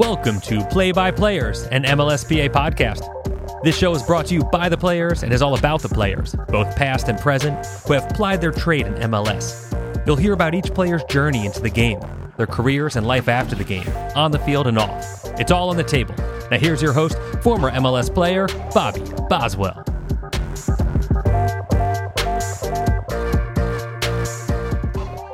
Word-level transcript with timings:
Welcome 0.00 0.40
to 0.40 0.64
Play 0.64 0.92
by 0.92 1.10
Players, 1.10 1.64
an 1.64 1.82
MLSPA 1.82 2.48
podcast. 2.48 3.62
This 3.62 3.76
show 3.76 3.92
is 3.92 4.02
brought 4.02 4.24
to 4.28 4.34
you 4.34 4.42
by 4.44 4.70
the 4.70 4.76
players 4.78 5.22
and 5.22 5.30
is 5.30 5.42
all 5.42 5.58
about 5.58 5.82
the 5.82 5.90
players, 5.90 6.34
both 6.48 6.74
past 6.74 7.08
and 7.08 7.18
present, 7.18 7.66
who 7.86 7.92
have 7.92 8.08
plied 8.14 8.40
their 8.40 8.50
trade 8.50 8.86
in 8.86 8.94
MLS. 8.94 9.70
You'll 10.06 10.16
hear 10.16 10.32
about 10.32 10.54
each 10.54 10.72
player's 10.72 11.04
journey 11.04 11.44
into 11.44 11.60
the 11.60 11.68
game, 11.68 12.00
their 12.38 12.46
careers 12.46 12.96
and 12.96 13.06
life 13.06 13.28
after 13.28 13.54
the 13.54 13.62
game, 13.62 13.86
on 14.16 14.30
the 14.30 14.38
field 14.38 14.68
and 14.68 14.78
off. 14.78 15.04
It's 15.38 15.52
all 15.52 15.68
on 15.68 15.76
the 15.76 15.84
table. 15.84 16.14
Now, 16.50 16.56
here's 16.56 16.80
your 16.80 16.94
host, 16.94 17.18
former 17.42 17.70
MLS 17.70 18.12
player, 18.12 18.46
Bobby 18.72 19.02
Boswell. 19.28 19.84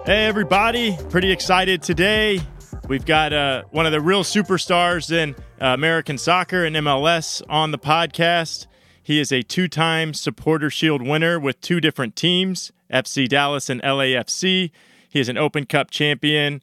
Hey, 0.04 0.26
everybody. 0.26 0.98
Pretty 1.09 1.30
excited 1.30 1.82
today. 1.82 2.40
We've 2.88 3.04
got 3.04 3.32
uh, 3.32 3.64
one 3.72 3.84
of 3.84 3.90
the 3.90 4.00
real 4.00 4.22
superstars 4.22 5.10
in 5.10 5.34
uh, 5.60 5.74
American 5.74 6.18
soccer 6.18 6.64
and 6.64 6.76
MLS 6.76 7.42
on 7.48 7.72
the 7.72 7.78
podcast. 7.78 8.68
He 9.02 9.18
is 9.18 9.32
a 9.32 9.42
two 9.42 9.66
time 9.66 10.14
Supporter 10.14 10.70
Shield 10.70 11.02
winner 11.02 11.40
with 11.40 11.60
two 11.60 11.80
different 11.80 12.14
teams, 12.14 12.70
FC 12.92 13.28
Dallas 13.28 13.68
and 13.68 13.82
LAFC. 13.82 14.70
He 15.09 15.20
is 15.20 15.28
an 15.28 15.36
Open 15.36 15.66
Cup 15.66 15.90
champion. 15.90 16.62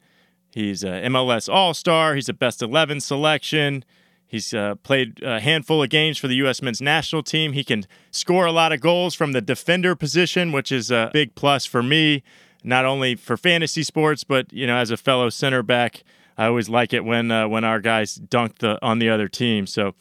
He's 0.49 0.82
a 0.82 1.02
MLS 1.08 1.52
All 1.52 1.73
Star. 1.73 2.16
He's 2.16 2.30
a 2.30 2.34
best 2.34 2.62
11 2.62 3.02
selection. 3.02 3.84
He's 4.26 4.54
uh, 4.54 4.76
played 4.76 5.21
a 5.21 5.41
handful 5.41 5.84
of 5.84 5.90
games 5.90 6.18
for 6.18 6.30
the 6.30 6.35
U.S. 6.35 6.62
men's 6.62 6.82
national 6.82 7.24
team. 7.24 7.52
He 7.52 7.66
can 7.66 7.84
score 8.12 8.46
a 8.46 8.54
lot 8.54 8.71
of 8.71 8.80
goals 8.80 9.13
from 9.13 9.34
the 9.34 9.41
defender 9.41 9.94
position, 9.94 10.54
which 10.54 10.71
is 10.71 10.90
a 10.90 11.10
big 11.12 11.35
plus 11.35 11.66
for 11.66 11.84
me 11.84 12.24
not 12.63 12.85
only 12.85 13.16
for 13.16 13.38
fantasy 13.38 13.84
sports, 13.84 14.24
but 14.24 14.51
you 14.51 14.65
know, 14.65 14.77
as 14.77 14.91
a 14.91 14.98
fellow 14.98 15.29
center 15.29 15.63
back, 15.63 16.04
I 16.38 16.46
always 16.46 16.70
like 16.70 16.93
it 16.93 17.04
when 17.05 17.32
uh, 17.32 17.48
when 17.48 17.63
our 17.63 17.79
guys 17.79 18.15
dunk 18.15 18.60
the 18.60 18.79
on 18.82 18.99
the 18.99 19.10
other 19.10 19.27
team. 19.27 19.68
So 19.68 19.93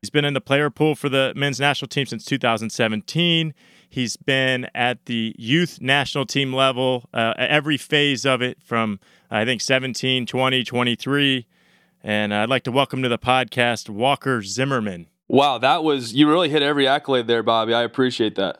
he's 0.00 0.10
been 0.10 0.24
in 0.24 0.34
the 0.34 0.40
player 0.40 0.70
pool 0.70 0.94
for 0.94 1.08
the 1.08 1.32
men's 1.36 1.60
national 1.60 1.88
team 1.88 2.06
since 2.06 2.24
2017. 2.24 3.54
He's 3.90 4.16
been 4.16 4.68
at 4.74 5.06
the 5.06 5.34
youth 5.38 5.80
national 5.80 6.26
team 6.26 6.52
level, 6.52 7.08
uh, 7.14 7.32
every 7.38 7.78
phase 7.78 8.26
of 8.26 8.42
it 8.42 8.62
from 8.62 9.00
I 9.30 9.44
think 9.44 9.60
17, 9.60 10.26
20, 10.26 10.64
23. 10.64 11.46
And 12.02 12.34
I'd 12.34 12.48
like 12.48 12.64
to 12.64 12.72
welcome 12.72 13.02
to 13.02 13.08
the 13.08 13.18
podcast 13.18 13.88
Walker 13.88 14.42
Zimmerman. 14.42 15.08
Wow, 15.26 15.58
that 15.58 15.84
was 15.84 16.14
you 16.14 16.28
really 16.28 16.48
hit 16.48 16.62
every 16.62 16.86
accolade 16.86 17.26
there, 17.26 17.42
Bobby. 17.42 17.74
I 17.74 17.82
appreciate 17.82 18.34
that. 18.36 18.58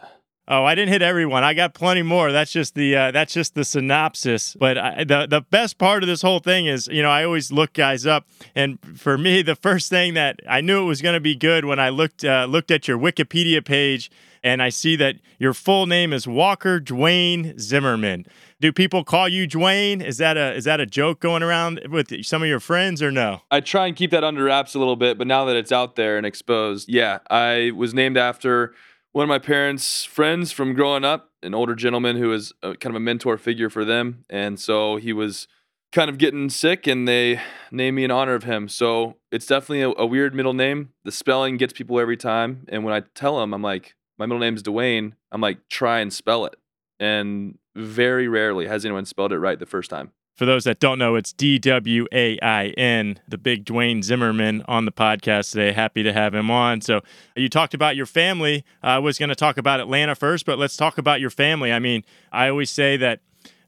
Oh, 0.50 0.64
I 0.64 0.74
didn't 0.74 0.88
hit 0.88 1.02
everyone. 1.02 1.44
I 1.44 1.52
got 1.52 1.74
plenty 1.74 2.00
more. 2.00 2.32
That's 2.32 2.50
just 2.50 2.74
the 2.74 2.96
uh, 2.96 3.10
that's 3.10 3.34
just 3.34 3.54
the 3.54 3.64
synopsis. 3.64 4.56
But 4.58 4.78
I, 4.78 5.04
the 5.04 5.26
the 5.26 5.42
best 5.42 5.76
part 5.76 6.02
of 6.02 6.06
this 6.06 6.22
whole 6.22 6.38
thing 6.38 6.64
is, 6.64 6.88
you 6.88 7.02
know, 7.02 7.10
I 7.10 7.22
always 7.22 7.52
look 7.52 7.74
guys 7.74 8.06
up, 8.06 8.26
and 8.54 8.78
for 8.98 9.18
me, 9.18 9.42
the 9.42 9.54
first 9.54 9.90
thing 9.90 10.14
that 10.14 10.40
I 10.48 10.62
knew 10.62 10.82
it 10.82 10.86
was 10.86 11.02
going 11.02 11.12
to 11.12 11.20
be 11.20 11.34
good 11.34 11.66
when 11.66 11.78
I 11.78 11.90
looked 11.90 12.24
uh, 12.24 12.46
looked 12.48 12.70
at 12.70 12.88
your 12.88 12.96
Wikipedia 12.98 13.62
page, 13.62 14.10
and 14.42 14.62
I 14.62 14.70
see 14.70 14.96
that 14.96 15.16
your 15.38 15.52
full 15.52 15.84
name 15.84 16.14
is 16.14 16.26
Walker 16.26 16.80
Dwayne 16.80 17.60
Zimmerman. 17.60 18.24
Do 18.58 18.72
people 18.72 19.04
call 19.04 19.28
you 19.28 19.46
Dwayne? 19.46 20.02
Is 20.02 20.16
that 20.16 20.38
a 20.38 20.54
is 20.54 20.64
that 20.64 20.80
a 20.80 20.86
joke 20.86 21.20
going 21.20 21.42
around 21.42 21.82
with 21.90 22.24
some 22.24 22.42
of 22.42 22.48
your 22.48 22.58
friends 22.58 23.02
or 23.02 23.10
no? 23.10 23.42
I 23.50 23.60
try 23.60 23.86
and 23.86 23.94
keep 23.94 24.12
that 24.12 24.24
under 24.24 24.44
wraps 24.44 24.74
a 24.74 24.78
little 24.78 24.96
bit, 24.96 25.18
but 25.18 25.26
now 25.26 25.44
that 25.44 25.56
it's 25.56 25.72
out 25.72 25.96
there 25.96 26.16
and 26.16 26.24
exposed, 26.24 26.88
yeah, 26.88 27.18
I 27.30 27.72
was 27.76 27.92
named 27.92 28.16
after 28.16 28.74
one 29.12 29.22
of 29.22 29.28
my 29.28 29.38
parents' 29.38 30.04
friends 30.04 30.52
from 30.52 30.74
growing 30.74 31.04
up, 31.04 31.30
an 31.42 31.54
older 31.54 31.74
gentleman 31.74 32.16
who 32.16 32.28
was 32.28 32.52
a, 32.62 32.76
kind 32.76 32.94
of 32.94 32.96
a 32.96 33.04
mentor 33.04 33.38
figure 33.38 33.70
for 33.70 33.84
them. 33.84 34.24
And 34.28 34.60
so 34.60 34.96
he 34.96 35.12
was 35.12 35.48
kind 35.92 36.10
of 36.10 36.18
getting 36.18 36.50
sick 36.50 36.86
and 36.86 37.08
they 37.08 37.40
named 37.70 37.96
me 37.96 38.04
in 38.04 38.10
honor 38.10 38.34
of 38.34 38.44
him. 38.44 38.68
So 38.68 39.16
it's 39.32 39.46
definitely 39.46 39.82
a, 39.82 39.90
a, 39.90 40.06
weird 40.06 40.34
middle 40.34 40.52
name. 40.52 40.90
The 41.04 41.12
spelling 41.12 41.56
gets 41.56 41.72
people 41.72 41.98
every 41.98 42.16
time. 42.16 42.66
And 42.68 42.84
when 42.84 42.92
I 42.92 43.00
tell 43.14 43.38
them, 43.38 43.54
I'm 43.54 43.62
like, 43.62 43.94
my 44.18 44.26
middle 44.26 44.40
name 44.40 44.56
is 44.56 44.62
Dwayne, 44.62 45.12
I'm 45.32 45.40
like, 45.40 45.68
try 45.68 46.00
and 46.00 46.12
spell 46.12 46.44
it. 46.44 46.56
And 47.00 47.58
very 47.76 48.28
rarely 48.28 48.66
has 48.66 48.84
anyone 48.84 49.06
spelled 49.06 49.32
it 49.32 49.38
right 49.38 49.58
the 49.58 49.66
first 49.66 49.88
time. 49.88 50.10
For 50.38 50.46
those 50.46 50.62
that 50.64 50.78
don't 50.78 51.00
know, 51.00 51.16
it's 51.16 51.32
D 51.32 51.58
W 51.58 52.06
A 52.12 52.38
I 52.40 52.68
N, 52.68 53.18
the 53.26 53.36
big 53.36 53.64
Dwayne 53.64 54.04
Zimmerman 54.04 54.62
on 54.68 54.84
the 54.84 54.92
podcast 54.92 55.50
today. 55.50 55.72
Happy 55.72 56.04
to 56.04 56.12
have 56.12 56.32
him 56.32 56.48
on. 56.48 56.80
So, 56.80 57.00
you 57.34 57.48
talked 57.48 57.74
about 57.74 57.96
your 57.96 58.06
family. 58.06 58.64
I 58.80 59.00
was 59.00 59.18
going 59.18 59.30
to 59.30 59.34
talk 59.34 59.58
about 59.58 59.80
Atlanta 59.80 60.14
first, 60.14 60.46
but 60.46 60.56
let's 60.56 60.76
talk 60.76 60.96
about 60.96 61.20
your 61.20 61.30
family. 61.30 61.72
I 61.72 61.80
mean, 61.80 62.04
I 62.30 62.48
always 62.48 62.70
say 62.70 62.96
that 62.98 63.18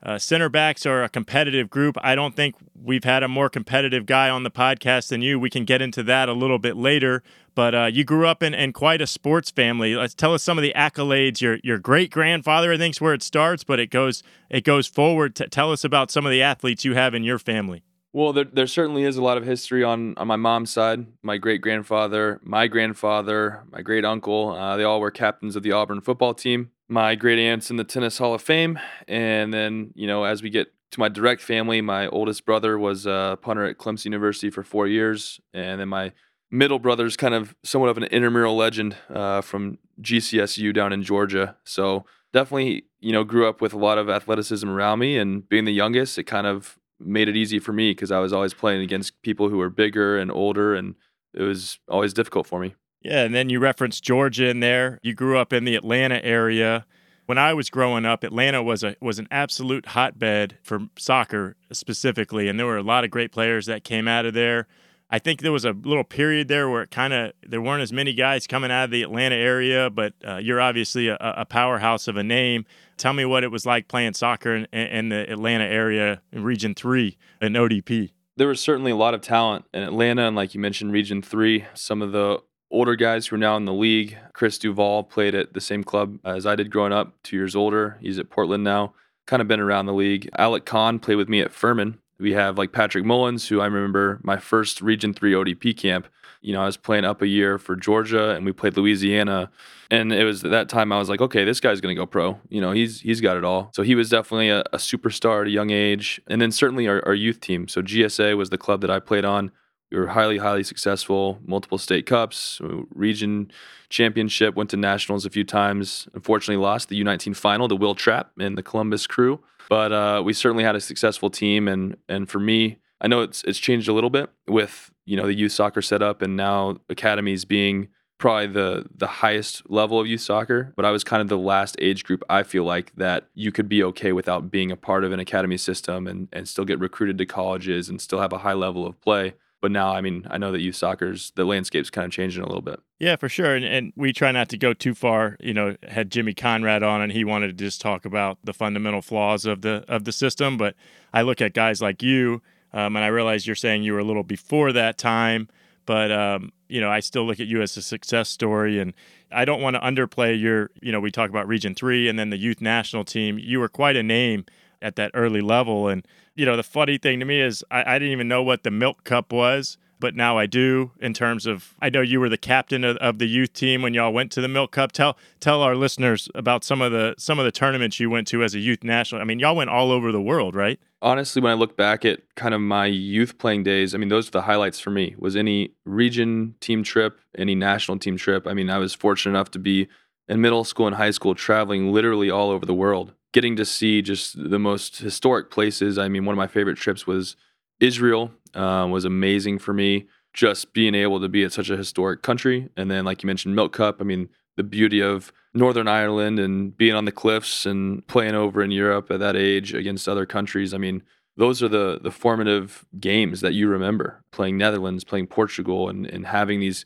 uh, 0.02 0.18
center 0.18 0.48
backs 0.48 0.86
are 0.86 1.02
a 1.02 1.08
competitive 1.08 1.68
group. 1.68 1.96
I 2.00 2.14
don't 2.14 2.34
think 2.34 2.54
we've 2.74 3.04
had 3.04 3.22
a 3.22 3.28
more 3.28 3.50
competitive 3.50 4.06
guy 4.06 4.30
on 4.30 4.44
the 4.44 4.50
podcast 4.50 5.08
than 5.08 5.20
you. 5.20 5.38
We 5.38 5.50
can 5.50 5.64
get 5.64 5.82
into 5.82 6.02
that 6.04 6.28
a 6.28 6.32
little 6.32 6.58
bit 6.58 6.76
later. 6.76 7.22
But 7.54 7.74
uh, 7.74 7.84
you 7.92 8.04
grew 8.04 8.26
up 8.26 8.42
in, 8.42 8.54
in 8.54 8.72
quite 8.72 9.02
a 9.02 9.06
sports 9.06 9.50
family. 9.50 9.94
Let's 9.94 10.14
tell 10.14 10.32
us 10.32 10.42
some 10.42 10.56
of 10.56 10.62
the 10.62 10.72
accolades. 10.74 11.40
Your 11.40 11.58
your 11.62 11.78
great 11.78 12.10
grandfather, 12.10 12.72
I 12.72 12.78
think, 12.78 12.94
is 12.94 13.00
where 13.00 13.12
it 13.12 13.22
starts, 13.22 13.64
but 13.64 13.78
it 13.78 13.90
goes 13.90 14.22
it 14.48 14.64
goes 14.64 14.86
forward. 14.86 15.34
Tell 15.50 15.72
us 15.72 15.84
about 15.84 16.10
some 16.10 16.24
of 16.24 16.30
the 16.30 16.42
athletes 16.42 16.84
you 16.84 16.94
have 16.94 17.14
in 17.14 17.24
your 17.24 17.38
family. 17.38 17.82
Well, 18.12 18.32
there, 18.32 18.44
there 18.44 18.66
certainly 18.66 19.04
is 19.04 19.16
a 19.16 19.22
lot 19.22 19.36
of 19.36 19.44
history 19.44 19.84
on, 19.84 20.14
on 20.16 20.26
my 20.26 20.34
mom's 20.34 20.72
side. 20.72 21.06
My 21.22 21.36
great 21.36 21.60
grandfather, 21.60 22.40
my 22.42 22.66
grandfather, 22.66 23.62
my 23.70 23.82
great 23.82 24.04
uncle, 24.04 24.50
uh, 24.50 24.76
they 24.76 24.82
all 24.82 25.00
were 25.00 25.12
captains 25.12 25.54
of 25.54 25.62
the 25.62 25.70
Auburn 25.70 26.00
football 26.00 26.34
team 26.34 26.72
my 26.90 27.14
great 27.14 27.38
aunts 27.38 27.70
in 27.70 27.76
the 27.76 27.84
Tennis 27.84 28.18
Hall 28.18 28.34
of 28.34 28.42
Fame. 28.42 28.78
And 29.06 29.54
then, 29.54 29.92
you 29.94 30.08
know, 30.08 30.24
as 30.24 30.42
we 30.42 30.50
get 30.50 30.72
to 30.90 30.98
my 30.98 31.08
direct 31.08 31.40
family, 31.40 31.80
my 31.80 32.08
oldest 32.08 32.44
brother 32.44 32.76
was 32.76 33.06
a 33.06 33.38
punter 33.40 33.64
at 33.64 33.78
Clemson 33.78 34.06
University 34.06 34.50
for 34.50 34.64
four 34.64 34.88
years. 34.88 35.40
And 35.54 35.80
then 35.80 35.88
my 35.88 36.12
middle 36.50 36.80
brother's 36.80 37.16
kind 37.16 37.32
of 37.32 37.54
somewhat 37.62 37.90
of 37.90 37.96
an 37.96 38.04
intramural 38.04 38.56
legend 38.56 38.96
uh, 39.08 39.40
from 39.40 39.78
GCSU 40.02 40.74
down 40.74 40.92
in 40.92 41.04
Georgia. 41.04 41.56
So 41.64 42.04
definitely, 42.32 42.86
you 42.98 43.12
know, 43.12 43.22
grew 43.22 43.48
up 43.48 43.60
with 43.60 43.72
a 43.72 43.78
lot 43.78 43.96
of 43.96 44.10
athleticism 44.10 44.68
around 44.68 44.98
me. 44.98 45.16
And 45.16 45.48
being 45.48 45.66
the 45.66 45.72
youngest, 45.72 46.18
it 46.18 46.24
kind 46.24 46.48
of 46.48 46.76
made 46.98 47.28
it 47.28 47.36
easy 47.36 47.60
for 47.60 47.72
me 47.72 47.92
because 47.92 48.10
I 48.10 48.18
was 48.18 48.32
always 48.32 48.52
playing 48.52 48.82
against 48.82 49.22
people 49.22 49.48
who 49.48 49.58
were 49.58 49.70
bigger 49.70 50.18
and 50.18 50.28
older. 50.32 50.74
And 50.74 50.96
it 51.34 51.42
was 51.42 51.78
always 51.88 52.12
difficult 52.12 52.48
for 52.48 52.58
me. 52.58 52.74
Yeah, 53.02 53.24
and 53.24 53.34
then 53.34 53.48
you 53.48 53.58
referenced 53.58 54.04
Georgia 54.04 54.48
in 54.48 54.60
there. 54.60 54.98
You 55.02 55.14
grew 55.14 55.38
up 55.38 55.52
in 55.52 55.64
the 55.64 55.74
Atlanta 55.74 56.22
area. 56.22 56.84
When 57.26 57.38
I 57.38 57.54
was 57.54 57.70
growing 57.70 58.04
up, 58.04 58.24
Atlanta 58.24 58.62
was 58.62 58.82
a 58.82 58.96
was 59.00 59.18
an 59.18 59.28
absolute 59.30 59.86
hotbed 59.86 60.58
for 60.62 60.80
soccer 60.98 61.56
specifically, 61.72 62.48
and 62.48 62.58
there 62.58 62.66
were 62.66 62.76
a 62.76 62.82
lot 62.82 63.04
of 63.04 63.10
great 63.10 63.32
players 63.32 63.66
that 63.66 63.84
came 63.84 64.08
out 64.08 64.26
of 64.26 64.34
there. 64.34 64.66
I 65.12 65.18
think 65.18 65.40
there 65.40 65.52
was 65.52 65.64
a 65.64 65.72
little 65.72 66.04
period 66.04 66.48
there 66.48 66.68
where 66.68 66.82
it 66.82 66.90
kind 66.90 67.12
of 67.12 67.32
there 67.46 67.60
weren't 67.60 67.82
as 67.82 67.92
many 67.92 68.14
guys 68.14 68.46
coming 68.46 68.70
out 68.70 68.84
of 68.84 68.90
the 68.90 69.02
Atlanta 69.02 69.34
area, 69.34 69.90
but 69.90 70.14
uh, 70.26 70.36
you're 70.36 70.60
obviously 70.60 71.08
a, 71.08 71.16
a, 71.20 71.44
powerhouse 71.44 72.06
of 72.06 72.16
a 72.16 72.22
name. 72.22 72.64
Tell 72.96 73.12
me 73.12 73.24
what 73.24 73.42
it 73.42 73.50
was 73.50 73.66
like 73.66 73.88
playing 73.88 74.14
soccer 74.14 74.54
in, 74.54 74.66
in 74.66 75.08
the 75.08 75.30
Atlanta 75.30 75.64
area 75.64 76.22
in 76.32 76.44
Region 76.44 76.74
Three 76.74 77.16
in 77.40 77.54
ODP. 77.54 78.12
There 78.36 78.46
was 78.46 78.60
certainly 78.60 78.92
a 78.92 78.96
lot 78.96 79.14
of 79.14 79.20
talent 79.20 79.64
in 79.74 79.82
Atlanta, 79.82 80.28
and 80.28 80.36
like 80.36 80.54
you 80.54 80.60
mentioned, 80.60 80.92
Region 80.92 81.22
Three. 81.22 81.64
Some 81.74 82.02
of 82.02 82.12
the 82.12 82.40
older 82.70 82.96
guys 82.96 83.26
who 83.26 83.36
are 83.36 83.38
now 83.38 83.56
in 83.56 83.64
the 83.64 83.72
league. 83.72 84.16
Chris 84.32 84.58
Duvall 84.58 85.02
played 85.04 85.34
at 85.34 85.52
the 85.52 85.60
same 85.60 85.84
club 85.84 86.18
as 86.24 86.46
I 86.46 86.54
did 86.54 86.70
growing 86.70 86.92
up, 86.92 87.14
two 87.22 87.36
years 87.36 87.56
older. 87.56 87.98
He's 88.00 88.18
at 88.18 88.30
Portland 88.30 88.64
now. 88.64 88.94
Kind 89.26 89.42
of 89.42 89.48
been 89.48 89.60
around 89.60 89.86
the 89.86 89.92
league. 89.92 90.28
Alec 90.38 90.64
Kann 90.64 90.98
played 90.98 91.16
with 91.16 91.28
me 91.28 91.40
at 91.40 91.52
Furman. 91.52 91.98
We 92.18 92.32
have 92.32 92.58
like 92.58 92.72
Patrick 92.72 93.04
Mullins, 93.04 93.48
who 93.48 93.60
I 93.60 93.66
remember 93.66 94.20
my 94.22 94.36
first 94.36 94.82
Region 94.82 95.14
3 95.14 95.32
ODP 95.32 95.76
camp. 95.76 96.06
You 96.42 96.52
know, 96.52 96.62
I 96.62 96.66
was 96.66 96.76
playing 96.76 97.04
up 97.04 97.22
a 97.22 97.26
year 97.26 97.58
for 97.58 97.76
Georgia 97.76 98.30
and 98.30 98.44
we 98.46 98.52
played 98.52 98.76
Louisiana. 98.76 99.50
And 99.90 100.12
it 100.12 100.24
was 100.24 100.44
at 100.44 100.50
that 100.50 100.68
time 100.68 100.92
I 100.92 100.98
was 100.98 101.08
like, 101.08 101.20
okay, 101.20 101.44
this 101.44 101.60
guy's 101.60 101.80
gonna 101.80 101.94
go 101.94 102.06
pro. 102.06 102.38
You 102.48 102.60
know, 102.60 102.72
he's 102.72 103.00
he's 103.00 103.20
got 103.20 103.36
it 103.36 103.44
all. 103.44 103.70
So 103.74 103.82
he 103.82 103.94
was 103.94 104.08
definitely 104.10 104.48
a, 104.48 104.60
a 104.72 104.76
superstar 104.76 105.42
at 105.42 105.48
a 105.48 105.50
young 105.50 105.70
age. 105.70 106.20
And 106.28 106.40
then 106.40 106.52
certainly 106.52 106.88
our, 106.88 107.02
our 107.06 107.14
youth 107.14 107.40
team. 107.40 107.68
So 107.68 107.82
GSA 107.82 108.36
was 108.36 108.50
the 108.50 108.58
club 108.58 108.80
that 108.82 108.90
I 108.90 109.00
played 109.00 109.24
on 109.24 109.50
we 109.90 109.98
were 109.98 110.08
highly, 110.08 110.38
highly 110.38 110.62
successful. 110.62 111.40
Multiple 111.44 111.78
state 111.78 112.06
cups, 112.06 112.60
region 112.94 113.50
championship. 113.88 114.54
Went 114.54 114.70
to 114.70 114.76
nationals 114.76 115.26
a 115.26 115.30
few 115.30 115.44
times. 115.44 116.08
Unfortunately, 116.14 116.62
lost 116.62 116.88
the 116.88 117.02
U19 117.02 117.36
final 117.36 117.68
to 117.68 117.74
Wil 117.74 117.94
Trapp 117.94 118.30
and 118.38 118.56
the 118.56 118.62
Columbus 118.62 119.06
Crew. 119.06 119.40
But 119.68 119.92
uh, 119.92 120.22
we 120.24 120.32
certainly 120.32 120.64
had 120.64 120.76
a 120.76 120.80
successful 120.80 121.30
team, 121.30 121.68
and 121.68 121.96
and 122.08 122.28
for 122.28 122.40
me, 122.40 122.78
I 123.00 123.08
know 123.08 123.22
it's 123.22 123.42
it's 123.44 123.58
changed 123.58 123.88
a 123.88 123.92
little 123.92 124.10
bit 124.10 124.30
with 124.48 124.92
you 125.06 125.16
know 125.16 125.26
the 125.26 125.34
youth 125.34 125.52
soccer 125.52 125.82
setup 125.82 126.22
and 126.22 126.36
now 126.36 126.78
academies 126.88 127.44
being 127.44 127.88
probably 128.18 128.48
the 128.48 128.86
the 128.94 129.06
highest 129.06 129.68
level 129.70 129.98
of 129.98 130.06
youth 130.06 130.20
soccer, 130.20 130.72
but 130.76 130.84
I 130.84 130.90
was 130.90 131.02
kind 131.02 131.22
of 131.22 131.28
the 131.28 131.38
last 131.38 131.76
age 131.80 132.04
group 132.04 132.22
I 132.28 132.42
feel 132.42 132.64
like 132.64 132.92
that 132.96 133.28
you 133.34 133.50
could 133.50 133.68
be 133.68 133.82
okay 133.84 134.12
without 134.12 134.50
being 134.50 134.70
a 134.70 134.76
part 134.76 135.04
of 135.04 135.12
an 135.12 135.20
academy 135.20 135.56
system 135.56 136.06
and 136.06 136.28
and 136.32 136.48
still 136.48 136.64
get 136.64 136.78
recruited 136.78 137.18
to 137.18 137.26
colleges 137.26 137.88
and 137.88 138.00
still 138.00 138.20
have 138.20 138.32
a 138.32 138.38
high 138.38 138.52
level 138.52 138.86
of 138.86 139.00
play. 139.00 139.34
But 139.60 139.70
now, 139.70 139.92
I 139.92 140.00
mean, 140.00 140.26
I 140.30 140.38
know 140.38 140.52
that 140.52 140.60
youth 140.60 140.76
soccer's 140.76 141.32
the 141.36 141.44
landscape's 141.44 141.90
kind 141.90 142.06
of 142.06 142.12
changing 142.12 142.42
a 142.42 142.46
little 142.46 142.62
bit. 142.62 142.80
Yeah, 142.98 143.16
for 143.16 143.28
sure. 143.28 143.54
And, 143.54 143.64
and 143.64 143.92
we 143.94 144.12
try 144.12 144.32
not 144.32 144.48
to 144.48 144.56
go 144.56 144.72
too 144.72 144.94
far. 144.94 145.36
You 145.40 145.52
know, 145.52 145.76
had 145.86 146.10
Jimmy 146.10 146.34
Conrad 146.34 146.82
on, 146.82 147.02
and 147.02 147.12
he 147.12 147.24
wanted 147.24 147.48
to 147.48 147.64
just 147.64 147.80
talk 147.80 148.04
about 148.04 148.38
the 148.42 148.52
fundamental 148.52 149.02
flaws 149.02 149.46
of 149.46 149.60
the 149.60 149.84
of 149.88 150.04
the 150.04 150.12
system. 150.12 150.56
But 150.56 150.74
I 151.12 151.22
look 151.22 151.40
at 151.40 151.52
guys 151.52 151.82
like 151.82 152.02
you, 152.02 152.40
Um, 152.72 152.96
and 152.96 153.04
I 153.04 153.08
realize 153.08 153.46
you're 153.46 153.56
saying 153.56 153.82
you 153.82 153.92
were 153.92 153.98
a 153.98 154.04
little 154.04 154.22
before 154.22 154.72
that 154.72 154.96
time, 154.96 155.48
but 155.86 156.12
um, 156.12 156.52
you 156.68 156.80
know, 156.80 156.88
I 156.90 157.00
still 157.00 157.26
look 157.26 157.40
at 157.40 157.46
you 157.48 157.62
as 157.62 157.76
a 157.76 157.82
success 157.82 158.28
story. 158.28 158.78
And 158.78 158.94
I 159.32 159.44
don't 159.44 159.60
want 159.60 159.74
to 159.74 159.80
underplay 159.80 160.40
your, 160.40 160.70
you 160.80 160.92
know, 160.92 161.00
we 161.00 161.10
talk 161.10 161.30
about 161.30 161.48
Region 161.48 161.74
Three 161.74 162.08
and 162.08 162.18
then 162.18 162.30
the 162.30 162.36
youth 162.36 162.60
national 162.60 163.04
team. 163.04 163.38
You 163.38 163.58
were 163.60 163.68
quite 163.68 163.96
a 163.96 164.02
name 164.02 164.44
at 164.80 164.94
that 164.96 165.10
early 165.14 165.40
level. 165.40 165.88
And 165.88 166.06
you 166.40 166.46
know, 166.46 166.56
the 166.56 166.62
funny 166.62 166.96
thing 166.96 167.20
to 167.20 167.26
me 167.26 167.38
is 167.38 167.62
I, 167.70 167.96
I 167.96 167.98
didn't 167.98 168.12
even 168.12 168.26
know 168.26 168.42
what 168.42 168.62
the 168.62 168.70
Milk 168.70 169.04
Cup 169.04 169.30
was 169.30 169.76
but 170.00 170.16
now 170.16 170.38
I 170.38 170.46
do 170.46 170.92
in 170.98 171.12
terms 171.12 171.46
of 171.46 171.74
I 171.80 171.90
know 171.90 172.00
you 172.00 172.18
were 172.20 172.30
the 172.30 172.38
captain 172.38 172.82
of, 172.84 172.96
of, 172.96 173.18
the 173.18 173.26
youth 173.26 173.52
team 173.52 173.82
when 173.82 173.92
y'all 173.92 174.12
went 174.12 174.32
to 174.32 174.40
the 174.40 174.48
Milk 174.48 174.72
Cup. 174.72 174.92
Tell 174.92 175.16
tell 175.40 175.60
our 175.60 175.76
listeners 175.76 176.30
about 176.34 176.64
some 176.64 176.80
of 176.80 176.90
the 176.90 177.14
some 177.18 177.38
of 177.38 177.44
the 177.44 177.52
tournaments 177.52 178.00
you 178.00 178.08
went 178.08 178.26
to 178.28 178.42
as 178.42 178.54
a 178.54 178.58
youth 178.58 178.82
national. 178.82 179.20
I 179.20 179.24
mean, 179.24 179.38
y'all 179.38 179.54
went 179.54 179.68
all 179.68 179.92
over 179.92 180.10
the 180.10 180.22
world, 180.22 180.54
right? 180.54 180.80
Honestly, 181.02 181.42
when 181.42 181.52
I 181.52 181.54
look 181.54 181.76
back 181.76 182.06
at 182.06 182.20
kind 182.34 182.54
of 182.54 182.62
my 182.62 182.86
youth 182.86 183.36
playing 183.38 183.62
days, 183.62 183.94
I 183.94 183.98
mean, 183.98 184.08
those 184.08 184.28
are 184.28 184.32
the 184.32 184.42
highlights 184.42 184.80
for 184.80 184.90
me. 184.90 185.14
Was 185.18 185.36
any 185.36 185.74
region 185.84 186.54
team 186.60 186.82
trip, 186.82 187.20
any 187.36 187.54
national 187.54 187.98
team 187.98 188.16
trip. 188.16 188.46
I 188.46 188.54
mean, 188.54 188.70
I 188.70 188.78
was 188.78 188.94
fortunate 188.94 189.32
enough 189.32 189.50
to 189.52 189.58
be 189.58 189.88
in 190.28 190.40
middle 190.40 190.64
school 190.64 190.86
and 190.86 190.96
high 190.96 191.10
school 191.10 191.34
traveling 191.34 191.92
literally 191.92 192.30
all 192.30 192.50
over 192.50 192.64
the 192.64 192.74
world, 192.74 193.12
getting 193.32 193.56
to 193.56 193.64
see 193.64 194.02
just 194.02 194.50
the 194.50 194.58
most 194.58 194.98
historic 194.98 195.50
places. 195.50 195.98
I 195.98 196.08
mean, 196.08 196.24
one 196.24 196.34
of 196.34 196.38
my 196.38 196.46
favorite 196.46 196.78
trips 196.78 197.06
was 197.06 197.36
Israel 197.78 198.32
uh, 198.54 198.86
was 198.90 199.04
amazing 199.04 199.58
for 199.58 199.72
me. 199.72 200.06
Just 200.32 200.72
being 200.72 200.94
able 200.94 201.20
to 201.20 201.28
be 201.28 201.42
at 201.42 201.52
such 201.52 201.70
a 201.70 201.76
historic 201.76 202.22
country, 202.22 202.68
and 202.76 202.88
then 202.88 203.04
like 203.04 203.22
you 203.22 203.26
mentioned, 203.26 203.56
Milk 203.56 203.72
Cup. 203.72 203.96
I 204.00 204.04
mean, 204.04 204.28
the 204.56 204.62
beauty 204.62 205.02
of 205.02 205.32
Northern 205.54 205.88
Ireland 205.88 206.38
and 206.38 206.76
being 206.76 206.94
on 206.94 207.04
the 207.04 207.12
cliffs 207.12 207.66
and 207.66 208.06
playing 208.06 208.36
over 208.36 208.62
in 208.62 208.70
Europe 208.70 209.10
at 209.10 209.18
that 209.18 209.34
age 209.34 209.74
against 209.74 210.08
other 210.08 210.26
countries. 210.26 210.72
I 210.72 210.78
mean, 210.78 211.02
those 211.36 211.62
are 211.62 211.68
the 211.68 211.98
the 212.00 212.10
formative 212.10 212.84
games 213.00 213.40
that 213.40 213.54
you 213.54 213.66
remember. 213.68 214.22
Playing 214.30 214.56
Netherlands, 214.56 215.02
playing 215.02 215.26
Portugal, 215.26 215.88
and 215.88 216.06
and 216.06 216.26
having 216.26 216.60
these 216.60 216.84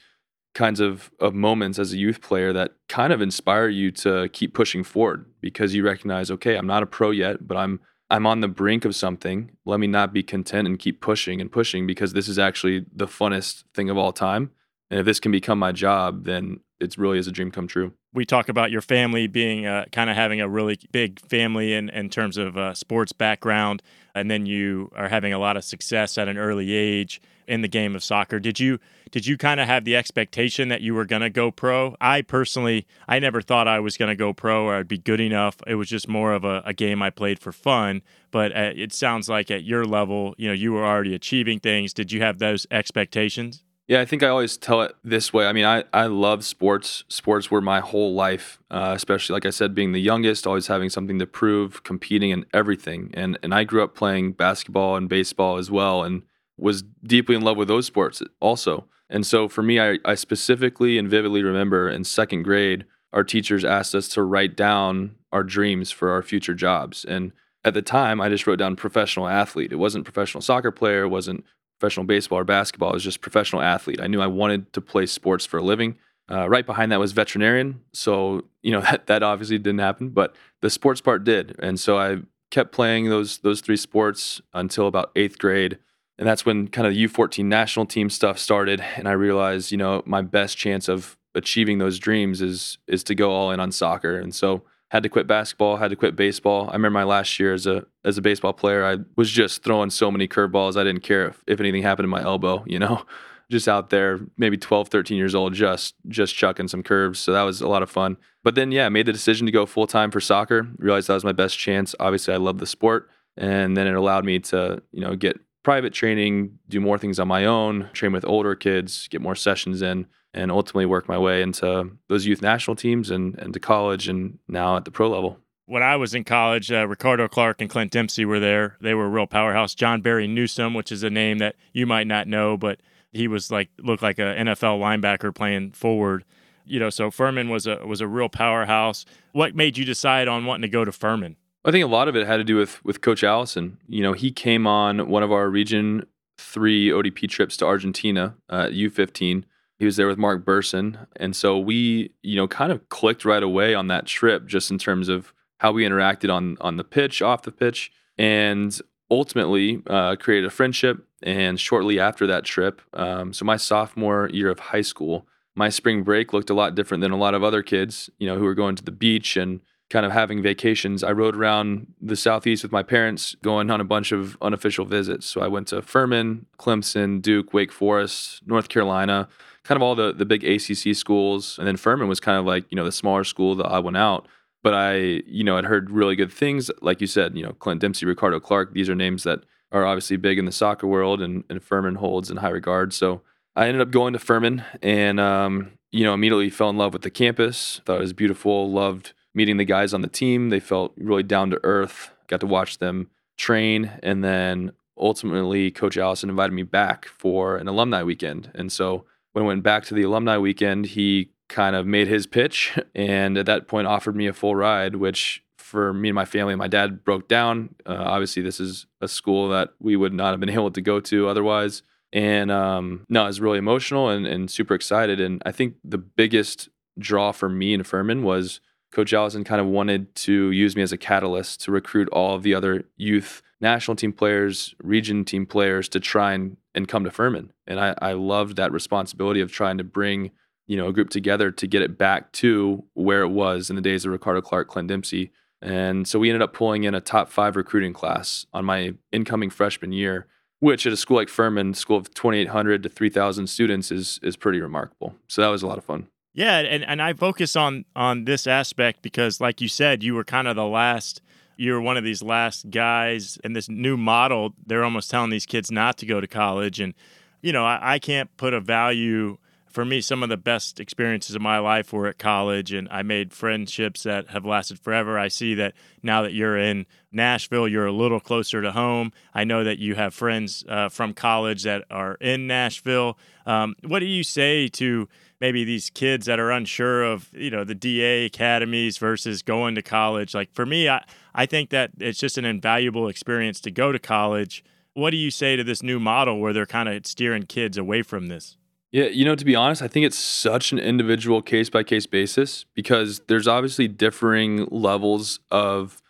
kinds 0.55 0.81
of, 0.81 1.11
of 1.21 1.35
moments 1.35 1.79
as 1.79 1.93
a 1.93 1.97
youth 1.97 2.21
player 2.21 2.53
that 2.53 2.73
kind 2.89 3.13
of 3.13 3.21
inspire 3.21 3.69
you 3.69 3.91
to 3.91 4.29
keep 4.29 4.55
pushing 4.55 4.85
forward 4.85 5.27
because 5.41 5.75
you 5.75 5.85
recognize, 5.85 6.31
okay, 6.31 6.57
I'm 6.57 6.67
not 6.67 6.83
a 6.83 6.87
pro 6.87 7.11
yet, 7.11 7.47
but 7.47 7.57
I'm 7.57 7.81
I'm 8.11 8.27
on 8.27 8.41
the 8.41 8.49
brink 8.49 8.85
of 8.85 8.95
something. 8.95 9.51
Let 9.65 9.81
me 9.81 9.87
not 9.87 10.13
be 10.13 10.23
content 10.23 10.69
and 10.69 10.79
keep 10.79 11.01
pushing 11.01 11.41
and 11.41 11.51
pushing 11.51 11.87
because 11.87 12.13
this 12.13 12.29
is 12.29 12.39
actually 12.39 12.85
the 12.95 13.07
funnest 13.07 13.65
thing 13.75 13.91
of 13.91 13.97
all 13.97 14.13
time. 14.13 14.51
And 14.91 15.01
if 15.01 15.07
this 15.07 15.19
can 15.19 15.33
become 15.33 15.59
my 15.59 15.73
job, 15.73 16.25
then 16.25 16.61
it 16.85 16.97
really 16.99 17.19
is 17.19 17.27
a 17.27 17.33
dream 17.33 17.51
come 17.51 17.67
true. 17.67 17.93
We 18.13 18.25
talk 18.25 18.49
about 18.49 18.71
your 18.71 18.81
family 18.81 19.27
being 19.27 19.67
uh, 19.67 19.87
kind 19.91 20.09
of 20.09 20.17
having 20.17 20.41
a 20.41 20.49
really 20.49 20.79
big 20.93 21.21
family 21.21 21.73
in, 21.73 21.89
in 21.89 22.09
terms 22.11 22.37
of 22.37 22.57
uh, 22.57 22.75
sports 22.75 23.13
background, 23.13 23.83
and 24.15 24.31
then 24.31 24.47
you 24.47 24.91
are 24.95 25.09
having 25.09 25.33
a 25.33 25.39
lot 25.39 25.57
of 25.57 25.65
success 25.65 26.17
at 26.19 26.29
an 26.29 26.39
early 26.39 26.73
age 26.73 27.21
in 27.47 27.61
the 27.63 27.69
game 27.69 27.95
of 27.95 28.03
soccer. 28.03 28.39
Did 28.39 28.61
you 28.61 28.79
did 29.11 29.27
you 29.27 29.37
kind 29.37 29.61
of 29.61 29.69
have 29.69 29.85
the 29.85 29.95
expectation 29.95 30.69
that 30.71 30.81
you 30.81 30.93
were 30.93 31.05
going 31.05 31.23
to 31.23 31.31
go 31.31 31.51
pro? 31.51 31.95
I 32.01 32.23
personally, 32.23 32.85
I 33.07 33.21
never 33.21 33.41
thought 33.41 33.69
I 33.69 33.79
was 33.79 33.97
going 33.97 34.09
to 34.09 34.17
go 34.17 34.33
pro 34.33 34.65
or 34.65 34.75
I'd 34.75 34.89
be 34.89 34.99
good 34.99 35.21
enough. 35.21 35.57
It 35.69 35.77
was 35.77 35.89
just 35.89 36.09
more 36.09 36.33
of 36.33 36.43
a, 36.43 36.63
a 36.65 36.73
game 36.73 37.01
I 37.01 37.11
played 37.11 37.39
for 37.39 37.53
fun. 37.53 38.03
But 38.33 38.51
uh, 38.57 38.73
it 38.75 38.93
sounds 38.93 39.29
like 39.29 39.53
at 39.53 39.63
your 39.63 39.85
level, 39.85 40.35
you 40.37 40.49
know, 40.49 40.55
you 40.55 40.73
were 40.73 40.85
already 40.85 41.15
achieving 41.15 41.61
things. 41.61 41.93
Did 41.93 42.11
you 42.11 42.23
have 42.23 42.41
those 42.41 42.67
expectations? 42.73 43.63
Yeah, 43.87 44.01
I 44.01 44.07
think 44.07 44.23
I 44.23 44.29
always 44.29 44.57
tell 44.57 44.81
it 44.81 44.95
this 45.05 45.31
way. 45.33 45.47
I 45.47 45.53
mean, 45.53 45.67
I, 45.67 45.85
I 45.93 46.07
love 46.07 46.43
sports. 46.45 47.05
Sports 47.09 47.51
were 47.51 47.61
my 47.61 47.81
whole 47.81 48.15
life, 48.15 48.59
uh, 48.71 48.93
especially, 48.97 49.35
like 49.35 49.45
I 49.45 49.51
said, 49.51 49.75
being 49.75 49.93
the 49.93 50.01
youngest, 50.01 50.47
always 50.47 50.69
having 50.69 50.89
something 50.89 51.19
to 51.19 51.27
prove, 51.27 51.83
competing 51.83 52.31
in 52.31 52.47
everything. 52.55 53.11
And, 53.13 53.39
and 53.43 53.55
I 53.55 53.65
grew 53.65 53.85
up 53.85 53.95
playing 53.95 54.33
basketball 54.33 54.97
and 54.97 55.07
baseball 55.07 55.59
as 55.59 55.71
well 55.71 56.03
and 56.03 56.23
was 56.57 56.83
deeply 57.05 57.35
in 57.35 57.43
love 57.43 57.59
with 57.59 57.69
those 57.69 57.85
sports 57.85 58.23
also. 58.41 58.87
And 59.11 59.27
so 59.27 59.49
for 59.49 59.63
me, 59.63 59.79
I, 59.79 59.99
I 60.07 60.15
specifically 60.15 60.97
and 60.97 61.11
vividly 61.11 61.43
remember 61.43 61.91
in 61.91 62.05
second 62.05 62.45
grade, 62.45 62.87
our 63.13 63.23
teachers 63.23 63.67
asked 63.67 63.95
us 63.95 64.09
to 64.09 64.23
write 64.23 64.57
down 64.57 65.17
our 65.31 65.45
dreams 65.45 65.91
for 65.91 66.11
our 66.11 66.23
future 66.23 66.55
jobs. 66.55 67.05
And 67.05 67.33
at 67.65 67.75
the 67.75 67.83
time, 67.83 68.19
I 68.21 68.31
just 68.31 68.47
wrote 68.47 68.59
down 68.59 68.77
professional 68.77 69.29
athlete. 69.29 69.73
It 69.73 69.77
wasn't 69.77 70.05
professional 70.05 70.41
soccer 70.41 70.71
player, 70.71 71.03
it 71.03 71.09
wasn't 71.09 71.45
professional 71.85 72.07
baseball 72.07 72.39
or 72.39 72.45
basketball. 72.45 72.91
It 72.91 72.95
was 72.95 73.05
just 73.05 73.21
professional 73.21 73.61
athlete. 73.61 74.01
I 74.01 74.07
knew 74.07 74.23
I 74.23 74.27
wanted 74.27 74.73
to 74.73 74.81
play 74.81 75.05
sports 75.05 75.45
for 75.45 75.59
a 75.59 75.63
living. 75.63 75.99
Uh, 76.31 76.49
right 76.49 76.65
behind 76.65 76.91
that 76.91 76.99
was 76.99 77.13
veterinarian. 77.13 77.83
So 77.93 78.45
you 78.63 78.73
know 78.73 78.81
that 78.89 79.07
that 79.09 79.23
obviously 79.23 79.59
didn't 79.59 79.81
happen, 79.81 80.09
but 80.09 80.35
the 80.63 80.71
sports 80.71 81.03
part 81.03 81.25
did. 81.25 81.55
And 81.59 81.79
so 81.79 81.99
I 81.99 82.23
kept 82.51 82.73
playing 82.73 83.11
those 83.11 83.39
those 83.39 83.61
three 83.61 83.77
sports 83.77 84.41
until 84.55 84.87
about 84.87 85.13
eighth 85.15 85.39
grade, 85.39 85.79
and 86.19 86.27
that's 86.27 86.47
when 86.47 86.69
kind 86.69 86.87
of 86.87 86.95
the 86.95 87.07
U14 87.07 87.45
national 87.45 87.85
team 87.85 88.09
stuff 88.09 88.39
started. 88.39 88.81
And 88.97 89.07
I 89.07 89.13
realized, 89.13 89.71
you 89.71 89.77
know, 89.77 90.03
my 90.07 90.23
best 90.23 90.57
chance 90.57 90.89
of 90.89 91.19
achieving 91.35 91.77
those 91.77 91.99
dreams 91.99 92.41
is 92.41 92.79
is 92.87 93.05
to 93.05 93.15
go 93.15 93.31
all 93.31 93.51
in 93.51 93.61
on 93.61 93.71
soccer. 93.71 94.19
And 94.19 94.35
so 94.35 94.63
had 94.95 95.03
to 95.03 95.09
quit 95.09 95.27
basketball, 95.27 95.77
had 95.77 95.91
to 95.91 95.97
quit 95.97 96.15
baseball. 96.15 96.69
I 96.69 96.75
remember 96.75 96.91
my 96.91 97.03
last 97.03 97.41
year 97.41 97.53
as 97.53 97.67
a 97.67 97.85
as 98.05 98.17
a 98.17 98.23
baseball 98.23 98.53
player, 98.53 98.85
I 98.85 98.99
was 99.17 99.29
just 99.29 99.65
throwing 99.65 99.91
so 99.91 100.09
many 100.09 100.29
curveballs. 100.29 100.81
I 100.81 100.85
didn't 100.85 101.03
care 101.03 101.27
if, 101.27 101.43
if 101.49 101.59
anything 101.59 101.83
happened 101.83 102.05
to 102.05 102.09
my 102.09 102.23
elbow, 102.23 102.63
you 102.67 102.79
know. 102.79 103.05
Just 103.51 103.69
out 103.69 103.91
there, 103.91 104.21
maybe 104.39 104.57
12, 104.57 104.89
13 104.89 105.19
years 105.19 105.35
old, 105.35 105.53
just 105.53 105.95
just 106.09 106.35
chucking 106.35 106.67
some 106.67 106.83
curves. 106.83 107.21
So 107.21 107.31
that 107.33 107.43
was 107.43 107.61
a 107.61 107.69
lot 107.69 107.83
of 107.83 107.91
fun. 107.91 108.17
But 108.43 108.55
then 108.55 108.73
yeah, 108.73 108.89
made 108.89 109.05
the 109.05 109.13
decision 109.13 109.45
to 109.45 109.53
go 109.53 109.67
full 109.67 109.87
time 109.87 110.11
for 110.11 110.19
soccer. 110.19 110.67
Realized 110.79 111.09
that 111.09 111.15
was 111.15 111.25
my 111.25 111.33
best 111.33 111.59
chance. 111.59 111.95
Obviously, 112.01 112.33
I 112.33 112.39
love 112.39 112.57
the 112.57 112.67
sport. 112.67 113.11
And 113.37 113.77
then 113.77 113.87
it 113.87 113.95
allowed 113.95 114.25
me 114.25 114.39
to, 114.39 114.83
you 114.93 115.03
know, 115.03 115.15
get 115.15 115.39
private 115.63 115.93
training, 115.93 116.59
do 116.71 116.81
more 116.81 116.97
things 116.97 117.19
on 117.19 117.29
my 117.29 117.45
own, 117.45 117.91
train 117.93 118.13
with 118.13 118.25
older 118.25 118.55
kids, 118.55 119.09
get 119.09 119.21
more 119.21 119.37
sessions 119.37 119.83
in 119.83 120.07
and 120.35 120.51
ultimately 120.51 120.87
work 120.87 121.09
my 121.09 121.19
way 121.19 121.43
into 121.43 121.91
those 122.09 122.27
youth 122.27 122.43
national 122.43 122.77
teams 122.77 123.11
and, 123.11 123.39
and 123.39 123.55
to 123.55 123.61
college 123.61 124.09
and 124.09 124.39
now 124.49 124.77
at 124.77 124.85
the 124.85 124.91
pro 124.91 125.09
level. 125.09 125.39
When 125.67 125.83
I 125.83 125.97
was 125.97 126.15
in 126.15 126.25
college, 126.25 126.71
uh, 126.71 126.87
Ricardo 126.87 127.27
Clark 127.27 127.61
and 127.61 127.71
Clint 127.71 127.91
Dempsey 127.91 128.27
were 128.27 128.41
there. 128.41 128.77
They 128.81 128.93
were 128.93 129.07
a 129.07 129.09
real 129.09 129.27
powerhouse. 129.27 129.75
John 129.75 130.03
Barry 130.03 130.29
Nusum, 130.29 130.75
which 130.77 130.93
is 130.93 131.03
a 131.03 131.09
name 131.09 131.39
that 131.39 131.57
you 131.73 131.87
might 131.87 132.07
not 132.07 132.29
know, 132.29 132.59
but 132.59 132.81
he 133.13 133.29
was 133.29 133.51
like 133.51 133.71
looked 133.79 134.03
like 134.03 134.19
an 134.19 134.47
NFL 134.47 134.79
linebacker 134.79 135.35
playing 135.35 135.73
forward. 135.73 136.25
You 136.67 136.81
know, 136.81 136.91
so 136.91 137.11
Furman 137.11 137.49
was 137.49 137.67
a 137.67 137.87
was 137.87 138.03
a 138.03 138.09
real 138.09 138.29
powerhouse. 138.29 139.07
What 139.33 139.55
made 139.55 139.79
you 139.79 139.85
decide 139.85 140.29
on 140.29 140.45
wanting 140.45 140.63
to 140.63 140.69
go 140.69 140.85
to 140.85 140.93
Furman? 140.93 141.37
I 141.65 141.71
think 141.71 141.85
a 141.85 141.89
lot 141.89 142.09
of 142.09 142.17
it 142.17 142.27
had 142.27 142.39
to 142.39 142.45
do 142.45 142.57
with 142.57 142.85
with 142.85 143.01
Coach 143.01 143.25
Allison. 143.25 143.79
You 143.89 144.03
know, 144.03 144.13
he 144.13 144.33
came 144.33 144.67
on 144.67 145.09
one 145.09 145.23
of 145.23 145.33
our 145.33 145.49
Region 145.49 146.07
Three 146.37 146.89
ODP 146.91 147.29
trips 147.29 147.57
to 147.59 147.67
Argentina 147.67 148.35
at 148.51 148.73
U15 148.73 149.45
he 149.79 149.85
was 149.85 149.97
there 149.97 150.07
with 150.07 150.19
Mark 150.19 150.45
Berson. 150.45 150.99
And 151.17 151.35
so 151.35 151.59
we, 151.59 152.13
you 152.23 152.37
know, 152.37 152.47
kind 152.47 152.73
of 152.73 152.89
clicked 152.89 153.25
right 153.25 153.43
away 153.43 153.75
on 153.75 153.89
that 153.89 154.07
trip 154.07 154.47
just 154.47 154.71
in 154.71 154.79
terms 154.79 155.09
of 155.09 155.33
how 155.59 155.73
we 155.73 155.85
interacted 155.85 156.33
on 156.33 156.57
on 156.61 156.77
the 156.77 156.85
pitch, 156.85 157.23
off 157.23 157.43
the 157.43 157.53
pitch, 157.53 157.93
and 158.19 158.79
ultimately 159.11 159.83
uh, 159.87 160.17
created 160.17 160.47
a 160.47 160.51
friendship. 160.51 161.07
And 161.23 161.59
shortly 161.59 161.99
after 161.99 162.27
that 162.27 162.45
trip, 162.45 162.83
um, 162.93 163.33
so 163.33 163.45
my 163.45 163.57
sophomore 163.57 164.29
year 164.33 164.51
of 164.51 164.59
high 164.59 164.83
school, 164.83 165.27
my 165.55 165.71
spring 165.71 166.03
break 166.03 166.33
looked 166.33 166.51
a 166.51 166.55
lot 166.55 166.75
different 166.75 167.01
than 167.01 167.13
a 167.13 167.17
lot 167.17 167.35
of 167.35 167.43
other 167.43 167.63
kids, 167.63 168.11
you 168.19 168.27
know, 168.27 168.37
who 168.37 168.45
were 168.45 168.55
going 168.55 168.77
to 168.77 168.85
the 168.85 168.93
beach 168.93 169.37
and 169.37 169.61
kind 169.91 170.05
of 170.05 170.13
having 170.13 170.43
vacations. 170.43 171.03
I 171.03 171.13
rode 171.13 171.37
around 171.37 171.87
the 172.01 172.17
southeast 172.17 172.63
with 172.63 172.73
my 172.73 172.83
parents, 172.83 173.37
going 173.43 173.71
on 173.71 173.81
a 173.81 173.85
bunch 173.85 174.13
of 174.13 174.37
unofficial 174.43 174.85
visits. 174.85 175.27
So 175.27 175.41
I 175.41 175.47
went 175.47 175.69
to 175.69 175.83
Furman, 175.83 176.47
Clemson, 176.59 177.23
Duke, 177.23 177.55
Wake 177.55 177.73
Forest, 177.73 178.43
North 178.47 178.69
Carolina 178.69 179.29
kind 179.65 179.77
of 179.77 179.83
all 179.83 179.95
the 179.95 180.13
the 180.13 180.25
big 180.25 180.45
ACC 180.45 180.95
schools, 180.95 181.59
and 181.59 181.67
then 181.67 181.77
Furman 181.77 182.09
was 182.09 182.21
kind 182.21 182.39
of 182.39 182.45
like 182.45 182.65
you 182.71 182.77
know 182.77 182.85
the 182.85 182.93
smaller 182.93 183.25
school 183.25 183.55
that 183.57 183.67
I 183.67 183.79
went 183.79 183.97
out. 183.97 184.29
But 184.63 184.75
I 184.75 184.97
you 185.27 185.45
know 185.45 185.57
had 185.57 185.65
heard 185.65 185.91
really 185.91 186.17
good 186.17 186.33
things, 186.33 186.71
like 186.81 187.01
you 187.01 187.07
said, 187.07 187.37
you 187.37 187.43
know 187.43 187.53
Clint 187.55 187.81
Dempsey, 187.81 188.07
Ricardo 188.07 188.41
Clark. 188.41 188.73
These 188.73 188.89
are 188.89 188.95
names 188.95 189.25
that 189.25 189.41
are 189.73 189.85
obviously 189.85 190.17
big 190.17 190.39
in 190.39 190.45
the 190.45 190.53
soccer 190.53 190.87
world, 190.87 191.21
and, 191.21 191.45
and 191.51 191.63
Furman 191.63 191.97
holds 191.97 192.31
in 192.31 192.37
high 192.39 192.51
regard. 192.51 192.93
So 192.93 193.23
I 193.57 193.67
ended 193.67 193.83
up 193.83 193.91
going 193.91 194.13
to 194.13 194.19
Furman, 194.19 194.65
and 194.83 195.19
um, 195.19 195.73
you 195.91 196.05
know 196.05 196.15
immediately 196.15 196.51
fell 196.51 196.71
in 196.71 196.77
love 196.77 196.93
with 196.93 197.03
the 197.03 197.11
campus. 197.11 197.81
Thought 197.85 197.99
it 197.99 198.01
was 198.01 198.13
beautiful. 198.13 198.71
Loved 198.71 199.13
meeting 199.35 199.57
the 199.57 199.65
guys 199.65 199.93
on 199.93 200.03
the 200.03 200.09
team. 200.09 200.51
They 200.51 200.61
felt 200.61 200.93
really 200.97 201.25
down 201.25 201.51
to 201.51 201.61
earth. 201.65 202.11
Got 202.29 202.41
to 202.41 202.47
watch 202.47 202.79
them 202.79 203.11
train, 203.37 203.91
and 204.03 204.23
then 204.23 204.73
ultimately, 204.97 205.71
Coach 205.71 205.99
Allison 205.99 206.31
invited 206.31 206.53
me 206.53 206.63
back 206.63 207.07
for 207.07 207.57
an 207.57 207.67
alumni 207.67 208.03
weekend, 208.03 208.51
and 208.55 208.71
so 208.71 209.05
when 209.35 209.45
I 209.45 209.49
went 209.49 209.63
back 209.63 209.85
to 209.87 209.95
the 209.95 210.03
alumni 210.03 210.39
weekend, 210.39 210.87
he 210.87 211.31
kind 211.49 211.77
of 211.77 211.87
made 211.87 212.09
his 212.09 212.27
pitch 212.27 212.79
and 212.95 213.37
at 213.37 213.47
that 213.47 213.69
point 213.69 213.87
offered 213.87 214.17
me 214.17 214.27
a 214.27 214.33
full 214.33 214.57
ride, 214.57 214.97
which 214.97 215.45
for 215.59 215.93
me 215.93 216.09
and 216.11 216.15
my 216.15 216.25
family, 216.25 216.53
and 216.53 216.59
my 216.59 216.69
dad 216.69 217.05
broke 217.05 217.29
down. 217.29 217.75
Uh, 217.85 217.97
obviously, 217.99 218.43
this 218.43 218.61
is 218.61 218.87
a 219.01 219.09
school 219.09 219.49
that 219.49 219.71
we 219.81 219.97
would 219.97 220.13
not 220.13 220.31
have 220.31 220.41
been 220.41 220.49
able 220.61 220.71
to 220.71 220.81
go 220.81 221.01
to 221.01 221.29
otherwise. 221.29 221.83
And 222.13 222.51
um, 222.51 223.05
no, 223.09 223.25
I 223.25 223.27
was 223.27 223.41
really 223.41 223.59
emotional 223.59 224.09
and, 224.09 224.25
and 224.25 224.49
super 224.49 224.75
excited. 224.75 225.21
And 225.21 225.43
I 225.45 225.51
think 225.51 225.75
the 225.83 225.99
biggest 225.99 226.69
draw 226.97 227.33
for 227.33 227.49
me 227.49 227.75
and 227.75 227.85
Furman 227.85 228.23
was 228.23 228.61
Coach 228.93 229.13
Allison 229.13 229.43
kind 229.43 229.61
of 229.61 229.67
wanted 229.67 230.15
to 230.15 230.53
use 230.53 230.77
me 230.77 230.83
as 230.83 230.93
a 230.93 230.97
catalyst 230.97 231.61
to 231.63 231.73
recruit 231.73 232.09
all 232.11 232.37
of 232.37 232.45
the 232.45 232.55
other 232.55 232.85
youth 232.97 233.43
national 233.61 233.97
team 233.97 234.13
players, 234.13 234.77
region 234.81 235.25
team 235.25 235.45
players 235.45 235.89
to 235.89 235.99
try 235.99 236.35
and, 236.35 236.57
and 236.75 236.89
come 236.89 237.05
to 237.05 237.11
Furman. 237.11 237.53
And 237.67 237.79
I, 237.79 237.95
I 238.01 238.13
loved 238.13 238.57
that 238.57 238.73
responsibility 238.73 239.41
of 239.41 239.53
trying 239.53 239.79
to 239.79 239.85
bring, 239.85 240.31
you 240.67 240.77
know, 240.77 240.89
a 240.89 240.93
group 240.93 241.11
together 241.11 241.51
to 241.51 241.67
get 241.67 241.83
it 241.83 241.97
back 241.97 242.33
to 242.33 242.85
where 242.95 243.23
it 243.23 243.29
was 243.29 243.71
in 243.71 243.77
the 243.77 243.83
days 243.83 244.05
of 244.05 244.13
Ricardo 244.13 244.41
Clark, 244.41 244.69
Clint 244.69 244.89
Dempsey. 244.89 245.31
And 245.63 246.07
so 246.07 246.19
we 246.19 246.29
ended 246.29 246.43
up 246.43 246.53
pulling 246.53 246.85
in 246.85 246.95
a 246.95 247.01
top 247.01 247.31
five 247.31 247.57
recruiting 247.57 247.93
class 247.93 248.47
on 248.53 248.65
my 248.65 248.95
incoming 249.13 249.51
freshman 249.51 249.93
year, 249.93 250.27
which 250.61 250.87
at 250.87 250.93
a 250.93 250.97
school 250.97 251.17
like 251.17 251.29
Furman, 251.29 251.75
school 251.75 251.97
of 251.97 252.13
2,800 252.13 252.83
to 252.83 252.89
3,000 252.89 253.47
students, 253.47 253.91
is 253.91 254.21
is 254.23 254.37
pretty 254.37 254.61
remarkable. 254.61 255.15
So 255.29 255.41
that 255.41 255.49
was 255.49 255.63
a 255.63 255.67
lot 255.67 255.79
of 255.79 255.85
fun. 255.85 256.09
Yeah, 256.35 256.59
and, 256.59 256.85
and 256.85 257.01
I 257.01 257.13
focus 257.13 257.55
on 257.55 257.85
on 257.95 258.25
this 258.25 258.47
aspect 258.47 259.01
because, 259.03 259.41
like 259.41 259.61
you 259.61 259.69
said, 259.69 260.03
you 260.03 260.15
were 260.15 260.25
kind 260.25 260.49
of 260.49 260.57
the 260.57 260.67
last 260.67 261.23
you're 261.57 261.81
one 261.81 261.97
of 261.97 262.05
these 262.05 262.23
last 262.23 262.71
guys 262.71 263.39
in 263.45 263.53
this 263.53 263.69
new 263.69 263.97
model. 263.97 264.55
They're 264.67 264.85
almost 264.85 265.11
telling 265.11 265.31
these 265.31 265.47
kids 265.47 265.71
not 265.71 265.99
to 265.99 266.07
go 266.07 266.21
to 266.21 266.27
college. 266.27 266.81
And, 266.81 266.95
you 267.43 267.53
know, 267.53 267.65
I, 267.65 267.95
I, 267.95 267.99
can't 267.99 268.35
put 268.37 268.55
a 268.55 268.61
value. 268.61 269.39
For 269.69 269.85
me, 269.85 270.01
some 270.01 270.23
of 270.23 270.29
the 270.29 270.37
best 270.37 270.79
experiences 270.79 271.35
of 271.35 271.43
my 271.43 271.59
life 271.59 271.93
were 271.93 272.07
at 272.07 272.17
college, 272.17 272.73
and 272.73 272.89
I 272.93 273.03
made 273.03 273.33
friendships 273.33 274.05
that 274.05 274.29
have 274.29 274.45
lasted 274.45 274.79
forever. 274.79 275.19
I 275.19 275.27
see 275.27 275.55
that 275.55 275.75
now 276.01 276.23
that 276.23 276.33
you're 276.33 276.57
in 276.57 276.87
Nashville, 277.11 277.67
you're 277.67 277.87
a 277.87 277.93
little 277.93 278.21
closer 278.21 278.63
to 278.63 278.71
home. 278.71 279.13
I 279.35 279.43
know 279.43 279.65
that 279.65 279.81
you 279.81 279.97
have 279.97 280.15
friends 280.15 280.65
uh, 280.69 280.91
from 280.91 281.13
college 281.13 281.65
that 281.65 281.85
are 281.91 282.15
in 282.21 282.47
Nashville. 282.47 283.19
Um, 283.47 283.75
what 283.85 283.99
do 283.99 284.07
you 284.07 284.23
say 284.23 284.69
to 284.69 285.09
maybe 285.45 285.63
these 285.63 285.91
kids 285.91 286.25
that 286.25 286.41
are 286.41 286.51
unsure 286.51 287.05
of 287.05 287.29
you 287.35 287.51
know 287.51 287.65
the 287.65 287.75
DA 287.75 288.25
academies 288.25 288.97
versus 288.97 289.43
going 289.43 289.75
to 289.75 289.83
college. 289.83 290.35
Like 290.35 290.51
for 290.55 290.65
me, 290.65 290.89
I 290.89 291.05
I 291.35 291.45
think 291.45 291.69
that 291.69 291.91
it's 291.99 292.19
just 292.19 292.39
an 292.39 292.47
invaluable 292.47 293.09
experience 293.09 293.61
to 293.61 293.71
go 293.71 293.93
to 293.93 293.99
college. 293.99 294.65
What 294.95 295.11
do 295.11 295.19
you 295.19 295.31
say 295.31 295.55
to 295.57 295.63
this 295.63 295.83
new 295.83 296.01
model 296.01 296.41
where 296.41 296.55
they're 296.55 296.65
kind 296.65 296.89
of 296.89 297.07
steering 297.07 297.43
kids 297.43 297.77
away 297.77 298.01
from 298.01 298.29
this? 298.29 298.57
Yeah, 298.91 299.07
you 299.07 299.27
know, 299.27 299.35
to 299.35 299.45
be 299.45 299.55
honest, 299.55 299.83
I 299.83 299.89
think 299.89 300.07
it's 300.07 300.19
such 300.19 300.73
an 300.73 300.79
individual 300.79 301.43
case 301.43 301.69
by 301.69 301.83
case 301.83 302.07
basis 302.07 302.65
because 302.75 303.21
there's 303.27 303.47
obviously 303.47 303.87
differing 303.87 304.67
levels 304.71 305.41
of 305.51 306.01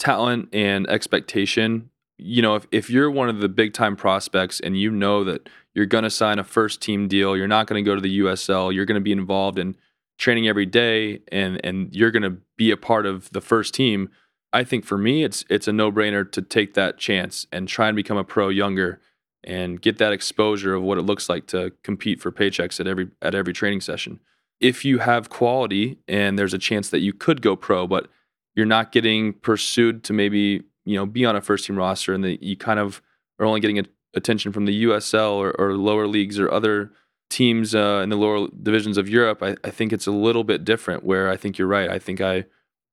talent 0.00 0.48
and 0.52 0.88
expectation. 0.88 1.90
You 2.18 2.42
know, 2.42 2.56
if, 2.56 2.66
if 2.72 2.90
you're 2.90 3.10
one 3.10 3.28
of 3.28 3.38
the 3.38 3.48
big 3.48 3.72
time 3.72 3.94
prospects 3.94 4.58
and 4.58 4.76
you 4.76 4.90
know 4.90 5.22
that 5.22 5.48
you're 5.74 5.86
going 5.86 6.04
to 6.04 6.10
sign 6.10 6.38
a 6.38 6.44
first 6.44 6.80
team 6.80 7.08
deal. 7.08 7.36
You're 7.36 7.48
not 7.48 7.66
going 7.66 7.82
to 7.82 7.88
go 7.88 7.94
to 7.94 8.00
the 8.00 8.20
USL. 8.20 8.74
You're 8.74 8.86
going 8.86 8.96
to 8.96 9.00
be 9.00 9.12
involved 9.12 9.58
in 9.58 9.76
training 10.18 10.48
every 10.48 10.66
day, 10.66 11.20
and 11.32 11.60
and 11.64 11.94
you're 11.94 12.10
going 12.10 12.22
to 12.22 12.38
be 12.56 12.70
a 12.70 12.76
part 12.76 13.06
of 13.06 13.30
the 13.30 13.40
first 13.40 13.74
team. 13.74 14.10
I 14.52 14.64
think 14.64 14.84
for 14.84 14.98
me, 14.98 15.24
it's 15.24 15.44
it's 15.48 15.68
a 15.68 15.72
no 15.72 15.90
brainer 15.92 16.30
to 16.32 16.42
take 16.42 16.74
that 16.74 16.98
chance 16.98 17.46
and 17.52 17.68
try 17.68 17.88
and 17.88 17.96
become 17.96 18.16
a 18.16 18.24
pro 18.24 18.48
younger 18.48 19.00
and 19.42 19.80
get 19.80 19.98
that 19.98 20.12
exposure 20.12 20.74
of 20.74 20.82
what 20.82 20.98
it 20.98 21.02
looks 21.02 21.28
like 21.28 21.46
to 21.46 21.72
compete 21.82 22.20
for 22.20 22.30
paychecks 22.30 22.78
at 22.80 22.86
every 22.86 23.08
at 23.22 23.34
every 23.34 23.52
training 23.52 23.80
session. 23.80 24.20
If 24.60 24.84
you 24.84 24.98
have 24.98 25.30
quality 25.30 25.98
and 26.06 26.38
there's 26.38 26.52
a 26.52 26.58
chance 26.58 26.90
that 26.90 27.00
you 27.00 27.14
could 27.14 27.40
go 27.40 27.56
pro, 27.56 27.86
but 27.86 28.08
you're 28.54 28.66
not 28.66 28.92
getting 28.92 29.32
pursued 29.32 30.04
to 30.04 30.12
maybe 30.12 30.62
you 30.84 30.96
know 30.96 31.06
be 31.06 31.24
on 31.24 31.36
a 31.36 31.40
first 31.40 31.66
team 31.66 31.76
roster 31.76 32.12
and 32.12 32.24
that 32.24 32.42
you 32.42 32.56
kind 32.56 32.78
of 32.78 33.00
are 33.38 33.46
only 33.46 33.60
getting 33.60 33.78
a 33.78 33.84
attention 34.14 34.52
from 34.52 34.64
the 34.64 34.84
USL 34.84 35.34
or, 35.34 35.50
or 35.58 35.74
lower 35.74 36.06
leagues 36.06 36.38
or 36.38 36.50
other 36.50 36.90
teams 37.28 37.74
uh, 37.74 38.00
in 38.02 38.08
the 38.08 38.16
lower 38.16 38.48
divisions 38.62 38.98
of 38.98 39.08
Europe, 39.08 39.42
I, 39.42 39.56
I, 39.62 39.70
think 39.70 39.92
it's 39.92 40.06
a 40.06 40.12
little 40.12 40.44
bit 40.44 40.64
different. 40.64 41.04
Where 41.04 41.30
I 41.30 41.36
think 41.36 41.58
you're 41.58 41.68
right. 41.68 41.88
I 41.88 41.98
think 41.98 42.20
I 42.20 42.44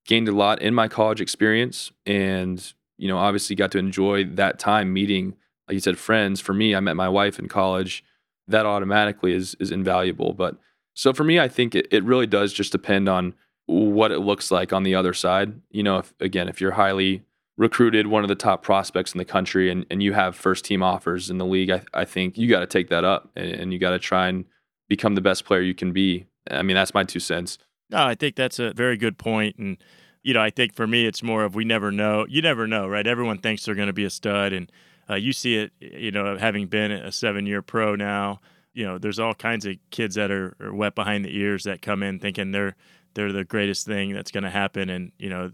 gained 0.05 0.27
a 0.27 0.31
lot 0.31 0.61
in 0.61 0.73
my 0.73 0.87
college 0.87 1.19
experience, 1.19 1.91
and 2.05 2.73
you 2.97 3.07
know, 3.07 3.17
obviously 3.17 3.55
got 3.55 3.71
to 3.71 3.79
enjoy 3.79 4.25
that 4.25 4.59
time 4.59 4.93
meeting, 4.93 5.35
like 5.67 5.73
you 5.73 5.79
said, 5.79 5.97
friends. 5.97 6.39
For 6.39 6.53
me, 6.53 6.75
I 6.75 6.79
met 6.79 6.95
my 6.95 7.09
wife 7.09 7.39
in 7.39 7.47
college. 7.47 8.03
That 8.47 8.65
automatically 8.65 9.33
is 9.33 9.55
is 9.59 9.71
invaluable. 9.71 10.33
But 10.33 10.57
so 10.93 11.13
for 11.13 11.23
me, 11.23 11.39
I 11.39 11.47
think 11.47 11.75
it, 11.75 11.87
it 11.91 12.03
really 12.03 12.27
does 12.27 12.53
just 12.53 12.71
depend 12.71 13.09
on 13.09 13.33
what 13.65 14.11
it 14.11 14.19
looks 14.19 14.49
like 14.49 14.71
on 14.71 14.83
the 14.83 14.95
other 14.95 15.13
side. 15.13 15.61
You 15.69 15.83
know, 15.83 15.97
if, 15.97 16.13
again, 16.19 16.47
if 16.47 16.61
you're 16.61 16.71
highly 16.71 17.23
recruited 17.57 18.07
one 18.07 18.23
of 18.23 18.27
the 18.27 18.35
top 18.35 18.61
prospects 18.61 19.13
in 19.13 19.17
the 19.17 19.25
country 19.25 19.69
and, 19.71 19.85
and 19.89 20.03
you 20.03 20.13
have 20.13 20.35
first 20.35 20.63
team 20.63 20.83
offers 20.83 21.29
in 21.29 21.39
the 21.39 21.45
league, 21.45 21.71
I, 21.71 21.81
I 21.93 22.05
think 22.05 22.37
you 22.37 22.47
got 22.47 22.59
to 22.59 22.67
take 22.67 22.89
that 22.89 23.03
up 23.03 23.29
and, 23.35 23.49
and 23.49 23.73
you 23.73 23.79
got 23.79 23.91
to 23.91 23.99
try 23.99 24.27
and 24.27 24.45
become 24.87 25.15
the 25.15 25.21
best 25.21 25.43
player 25.45 25.61
you 25.61 25.73
can 25.73 25.91
be. 25.91 26.27
I 26.49 26.61
mean, 26.61 26.75
that's 26.75 26.93
my 26.93 27.03
two 27.03 27.19
cents. 27.19 27.57
No, 27.89 28.05
I 28.05 28.15
think 28.15 28.35
that's 28.35 28.59
a 28.59 28.73
very 28.73 28.95
good 28.95 29.17
point. 29.17 29.57
And, 29.57 29.77
you 30.21 30.33
know, 30.33 30.41
I 30.41 30.49
think 30.49 30.75
for 30.75 30.85
me, 30.85 31.05
it's 31.05 31.23
more 31.23 31.43
of 31.43 31.55
we 31.55 31.65
never 31.65 31.91
know. 31.91 32.25
You 32.29 32.41
never 32.41 32.67
know, 32.67 32.87
right? 32.87 33.07
Everyone 33.07 33.39
thinks 33.39 33.65
they're 33.65 33.75
going 33.75 33.87
to 33.87 33.93
be 33.93 34.05
a 34.05 34.09
stud. 34.09 34.53
And 34.53 34.71
uh, 35.09 35.15
you 35.15 35.33
see 35.33 35.55
it, 35.55 35.71
you 35.79 36.11
know, 36.11 36.37
having 36.37 36.67
been 36.67 36.91
a 36.91 37.11
seven 37.11 37.45
year 37.45 37.61
pro 37.61 37.95
now, 37.95 38.39
you 38.73 38.85
know, 38.85 38.99
there's 38.99 39.19
all 39.19 39.33
kinds 39.33 39.65
of 39.65 39.77
kids 39.89 40.15
that 40.15 40.29
are, 40.29 40.55
are 40.59 40.73
wet 40.73 40.93
behind 40.93 41.25
the 41.25 41.35
ears 41.35 41.63
that 41.63 41.81
come 41.81 42.03
in 42.03 42.19
thinking 42.19 42.51
they're 42.51 42.75
they're 43.17 43.33
the 43.33 43.43
greatest 43.43 43.87
thing 43.87 44.13
that's 44.13 44.29
going 44.29 44.43
to 44.43 44.49
happen 44.49 44.91
and 44.91 45.11
you 45.17 45.27
know 45.27 45.49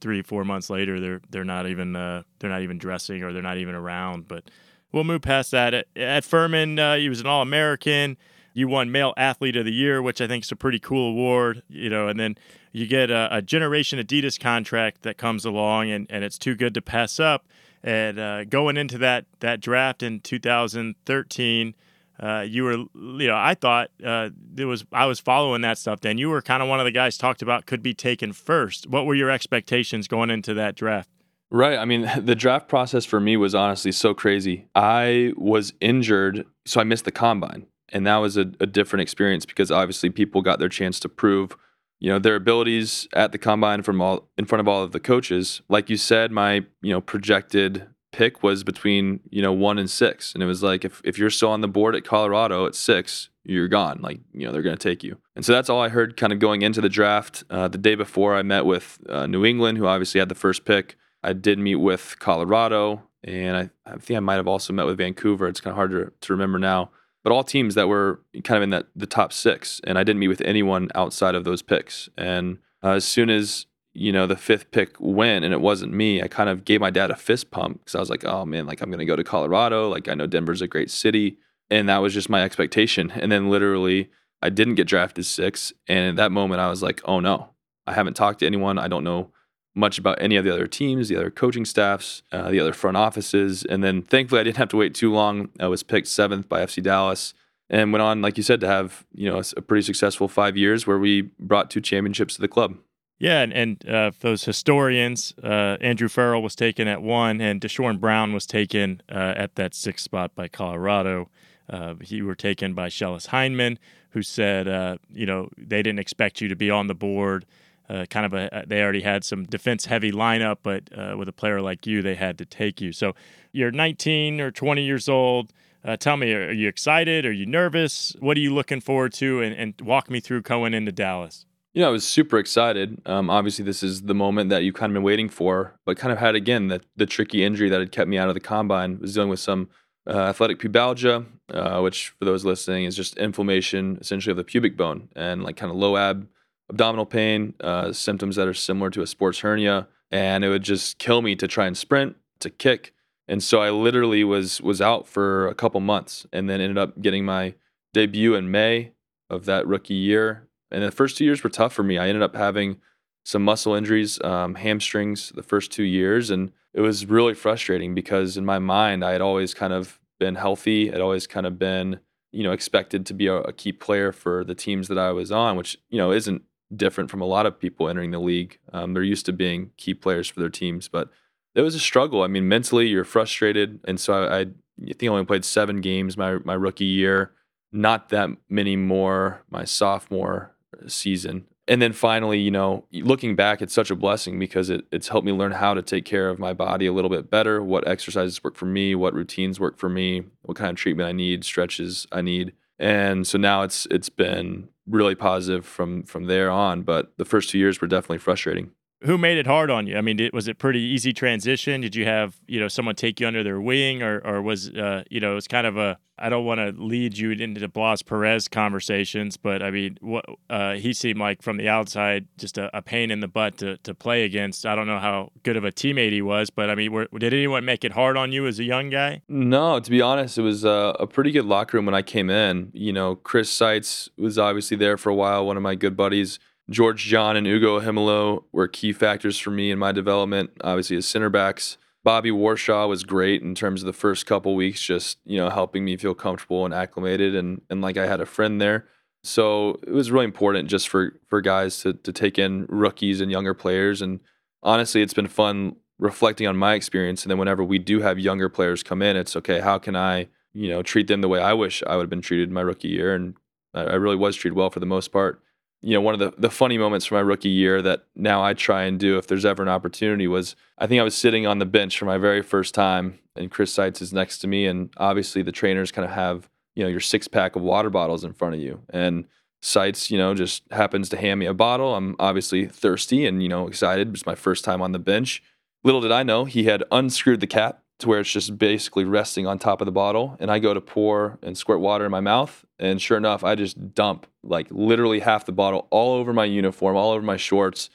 three 0.00 0.20
four 0.20 0.44
months 0.44 0.68
later 0.68 0.98
they're 0.98 1.20
they're 1.30 1.44
not 1.44 1.68
even 1.68 1.94
uh, 1.94 2.24
they're 2.40 2.50
not 2.50 2.62
even 2.62 2.76
dressing 2.76 3.22
or 3.22 3.32
they're 3.32 3.40
not 3.40 3.56
even 3.56 3.76
around 3.76 4.26
but 4.26 4.50
we'll 4.90 5.04
move 5.04 5.22
past 5.22 5.52
that. 5.52 5.72
At, 5.74 5.86
at 5.96 6.24
furman 6.24 6.78
uh, 6.78 6.96
he 6.96 7.08
was 7.08 7.20
an 7.20 7.26
all-american. 7.26 8.16
You 8.52 8.68
won 8.68 8.90
male 8.90 9.14
athlete 9.16 9.54
of 9.54 9.64
the 9.64 9.72
year 9.72 10.02
which 10.02 10.20
i 10.20 10.26
think 10.26 10.44
is 10.44 10.50
a 10.50 10.56
pretty 10.56 10.80
cool 10.80 11.10
award 11.10 11.62
you 11.68 11.88
know 11.88 12.08
and 12.08 12.18
then 12.18 12.36
you 12.74 12.88
get 12.88 13.08
a, 13.08 13.36
a 13.36 13.40
generation 13.40 14.00
adidas 14.00 14.38
contract 14.38 15.02
that 15.02 15.16
comes 15.16 15.44
along 15.44 15.90
and, 15.90 16.08
and 16.10 16.24
it's 16.24 16.36
too 16.36 16.56
good 16.56 16.74
to 16.74 16.82
pass 16.82 17.20
up. 17.20 17.46
And 17.84 18.18
uh, 18.18 18.44
going 18.44 18.76
into 18.76 18.98
that 18.98 19.26
that 19.40 19.60
draft 19.60 20.02
in 20.02 20.20
2013 20.20 21.74
uh, 22.20 22.44
you 22.46 22.64
were, 22.64 22.72
you 22.72 23.26
know, 23.26 23.36
I 23.36 23.54
thought 23.54 23.90
uh, 24.04 24.30
it 24.56 24.64
was 24.64 24.84
I 24.92 25.06
was 25.06 25.18
following 25.18 25.62
that 25.62 25.78
stuff. 25.78 26.00
Then 26.00 26.18
you 26.18 26.30
were 26.30 26.42
kind 26.42 26.62
of 26.62 26.68
one 26.68 26.78
of 26.78 26.84
the 26.84 26.92
guys 26.92 27.18
talked 27.18 27.42
about 27.42 27.66
could 27.66 27.82
be 27.82 27.94
taken 27.94 28.32
first. 28.32 28.86
What 28.86 29.06
were 29.06 29.14
your 29.14 29.30
expectations 29.30 30.06
going 30.06 30.30
into 30.30 30.54
that 30.54 30.76
draft? 30.76 31.08
Right. 31.50 31.78
I 31.78 31.84
mean, 31.84 32.10
the 32.20 32.34
draft 32.34 32.68
process 32.68 33.04
for 33.04 33.20
me 33.20 33.36
was 33.36 33.54
honestly 33.54 33.92
so 33.92 34.14
crazy. 34.14 34.66
I 34.74 35.32
was 35.36 35.72
injured, 35.80 36.46
so 36.64 36.80
I 36.80 36.84
missed 36.84 37.04
the 37.04 37.12
combine, 37.12 37.66
and 37.92 38.06
that 38.06 38.16
was 38.18 38.36
a, 38.36 38.52
a 38.60 38.66
different 38.66 39.02
experience 39.02 39.44
because 39.44 39.70
obviously 39.70 40.10
people 40.10 40.42
got 40.42 40.58
their 40.58 40.68
chance 40.68 41.00
to 41.00 41.08
prove, 41.08 41.56
you 41.98 42.10
know, 42.10 42.20
their 42.20 42.36
abilities 42.36 43.08
at 43.12 43.32
the 43.32 43.38
combine 43.38 43.82
from 43.82 44.00
all 44.00 44.28
in 44.38 44.44
front 44.44 44.60
of 44.60 44.68
all 44.68 44.82
of 44.84 44.92
the 44.92 45.00
coaches. 45.00 45.62
Like 45.68 45.90
you 45.90 45.96
said, 45.96 46.30
my 46.30 46.64
you 46.80 46.92
know 46.92 47.00
projected 47.00 47.88
pick 48.14 48.44
was 48.44 48.62
between 48.62 49.20
you 49.30 49.42
know 49.42 49.52
one 49.52 49.78
and 49.78 49.90
six, 49.90 50.34
and 50.34 50.42
it 50.42 50.46
was 50.46 50.62
like 50.62 50.84
if 50.84 51.00
if 51.04 51.18
you're 51.18 51.30
still 51.30 51.50
on 51.50 51.60
the 51.60 51.68
board 51.68 51.96
at 51.96 52.04
Colorado 52.04 52.66
at 52.66 52.74
six, 52.74 53.28
you're 53.42 53.68
gone. 53.68 54.00
Like 54.00 54.20
you 54.32 54.46
know 54.46 54.52
they're 54.52 54.62
going 54.62 54.76
to 54.76 54.88
take 54.88 55.02
you. 55.02 55.18
And 55.34 55.44
so 55.44 55.52
that's 55.52 55.68
all 55.68 55.80
I 55.80 55.88
heard 55.88 56.16
kind 56.16 56.32
of 56.32 56.38
going 56.38 56.62
into 56.62 56.80
the 56.80 56.88
draft. 56.88 57.42
Uh, 57.50 57.66
the 57.66 57.78
day 57.78 57.96
before, 57.96 58.36
I 58.36 58.42
met 58.42 58.64
with 58.64 58.98
uh, 59.08 59.26
New 59.26 59.44
England, 59.44 59.78
who 59.78 59.86
obviously 59.86 60.20
had 60.20 60.28
the 60.28 60.34
first 60.34 60.64
pick. 60.64 60.96
I 61.22 61.32
did 61.32 61.58
meet 61.58 61.76
with 61.76 62.16
Colorado, 62.20 63.02
and 63.24 63.56
I, 63.56 63.70
I 63.86 63.96
think 63.96 64.16
I 64.16 64.20
might 64.20 64.36
have 64.36 64.48
also 64.48 64.72
met 64.72 64.86
with 64.86 64.98
Vancouver. 64.98 65.48
It's 65.48 65.60
kind 65.60 65.72
of 65.72 65.76
hard 65.76 65.90
to, 65.90 66.12
to 66.20 66.32
remember 66.32 66.58
now. 66.58 66.90
But 67.24 67.32
all 67.32 67.42
teams 67.42 67.74
that 67.74 67.88
were 67.88 68.20
kind 68.44 68.58
of 68.58 68.62
in 68.62 68.70
that 68.70 68.86
the 68.94 69.06
top 69.06 69.32
six, 69.32 69.80
and 69.84 69.98
I 69.98 70.04
didn't 70.04 70.20
meet 70.20 70.28
with 70.28 70.42
anyone 70.42 70.90
outside 70.94 71.34
of 71.34 71.44
those 71.44 71.62
picks. 71.62 72.08
And 72.16 72.58
uh, 72.82 72.90
as 72.90 73.04
soon 73.04 73.30
as 73.30 73.66
you 73.94 74.12
know, 74.12 74.26
the 74.26 74.36
fifth 74.36 74.70
pick 74.72 74.96
went 74.98 75.44
and 75.44 75.54
it 75.54 75.60
wasn't 75.60 75.92
me, 75.92 76.20
I 76.20 76.28
kind 76.28 76.48
of 76.48 76.64
gave 76.64 76.80
my 76.80 76.90
dad 76.90 77.10
a 77.10 77.16
fist 77.16 77.50
pump 77.50 77.80
because 77.80 77.94
I 77.94 78.00
was 78.00 78.10
like, 78.10 78.24
oh 78.24 78.44
man, 78.44 78.66
like 78.66 78.80
I'm 78.80 78.90
going 78.90 78.98
to 78.98 79.04
go 79.04 79.16
to 79.16 79.24
Colorado. 79.24 79.88
Like 79.88 80.08
I 80.08 80.14
know 80.14 80.26
Denver's 80.26 80.62
a 80.62 80.68
great 80.68 80.90
city. 80.90 81.38
And 81.70 81.88
that 81.88 81.98
was 81.98 82.12
just 82.12 82.28
my 82.28 82.42
expectation. 82.42 83.10
And 83.12 83.32
then 83.32 83.48
literally, 83.48 84.10
I 84.42 84.50
didn't 84.50 84.74
get 84.74 84.86
drafted 84.86 85.24
six. 85.24 85.72
And 85.88 86.10
at 86.10 86.16
that 86.16 86.32
moment, 86.32 86.60
I 86.60 86.68
was 86.68 86.82
like, 86.82 87.00
oh 87.04 87.20
no, 87.20 87.50
I 87.86 87.94
haven't 87.94 88.14
talked 88.14 88.40
to 88.40 88.46
anyone. 88.46 88.78
I 88.78 88.88
don't 88.88 89.04
know 89.04 89.30
much 89.74 89.98
about 89.98 90.20
any 90.20 90.36
of 90.36 90.44
the 90.44 90.52
other 90.52 90.66
teams, 90.66 91.08
the 91.08 91.16
other 91.16 91.30
coaching 91.30 91.64
staffs, 91.64 92.22
uh, 92.32 92.50
the 92.50 92.60
other 92.60 92.72
front 92.72 92.96
offices. 92.96 93.64
And 93.64 93.82
then 93.82 94.02
thankfully, 94.02 94.40
I 94.40 94.44
didn't 94.44 94.58
have 94.58 94.68
to 94.68 94.76
wait 94.76 94.94
too 94.94 95.12
long. 95.12 95.50
I 95.58 95.66
was 95.68 95.82
picked 95.82 96.08
seventh 96.08 96.48
by 96.48 96.64
FC 96.64 96.82
Dallas 96.82 97.34
and 97.70 97.92
went 97.92 98.02
on, 98.02 98.22
like 98.22 98.36
you 98.36 98.42
said, 98.42 98.60
to 98.60 98.66
have 98.66 99.04
you 99.14 99.30
know 99.30 99.40
a 99.56 99.62
pretty 99.62 99.82
successful 99.82 100.28
five 100.28 100.56
years 100.56 100.86
where 100.86 100.98
we 100.98 101.22
brought 101.38 101.70
two 101.70 101.80
championships 101.80 102.34
to 102.36 102.40
the 102.40 102.48
club. 102.48 102.76
Yeah, 103.18 103.42
and, 103.42 103.52
and 103.52 103.88
uh, 103.88 104.10
those 104.20 104.44
historians, 104.44 105.34
uh, 105.42 105.76
Andrew 105.80 106.08
Farrell 106.08 106.42
was 106.42 106.56
taken 106.56 106.88
at 106.88 107.00
one, 107.00 107.40
and 107.40 107.60
Deshorn 107.60 108.00
Brown 108.00 108.32
was 108.32 108.44
taken 108.44 109.02
uh, 109.08 109.34
at 109.36 109.54
that 109.54 109.74
sixth 109.74 110.04
spot 110.04 110.34
by 110.34 110.48
Colorado. 110.48 111.30
Uh, 111.68 111.94
he 112.00 112.22
were 112.22 112.34
taken 112.34 112.74
by 112.74 112.88
Schellas 112.88 113.28
Hyndman, 113.28 113.78
who 114.10 114.22
said, 114.22 114.66
uh, 114.66 114.96
you 115.12 115.26
know, 115.26 115.48
they 115.56 115.82
didn't 115.82 116.00
expect 116.00 116.40
you 116.40 116.48
to 116.48 116.56
be 116.56 116.70
on 116.70 116.88
the 116.88 116.94
board. 116.94 117.46
Uh, 117.88 118.06
kind 118.10 118.26
of 118.26 118.34
a, 118.34 118.64
they 118.66 118.82
already 118.82 119.02
had 119.02 119.24
some 119.24 119.44
defense 119.44 119.86
heavy 119.86 120.10
lineup, 120.10 120.58
but 120.62 120.88
with 121.16 121.28
a 121.28 121.32
player 121.32 121.60
like 121.60 121.86
you, 121.86 122.02
they 122.02 122.14
had 122.14 122.36
to 122.38 122.44
take 122.44 122.80
you. 122.80 122.92
So 122.92 123.14
you're 123.52 123.70
19 123.70 124.40
or 124.40 124.50
20 124.50 124.82
years 124.82 125.08
old. 125.08 125.52
tell 126.00 126.16
me, 126.16 126.32
are 126.32 126.50
you 126.50 126.66
excited? 126.66 127.26
Are 127.26 127.32
you 127.32 127.46
nervous? 127.46 128.16
What 128.18 128.36
are 128.36 128.40
you 128.40 128.54
looking 128.54 128.80
forward 128.80 129.12
to? 129.14 129.40
And, 129.40 129.54
and 129.54 129.80
walk 129.80 130.10
me 130.10 130.20
through 130.20 130.42
going 130.42 130.74
into 130.74 130.92
Dallas. 130.92 131.46
You 131.74 131.80
know, 131.80 131.88
I 131.88 131.90
was 131.90 132.06
super 132.06 132.38
excited. 132.38 133.02
Um, 133.04 133.28
obviously, 133.28 133.64
this 133.64 133.82
is 133.82 134.02
the 134.02 134.14
moment 134.14 134.48
that 134.50 134.62
you've 134.62 134.76
kind 134.76 134.90
of 134.90 134.94
been 134.94 135.02
waiting 135.02 135.28
for, 135.28 135.74
but 135.84 135.96
kind 135.96 136.12
of 136.12 136.18
had 136.18 136.36
again 136.36 136.68
the, 136.68 136.80
the 136.94 137.04
tricky 137.04 137.42
injury 137.42 137.68
that 137.68 137.80
had 137.80 137.90
kept 137.90 138.08
me 138.08 138.16
out 138.16 138.28
of 138.28 138.34
the 138.34 138.40
combine. 138.40 139.00
Was 139.00 139.14
dealing 139.14 139.28
with 139.28 139.40
some 139.40 139.68
uh, 140.08 140.12
athletic 140.12 140.60
pubalgia, 140.60 141.26
uh, 141.52 141.80
which 141.80 142.10
for 142.10 142.26
those 142.26 142.44
listening 142.44 142.84
is 142.84 142.94
just 142.94 143.16
inflammation 143.16 143.98
essentially 144.00 144.30
of 144.30 144.36
the 144.36 144.44
pubic 144.44 144.76
bone 144.76 145.08
and 145.16 145.42
like 145.42 145.56
kind 145.56 145.72
of 145.72 145.76
low 145.76 145.96
ab 145.96 146.28
abdominal 146.70 147.06
pain, 147.06 147.54
uh, 147.60 147.92
symptoms 147.92 148.36
that 148.36 148.46
are 148.46 148.54
similar 148.54 148.88
to 148.90 149.02
a 149.02 149.06
sports 149.06 149.40
hernia, 149.40 149.88
and 150.12 150.44
it 150.44 150.50
would 150.50 150.62
just 150.62 150.98
kill 150.98 151.22
me 151.22 151.34
to 151.34 151.48
try 151.48 151.66
and 151.66 151.76
sprint, 151.76 152.14
to 152.38 152.50
kick, 152.50 152.94
and 153.26 153.42
so 153.42 153.60
I 153.60 153.70
literally 153.70 154.22
was 154.22 154.60
was 154.60 154.80
out 154.80 155.08
for 155.08 155.48
a 155.48 155.56
couple 155.56 155.80
months, 155.80 156.24
and 156.32 156.48
then 156.48 156.60
ended 156.60 156.78
up 156.78 157.02
getting 157.02 157.24
my 157.24 157.54
debut 157.92 158.36
in 158.36 158.48
May 158.48 158.92
of 159.28 159.44
that 159.46 159.66
rookie 159.66 159.94
year 159.94 160.46
and 160.70 160.82
the 160.82 160.90
first 160.90 161.16
two 161.16 161.24
years 161.24 161.42
were 161.42 161.50
tough 161.50 161.72
for 161.72 161.82
me. 161.82 161.98
I 161.98 162.08
ended 162.08 162.22
up 162.22 162.34
having 162.34 162.78
some 163.24 163.42
muscle 163.42 163.74
injuries, 163.74 164.20
um, 164.22 164.54
hamstrings, 164.54 165.30
the 165.34 165.42
first 165.42 165.72
two 165.72 165.84
years, 165.84 166.30
and 166.30 166.52
it 166.74 166.80
was 166.80 167.06
really 167.06 167.34
frustrating 167.34 167.94
because 167.94 168.36
in 168.36 168.44
my 168.44 168.58
mind 168.58 169.04
I 169.04 169.12
had 169.12 169.20
always 169.20 169.54
kind 169.54 169.72
of 169.72 169.98
been 170.18 170.34
healthy. 170.34 170.92
I'd 170.92 171.00
always 171.00 171.26
kind 171.26 171.46
of 171.46 171.58
been, 171.58 172.00
you 172.32 172.42
know, 172.42 172.52
expected 172.52 173.06
to 173.06 173.14
be 173.14 173.26
a, 173.26 173.36
a 173.36 173.52
key 173.52 173.72
player 173.72 174.12
for 174.12 174.44
the 174.44 174.54
teams 174.54 174.88
that 174.88 174.98
I 174.98 175.12
was 175.12 175.32
on, 175.32 175.56
which 175.56 175.78
you 175.88 175.98
know 175.98 176.12
isn't 176.12 176.42
different 176.74 177.10
from 177.10 177.20
a 177.20 177.26
lot 177.26 177.46
of 177.46 177.58
people 177.58 177.88
entering 177.88 178.10
the 178.10 178.18
league. 178.18 178.58
Um, 178.72 178.94
they're 178.94 179.02
used 179.02 179.26
to 179.26 179.32
being 179.32 179.70
key 179.76 179.94
players 179.94 180.28
for 180.28 180.40
their 180.40 180.50
teams, 180.50 180.88
but 180.88 181.10
it 181.54 181.62
was 181.62 181.74
a 181.74 181.80
struggle. 181.80 182.22
I 182.22 182.26
mean, 182.26 182.48
mentally 182.48 182.88
you're 182.88 183.04
frustrated, 183.04 183.80
and 183.84 183.98
so 183.98 184.24
I, 184.24 184.40
I 184.40 184.44
think 184.84 185.04
I 185.04 185.08
only 185.08 185.24
played 185.24 185.44
seven 185.44 185.80
games 185.80 186.16
my 186.16 186.38
my 186.44 186.54
rookie 186.54 186.84
year. 186.84 187.32
Not 187.72 188.10
that 188.10 188.30
many 188.48 188.76
more 188.76 189.42
my 189.50 189.64
sophomore 189.64 190.53
season. 190.86 191.46
And 191.66 191.80
then 191.80 191.92
finally, 191.92 192.38
you 192.38 192.50
know, 192.50 192.84
looking 192.92 193.36
back, 193.36 193.62
it's 193.62 193.72
such 193.72 193.90
a 193.90 193.96
blessing 193.96 194.38
because 194.38 194.68
it, 194.68 194.84
it's 194.92 195.08
helped 195.08 195.24
me 195.24 195.32
learn 195.32 195.52
how 195.52 195.72
to 195.72 195.80
take 195.80 196.04
care 196.04 196.28
of 196.28 196.38
my 196.38 196.52
body 196.52 196.86
a 196.86 196.92
little 196.92 197.08
bit 197.10 197.30
better, 197.30 197.62
what 197.62 197.88
exercises 197.88 198.44
work 198.44 198.54
for 198.54 198.66
me, 198.66 198.94
what 198.94 199.14
routines 199.14 199.58
work 199.58 199.78
for 199.78 199.88
me, 199.88 200.24
what 200.42 200.58
kind 200.58 200.70
of 200.70 200.76
treatment 200.76 201.08
I 201.08 201.12
need, 201.12 201.44
stretches 201.44 202.06
I 202.12 202.20
need. 202.20 202.52
And 202.78 203.26
so 203.26 203.38
now 203.38 203.62
it's 203.62 203.86
it's 203.90 204.08
been 204.08 204.68
really 204.86 205.14
positive 205.14 205.64
from 205.64 206.02
from 206.02 206.26
there 206.26 206.50
on, 206.50 206.82
but 206.82 207.12
the 207.16 207.24
first 207.24 207.48
2 207.50 207.58
years 207.58 207.80
were 207.80 207.88
definitely 207.88 208.18
frustrating 208.18 208.72
who 209.04 209.18
made 209.18 209.38
it 209.38 209.46
hard 209.46 209.70
on 209.70 209.86
you? 209.86 209.96
I 209.96 210.00
mean, 210.00 210.16
did, 210.16 210.32
was 210.32 210.48
it 210.48 210.58
pretty 210.58 210.80
easy 210.80 211.12
transition? 211.12 211.80
Did 211.80 211.94
you 211.94 212.04
have 212.06 212.36
you 212.46 212.58
know 212.58 212.68
someone 212.68 212.94
take 212.94 213.20
you 213.20 213.26
under 213.26 213.42
their 213.42 213.60
wing, 213.60 214.02
or 214.02 214.20
or 214.24 214.42
was 214.42 214.70
uh, 214.70 215.04
you 215.10 215.20
know 215.20 215.36
it's 215.36 215.48
kind 215.48 215.66
of 215.66 215.76
a 215.76 215.98
I 216.18 216.28
don't 216.28 216.44
want 216.44 216.60
to 216.60 216.82
lead 216.82 217.18
you 217.18 217.32
into 217.32 217.60
the 217.60 217.68
Blas 217.68 218.00
Perez 218.02 218.46
conversations, 218.46 219.36
but 219.36 219.62
I 219.62 219.70
mean, 219.70 219.98
what 220.00 220.24
uh, 220.48 220.74
he 220.74 220.92
seemed 220.92 221.18
like 221.18 221.42
from 221.42 221.56
the 221.56 221.68
outside 221.68 222.28
just 222.38 222.56
a, 222.56 222.74
a, 222.76 222.82
pain 222.82 223.10
in 223.10 223.20
the 223.20 223.28
butt 223.28 223.58
to 223.58 223.78
to 223.78 223.94
play 223.94 224.24
against. 224.24 224.64
I 224.64 224.74
don't 224.74 224.86
know 224.86 225.00
how 225.00 225.32
good 225.42 225.56
of 225.56 225.64
a 225.64 225.72
teammate 225.72 226.12
he 226.12 226.22
was, 226.22 226.50
but 226.50 226.70
I 226.70 226.74
mean, 226.74 226.92
were, 226.92 227.08
did 227.18 227.34
anyone 227.34 227.64
make 227.64 227.84
it 227.84 227.92
hard 227.92 228.16
on 228.16 228.30
you 228.32 228.46
as 228.46 228.58
a 228.58 228.64
young 228.64 228.90
guy? 228.90 229.22
No, 229.28 229.80
to 229.80 229.90
be 229.90 230.00
honest, 230.00 230.38
it 230.38 230.42
was 230.42 230.64
a, 230.64 230.94
a 231.00 231.06
pretty 231.06 231.32
good 231.32 231.46
locker 231.46 231.76
room 231.76 231.86
when 231.86 231.94
I 231.94 232.02
came 232.02 232.30
in. 232.30 232.70
You 232.72 232.92
know, 232.92 233.16
Chris 233.16 233.50
Seitz 233.50 234.08
was 234.16 234.38
obviously 234.38 234.76
there 234.76 234.96
for 234.96 235.10
a 235.10 235.14
while, 235.14 235.44
one 235.46 235.56
of 235.56 235.62
my 235.62 235.74
good 235.74 235.96
buddies. 235.96 236.38
George 236.70 237.04
John 237.04 237.36
and 237.36 237.46
Ugo 237.46 237.80
Ihemelu 237.80 238.44
were 238.52 238.68
key 238.68 238.92
factors 238.92 239.38
for 239.38 239.50
me 239.50 239.70
in 239.70 239.78
my 239.78 239.92
development, 239.92 240.50
obviously 240.62 240.96
as 240.96 241.06
center 241.06 241.28
backs. 241.28 241.76
Bobby 242.02 242.30
Warshaw 242.30 242.88
was 242.88 243.04
great 243.04 243.42
in 243.42 243.54
terms 243.54 243.82
of 243.82 243.86
the 243.86 243.92
first 243.92 244.26
couple 244.26 244.54
weeks, 244.54 244.80
just 244.80 245.18
you 245.24 245.36
know 245.36 245.50
helping 245.50 245.84
me 245.84 245.96
feel 245.96 246.14
comfortable 246.14 246.64
and 246.64 246.74
acclimated, 246.74 247.34
and 247.34 247.60
and 247.70 247.80
like 247.80 247.96
I 247.96 248.06
had 248.06 248.20
a 248.20 248.26
friend 248.26 248.60
there. 248.60 248.86
So 249.22 249.80
it 249.86 249.92
was 249.92 250.10
really 250.10 250.26
important 250.26 250.68
just 250.68 250.88
for 250.88 251.18
for 251.28 251.40
guys 251.40 251.80
to 251.80 251.94
to 251.94 252.12
take 252.12 252.38
in 252.38 252.66
rookies 252.68 253.20
and 253.20 253.30
younger 253.30 253.54
players. 253.54 254.02
And 254.02 254.20
honestly, 254.62 255.02
it's 255.02 255.14
been 255.14 255.28
fun 255.28 255.76
reflecting 255.98 256.46
on 256.46 256.56
my 256.56 256.74
experience. 256.74 257.22
And 257.22 257.30
then 257.30 257.38
whenever 257.38 257.62
we 257.64 257.78
do 257.78 258.00
have 258.00 258.18
younger 258.18 258.48
players 258.48 258.82
come 258.82 259.00
in, 259.00 259.16
it's 259.16 259.36
okay. 259.36 259.60
How 259.60 259.78
can 259.78 259.96
I 259.96 260.28
you 260.52 260.68
know 260.68 260.82
treat 260.82 261.08
them 261.08 261.20
the 261.20 261.28
way 261.28 261.40
I 261.40 261.52
wish 261.52 261.82
I 261.86 261.96
would 261.96 262.04
have 262.04 262.10
been 262.10 262.22
treated 262.22 262.48
in 262.48 262.54
my 262.54 262.62
rookie 262.62 262.88
year? 262.88 263.14
And 263.14 263.34
I, 263.74 263.82
I 263.82 263.94
really 263.94 264.16
was 264.16 264.36
treated 264.36 264.56
well 264.56 264.70
for 264.70 264.80
the 264.80 264.86
most 264.86 265.12
part 265.12 265.42
you 265.84 265.92
know, 265.92 266.00
one 266.00 266.14
of 266.14 266.20
the, 266.20 266.32
the 266.38 266.50
funny 266.50 266.78
moments 266.78 267.04
from 267.04 267.16
my 267.16 267.20
rookie 267.20 267.50
year 267.50 267.82
that 267.82 268.04
now 268.16 268.42
I 268.42 268.54
try 268.54 268.84
and 268.84 268.98
do 268.98 269.18
if 269.18 269.26
there's 269.26 269.44
ever 269.44 269.62
an 269.62 269.68
opportunity 269.68 270.26
was 270.26 270.56
I 270.78 270.86
think 270.86 270.98
I 270.98 271.04
was 271.04 271.14
sitting 271.14 271.46
on 271.46 271.58
the 271.58 271.66
bench 271.66 271.98
for 271.98 272.06
my 272.06 272.16
very 272.16 272.40
first 272.40 272.74
time 272.74 273.18
and 273.36 273.50
Chris 273.50 273.70
Seitz 273.70 274.00
is 274.00 274.10
next 274.10 274.38
to 274.38 274.46
me. 274.46 274.64
And 274.66 274.88
obviously 274.96 275.42
the 275.42 275.52
trainers 275.52 275.92
kind 275.92 276.06
of 276.06 276.12
have, 276.12 276.48
you 276.74 276.84
know, 276.84 276.88
your 276.88 277.00
six 277.00 277.28
pack 277.28 277.54
of 277.54 277.60
water 277.60 277.90
bottles 277.90 278.24
in 278.24 278.32
front 278.32 278.54
of 278.54 278.62
you. 278.62 278.80
And 278.88 279.26
Seitz, 279.60 280.10
you 280.10 280.16
know, 280.16 280.32
just 280.32 280.62
happens 280.70 281.10
to 281.10 281.18
hand 281.18 281.38
me 281.38 281.44
a 281.44 281.52
bottle. 281.52 281.94
I'm 281.94 282.16
obviously 282.18 282.64
thirsty 282.64 283.26
and, 283.26 283.42
you 283.42 283.50
know, 283.50 283.68
excited. 283.68 284.14
It's 284.14 284.24
my 284.24 284.34
first 284.34 284.64
time 284.64 284.80
on 284.80 284.92
the 284.92 284.98
bench. 284.98 285.42
Little 285.82 286.00
did 286.00 286.12
I 286.12 286.22
know 286.22 286.46
he 286.46 286.64
had 286.64 286.82
unscrewed 286.92 287.40
the 287.40 287.46
cap 287.46 287.82
to 288.00 288.08
where 288.08 288.20
it's 288.20 288.30
just 288.30 288.58
basically 288.58 289.04
resting 289.04 289.46
on 289.46 289.58
top 289.58 289.80
of 289.80 289.86
the 289.86 289.92
bottle. 289.92 290.36
And 290.40 290.50
I 290.50 290.58
go 290.58 290.74
to 290.74 290.80
pour 290.80 291.38
and 291.42 291.56
squirt 291.56 291.80
water 291.80 292.04
in 292.04 292.10
my 292.10 292.20
mouth. 292.20 292.64
And 292.78 293.00
sure 293.00 293.16
enough, 293.16 293.44
I 293.44 293.54
just 293.54 293.94
dump 293.94 294.26
like 294.42 294.66
literally 294.70 295.20
half 295.20 295.46
the 295.46 295.52
bottle 295.52 295.86
all 295.90 296.14
over 296.14 296.32
my 296.32 296.44
uniform, 296.44 296.96
all 296.96 297.12
over 297.12 297.22
my 297.22 297.36
shorts. 297.36 297.90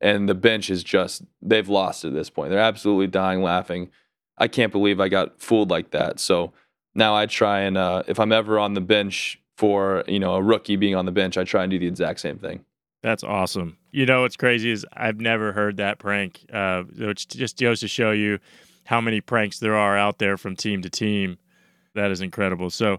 And 0.00 0.28
the 0.28 0.34
bench 0.34 0.70
is 0.70 0.82
just, 0.82 1.22
they've 1.40 1.68
lost 1.68 2.04
at 2.04 2.12
this 2.12 2.30
point. 2.30 2.50
They're 2.50 2.58
absolutely 2.58 3.06
dying 3.06 3.42
laughing. 3.42 3.90
I 4.36 4.48
can't 4.48 4.72
believe 4.72 5.00
I 5.00 5.08
got 5.08 5.40
fooled 5.40 5.70
like 5.70 5.92
that. 5.92 6.18
So 6.18 6.52
now 6.94 7.14
I 7.14 7.26
try 7.26 7.60
and, 7.60 7.78
uh, 7.78 8.02
if 8.08 8.18
I'm 8.18 8.32
ever 8.32 8.58
on 8.58 8.74
the 8.74 8.80
bench 8.80 9.40
for, 9.56 10.02
you 10.08 10.18
know, 10.18 10.34
a 10.34 10.42
rookie 10.42 10.76
being 10.76 10.96
on 10.96 11.06
the 11.06 11.12
bench, 11.12 11.38
I 11.38 11.44
try 11.44 11.62
and 11.62 11.70
do 11.70 11.78
the 11.78 11.86
exact 11.86 12.20
same 12.20 12.38
thing. 12.38 12.64
That's 13.04 13.22
awesome. 13.22 13.76
You 13.92 14.06
know 14.06 14.22
what's 14.22 14.36
crazy 14.36 14.70
is 14.70 14.84
I've 14.92 15.20
never 15.20 15.52
heard 15.52 15.76
that 15.76 15.98
prank, 15.98 16.44
uh, 16.52 16.82
which 16.82 17.28
just 17.28 17.60
goes 17.60 17.80
to 17.80 17.88
show 17.88 18.10
you 18.10 18.40
how 18.84 19.00
many 19.00 19.20
pranks 19.20 19.58
there 19.58 19.76
are 19.76 19.96
out 19.96 20.18
there 20.18 20.36
from 20.36 20.56
team 20.56 20.82
to 20.82 20.90
team. 20.90 21.38
That 21.94 22.10
is 22.10 22.20
incredible. 22.20 22.70
So 22.70 22.98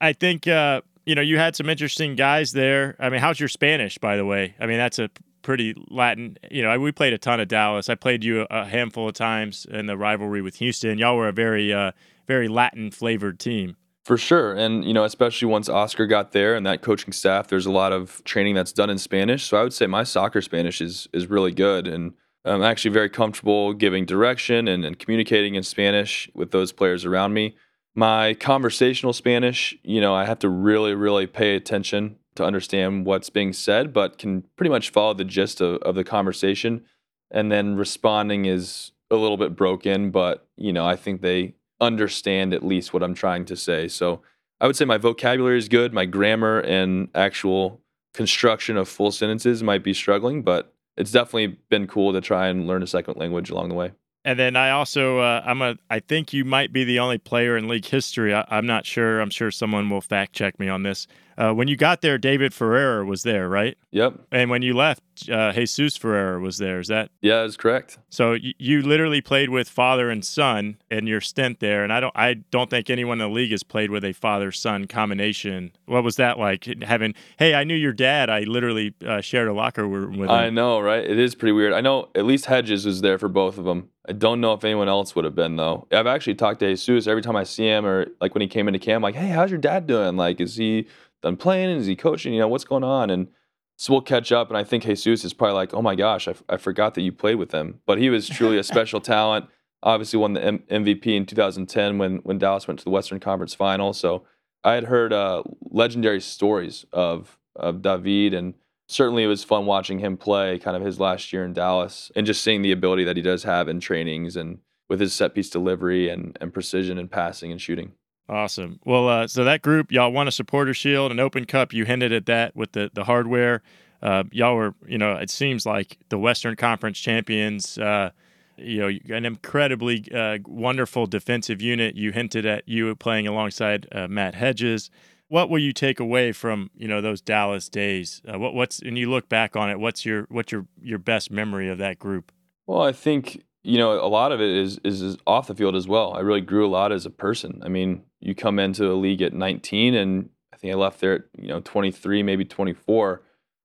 I 0.00 0.12
think, 0.12 0.46
uh, 0.46 0.82
you 1.06 1.14
know, 1.14 1.22
you 1.22 1.38
had 1.38 1.56
some 1.56 1.68
interesting 1.68 2.16
guys 2.16 2.52
there. 2.52 2.96
I 2.98 3.08
mean, 3.08 3.20
how's 3.20 3.40
your 3.40 3.48
Spanish, 3.48 3.98
by 3.98 4.16
the 4.16 4.24
way? 4.24 4.54
I 4.60 4.66
mean, 4.66 4.78
that's 4.78 4.98
a 4.98 5.10
pretty 5.42 5.74
Latin. 5.88 6.36
You 6.50 6.62
know, 6.62 6.78
we 6.78 6.92
played 6.92 7.12
a 7.12 7.18
ton 7.18 7.40
of 7.40 7.48
Dallas. 7.48 7.88
I 7.88 7.94
played 7.94 8.24
you 8.24 8.46
a 8.50 8.64
handful 8.64 9.08
of 9.08 9.14
times 9.14 9.66
in 9.70 9.86
the 9.86 9.96
rivalry 9.96 10.42
with 10.42 10.56
Houston. 10.56 10.98
Y'all 10.98 11.16
were 11.16 11.28
a 11.28 11.32
very, 11.32 11.72
uh, 11.72 11.92
very 12.26 12.48
Latin 12.48 12.90
flavored 12.90 13.38
team. 13.38 13.76
For 14.04 14.16
sure. 14.16 14.54
And, 14.54 14.84
you 14.84 14.94
know, 14.94 15.04
especially 15.04 15.48
once 15.48 15.68
Oscar 15.68 16.06
got 16.06 16.32
there 16.32 16.54
and 16.54 16.64
that 16.64 16.80
coaching 16.80 17.12
staff, 17.12 17.48
there's 17.48 17.66
a 17.66 17.70
lot 17.70 17.92
of 17.92 18.22
training 18.24 18.54
that's 18.54 18.72
done 18.72 18.88
in 18.88 18.96
Spanish. 18.96 19.44
So 19.44 19.58
I 19.58 19.62
would 19.62 19.74
say 19.74 19.86
my 19.86 20.02
soccer 20.02 20.40
Spanish 20.40 20.80
is 20.80 21.08
is 21.12 21.26
really 21.26 21.52
good. 21.52 21.86
And 21.86 22.14
I'm 22.48 22.62
actually 22.62 22.92
very 22.92 23.10
comfortable 23.10 23.72
giving 23.74 24.04
direction 24.04 24.68
and, 24.68 24.84
and 24.84 24.98
communicating 24.98 25.54
in 25.54 25.62
Spanish 25.62 26.30
with 26.34 26.50
those 26.50 26.72
players 26.72 27.04
around 27.04 27.34
me. 27.34 27.56
My 27.94 28.34
conversational 28.34 29.12
Spanish, 29.12 29.76
you 29.82 30.00
know, 30.00 30.14
I 30.14 30.24
have 30.24 30.38
to 30.40 30.48
really, 30.48 30.94
really 30.94 31.26
pay 31.26 31.56
attention 31.56 32.16
to 32.36 32.44
understand 32.44 33.04
what's 33.04 33.30
being 33.30 33.52
said, 33.52 33.92
but 33.92 34.18
can 34.18 34.44
pretty 34.56 34.70
much 34.70 34.90
follow 34.90 35.14
the 35.14 35.24
gist 35.24 35.60
of, 35.60 35.82
of 35.82 35.94
the 35.94 36.04
conversation. 36.04 36.84
And 37.30 37.50
then 37.50 37.76
responding 37.76 38.44
is 38.44 38.92
a 39.10 39.16
little 39.16 39.36
bit 39.36 39.56
broken, 39.56 40.10
but, 40.10 40.46
you 40.56 40.72
know, 40.72 40.86
I 40.86 40.96
think 40.96 41.20
they 41.20 41.54
understand 41.80 42.54
at 42.54 42.64
least 42.64 42.92
what 42.92 43.02
I'm 43.02 43.14
trying 43.14 43.44
to 43.46 43.56
say. 43.56 43.88
So 43.88 44.22
I 44.60 44.66
would 44.66 44.76
say 44.76 44.84
my 44.84 44.98
vocabulary 44.98 45.58
is 45.58 45.68
good. 45.68 45.92
My 45.92 46.04
grammar 46.04 46.60
and 46.60 47.08
actual 47.14 47.80
construction 48.14 48.76
of 48.76 48.88
full 48.88 49.12
sentences 49.12 49.62
might 49.62 49.84
be 49.84 49.94
struggling, 49.94 50.42
but 50.42 50.74
it's 50.98 51.12
definitely 51.12 51.58
been 51.70 51.86
cool 51.86 52.12
to 52.12 52.20
try 52.20 52.48
and 52.48 52.66
learn 52.66 52.82
a 52.82 52.86
second 52.86 53.16
language 53.16 53.50
along 53.50 53.68
the 53.68 53.74
way. 53.74 53.92
And 54.24 54.38
then 54.38 54.56
I 54.56 54.70
also 54.72 55.20
uh, 55.20 55.42
I'm 55.46 55.62
a 55.62 55.76
I 55.88 56.00
think 56.00 56.32
you 56.32 56.44
might 56.44 56.72
be 56.72 56.84
the 56.84 56.98
only 56.98 57.18
player 57.18 57.56
in 57.56 57.68
league 57.68 57.86
history. 57.86 58.34
I, 58.34 58.44
am 58.50 58.66
not 58.66 58.84
sure. 58.84 59.20
I'm 59.20 59.30
sure 59.30 59.50
someone 59.50 59.88
will 59.88 60.00
fact 60.00 60.34
check 60.34 60.58
me 60.58 60.68
on 60.68 60.82
this. 60.82 61.06
Uh, 61.38 61.52
when 61.52 61.68
you 61.68 61.76
got 61.76 62.00
there, 62.00 62.18
David 62.18 62.52
Ferreira 62.52 63.04
was 63.04 63.22
there, 63.22 63.48
right? 63.48 63.78
Yep. 63.92 64.14
And 64.32 64.50
when 64.50 64.62
you 64.62 64.74
left, 64.74 65.02
uh, 65.30 65.52
Jesus 65.52 65.96
Ferreira 65.96 66.40
was 66.40 66.58
there. 66.58 66.80
Is 66.80 66.88
that? 66.88 67.10
Yeah, 67.22 67.42
that's 67.42 67.56
correct. 67.56 67.98
So 68.10 68.32
y- 68.32 68.54
you 68.58 68.82
literally 68.82 69.20
played 69.20 69.48
with 69.48 69.68
father 69.68 70.10
and 70.10 70.24
son 70.24 70.78
in 70.90 71.06
your 71.06 71.20
stint 71.20 71.60
there, 71.60 71.84
and 71.84 71.92
I 71.92 72.00
don't 72.00 72.16
I 72.16 72.34
don't 72.34 72.68
think 72.68 72.90
anyone 72.90 73.20
in 73.20 73.28
the 73.28 73.34
league 73.34 73.52
has 73.52 73.62
played 73.62 73.90
with 73.90 74.04
a 74.04 74.12
father 74.12 74.50
son 74.50 74.86
combination. 74.86 75.70
What 75.86 76.02
was 76.02 76.16
that 76.16 76.38
like? 76.38 76.64
Having 76.82 77.14
hey, 77.38 77.54
I 77.54 77.62
knew 77.62 77.76
your 77.76 77.92
dad. 77.92 78.30
I 78.30 78.40
literally 78.40 78.94
uh, 79.06 79.20
shared 79.20 79.46
a 79.46 79.52
locker 79.52 79.86
room 79.86 80.18
with 80.18 80.28
him. 80.28 80.34
I 80.34 80.50
know, 80.50 80.80
right? 80.80 81.04
It 81.04 81.18
is 81.18 81.36
pretty 81.36 81.52
weird. 81.52 81.72
I 81.72 81.80
know 81.80 82.08
at 82.16 82.24
least 82.24 82.46
Hedges 82.46 82.84
was 82.84 83.00
there 83.00 83.16
for 83.16 83.28
both 83.28 83.58
of 83.58 83.64
them. 83.64 83.90
I 84.08 84.12
don't 84.12 84.40
know 84.40 84.54
if 84.54 84.64
anyone 84.64 84.88
else 84.88 85.14
would 85.14 85.24
have 85.26 85.34
been 85.34 85.56
though. 85.56 85.86
I've 85.92 86.06
actually 86.06 86.34
talked 86.34 86.60
to 86.60 86.68
Jesus 86.74 87.06
every 87.06 87.22
time 87.22 87.36
I 87.36 87.44
see 87.44 87.66
him, 87.66 87.84
or 87.86 88.06
like 88.20 88.34
when 88.34 88.42
he 88.42 88.48
came 88.48 88.66
into 88.66 88.80
camp. 88.80 89.02
Like, 89.02 89.14
hey, 89.14 89.28
how's 89.28 89.50
your 89.50 89.60
dad 89.60 89.86
doing? 89.86 90.16
Like, 90.16 90.40
is 90.40 90.56
he 90.56 90.86
done 91.22 91.36
playing? 91.36 91.70
Is 91.70 91.86
he 91.86 91.96
coaching? 91.96 92.32
You 92.32 92.40
know, 92.40 92.48
what's 92.48 92.64
going 92.64 92.84
on? 92.84 93.10
And 93.10 93.28
so 93.76 93.92
we'll 93.92 94.02
catch 94.02 94.32
up. 94.32 94.48
And 94.48 94.56
I 94.56 94.64
think 94.64 94.84
Jesus 94.84 95.24
is 95.24 95.32
probably 95.32 95.54
like, 95.54 95.74
oh 95.74 95.82
my 95.82 95.94
gosh, 95.94 96.28
I, 96.28 96.32
f- 96.32 96.42
I 96.48 96.56
forgot 96.56 96.94
that 96.94 97.02
you 97.02 97.12
played 97.12 97.36
with 97.36 97.52
him. 97.52 97.80
But 97.86 97.98
he 97.98 98.10
was 98.10 98.28
truly 98.28 98.58
a 98.58 98.62
special 98.64 99.00
talent. 99.00 99.46
Obviously, 99.82 100.18
won 100.18 100.32
the 100.32 100.44
M- 100.44 100.64
MVP 100.70 101.06
in 101.06 101.26
2010 101.26 101.98
when 101.98 102.16
when 102.18 102.38
Dallas 102.38 102.66
went 102.66 102.80
to 102.80 102.84
the 102.84 102.90
Western 102.90 103.20
Conference 103.20 103.54
Final. 103.54 103.92
So 103.92 104.24
I 104.64 104.74
had 104.74 104.84
heard 104.84 105.12
uh, 105.12 105.42
legendary 105.70 106.20
stories 106.20 106.84
of 106.92 107.38
of 107.54 107.82
David 107.82 108.34
and 108.34 108.54
certainly 108.88 109.22
it 109.22 109.28
was 109.28 109.44
fun 109.44 109.66
watching 109.66 109.98
him 109.98 110.16
play 110.16 110.58
kind 110.58 110.76
of 110.76 110.82
his 110.82 110.98
last 110.98 111.32
year 111.32 111.44
in 111.44 111.52
Dallas 111.52 112.10
and 112.16 112.26
just 112.26 112.42
seeing 112.42 112.62
the 112.62 112.72
ability 112.72 113.04
that 113.04 113.16
he 113.16 113.22
does 113.22 113.42
have 113.44 113.68
in 113.68 113.80
trainings 113.80 114.36
and 114.36 114.58
with 114.88 115.00
his 115.00 115.12
set 115.12 115.34
piece 115.34 115.50
delivery 115.50 116.08
and, 116.08 116.36
and 116.40 116.52
precision 116.52 116.98
and 116.98 117.10
passing 117.10 117.52
and 117.52 117.60
shooting. 117.60 117.92
Awesome. 118.28 118.78
Well, 118.84 119.08
uh, 119.08 119.26
so 119.26 119.44
that 119.44 119.62
group, 119.62 119.90
y'all 119.90 120.12
won 120.12 120.28
a 120.28 120.32
supporter 120.32 120.74
shield, 120.74 121.10
an 121.10 121.18
open 121.18 121.46
cup. 121.46 121.72
You 121.72 121.84
hinted 121.84 122.12
at 122.12 122.26
that 122.26 122.54
with 122.54 122.72
the, 122.72 122.90
the 122.92 123.04
hardware. 123.04 123.62
Uh, 124.02 124.24
y'all 124.30 124.54
were, 124.54 124.74
you 124.86 124.98
know, 124.98 125.14
it 125.14 125.30
seems 125.30 125.64
like 125.64 125.98
the 126.10 126.18
Western 126.18 126.54
Conference 126.54 126.98
champions. 126.98 127.78
Uh, 127.78 128.10
you 128.58 128.78
know, 128.78 129.16
an 129.16 129.24
incredibly 129.24 130.04
uh, 130.12 130.38
wonderful 130.46 131.06
defensive 131.06 131.62
unit. 131.62 131.94
You 131.96 132.12
hinted 132.12 132.44
at 132.44 132.68
you 132.68 132.94
playing 132.96 133.26
alongside 133.26 133.86
uh, 133.92 134.08
Matt 134.08 134.34
Hedges. 134.34 134.90
What 135.28 135.48
will 135.50 135.58
you 135.58 135.72
take 135.72 136.00
away 136.00 136.32
from 136.32 136.70
you 136.76 136.88
know 136.88 137.00
those 137.00 137.20
Dallas 137.20 137.68
days? 137.68 138.20
Uh, 138.26 138.38
what, 138.38 138.54
what's 138.54 138.80
and 138.80 138.98
you 138.98 139.10
look 139.10 139.28
back 139.28 139.56
on 139.56 139.70
it. 139.70 139.78
What's 139.78 140.04
your 140.04 140.26
what's 140.28 140.50
your 140.50 140.66
your 140.82 140.98
best 140.98 141.30
memory 141.30 141.68
of 141.68 141.78
that 141.78 141.98
group? 141.98 142.32
Well, 142.66 142.82
I 142.82 142.92
think 142.92 143.42
you 143.62 143.78
know 143.78 144.04
a 144.04 144.08
lot 144.08 144.32
of 144.32 144.40
it 144.40 144.50
is, 144.50 144.78
is 144.84 145.02
is 145.02 145.16
off 145.26 145.46
the 145.46 145.54
field 145.54 145.74
as 145.74 145.88
well. 145.88 146.14
I 146.14 146.20
really 146.20 146.40
grew 146.40 146.66
a 146.66 146.68
lot 146.68 146.92
as 146.92 147.06
a 147.06 147.10
person. 147.10 147.60
I 147.64 147.68
mean, 147.68 148.02
you 148.20 148.34
come 148.34 148.58
into 148.58 148.90
a 148.90 148.94
league 148.94 149.22
at 149.22 149.32
19, 149.32 149.94
and 149.94 150.30
I 150.52 150.56
think 150.56 150.72
I 150.72 150.76
left 150.76 151.00
there 151.00 151.14
at 151.14 151.22
you 151.38 151.48
know 151.48 151.60
23, 151.60 152.22
maybe 152.22 152.44
24 152.44 153.22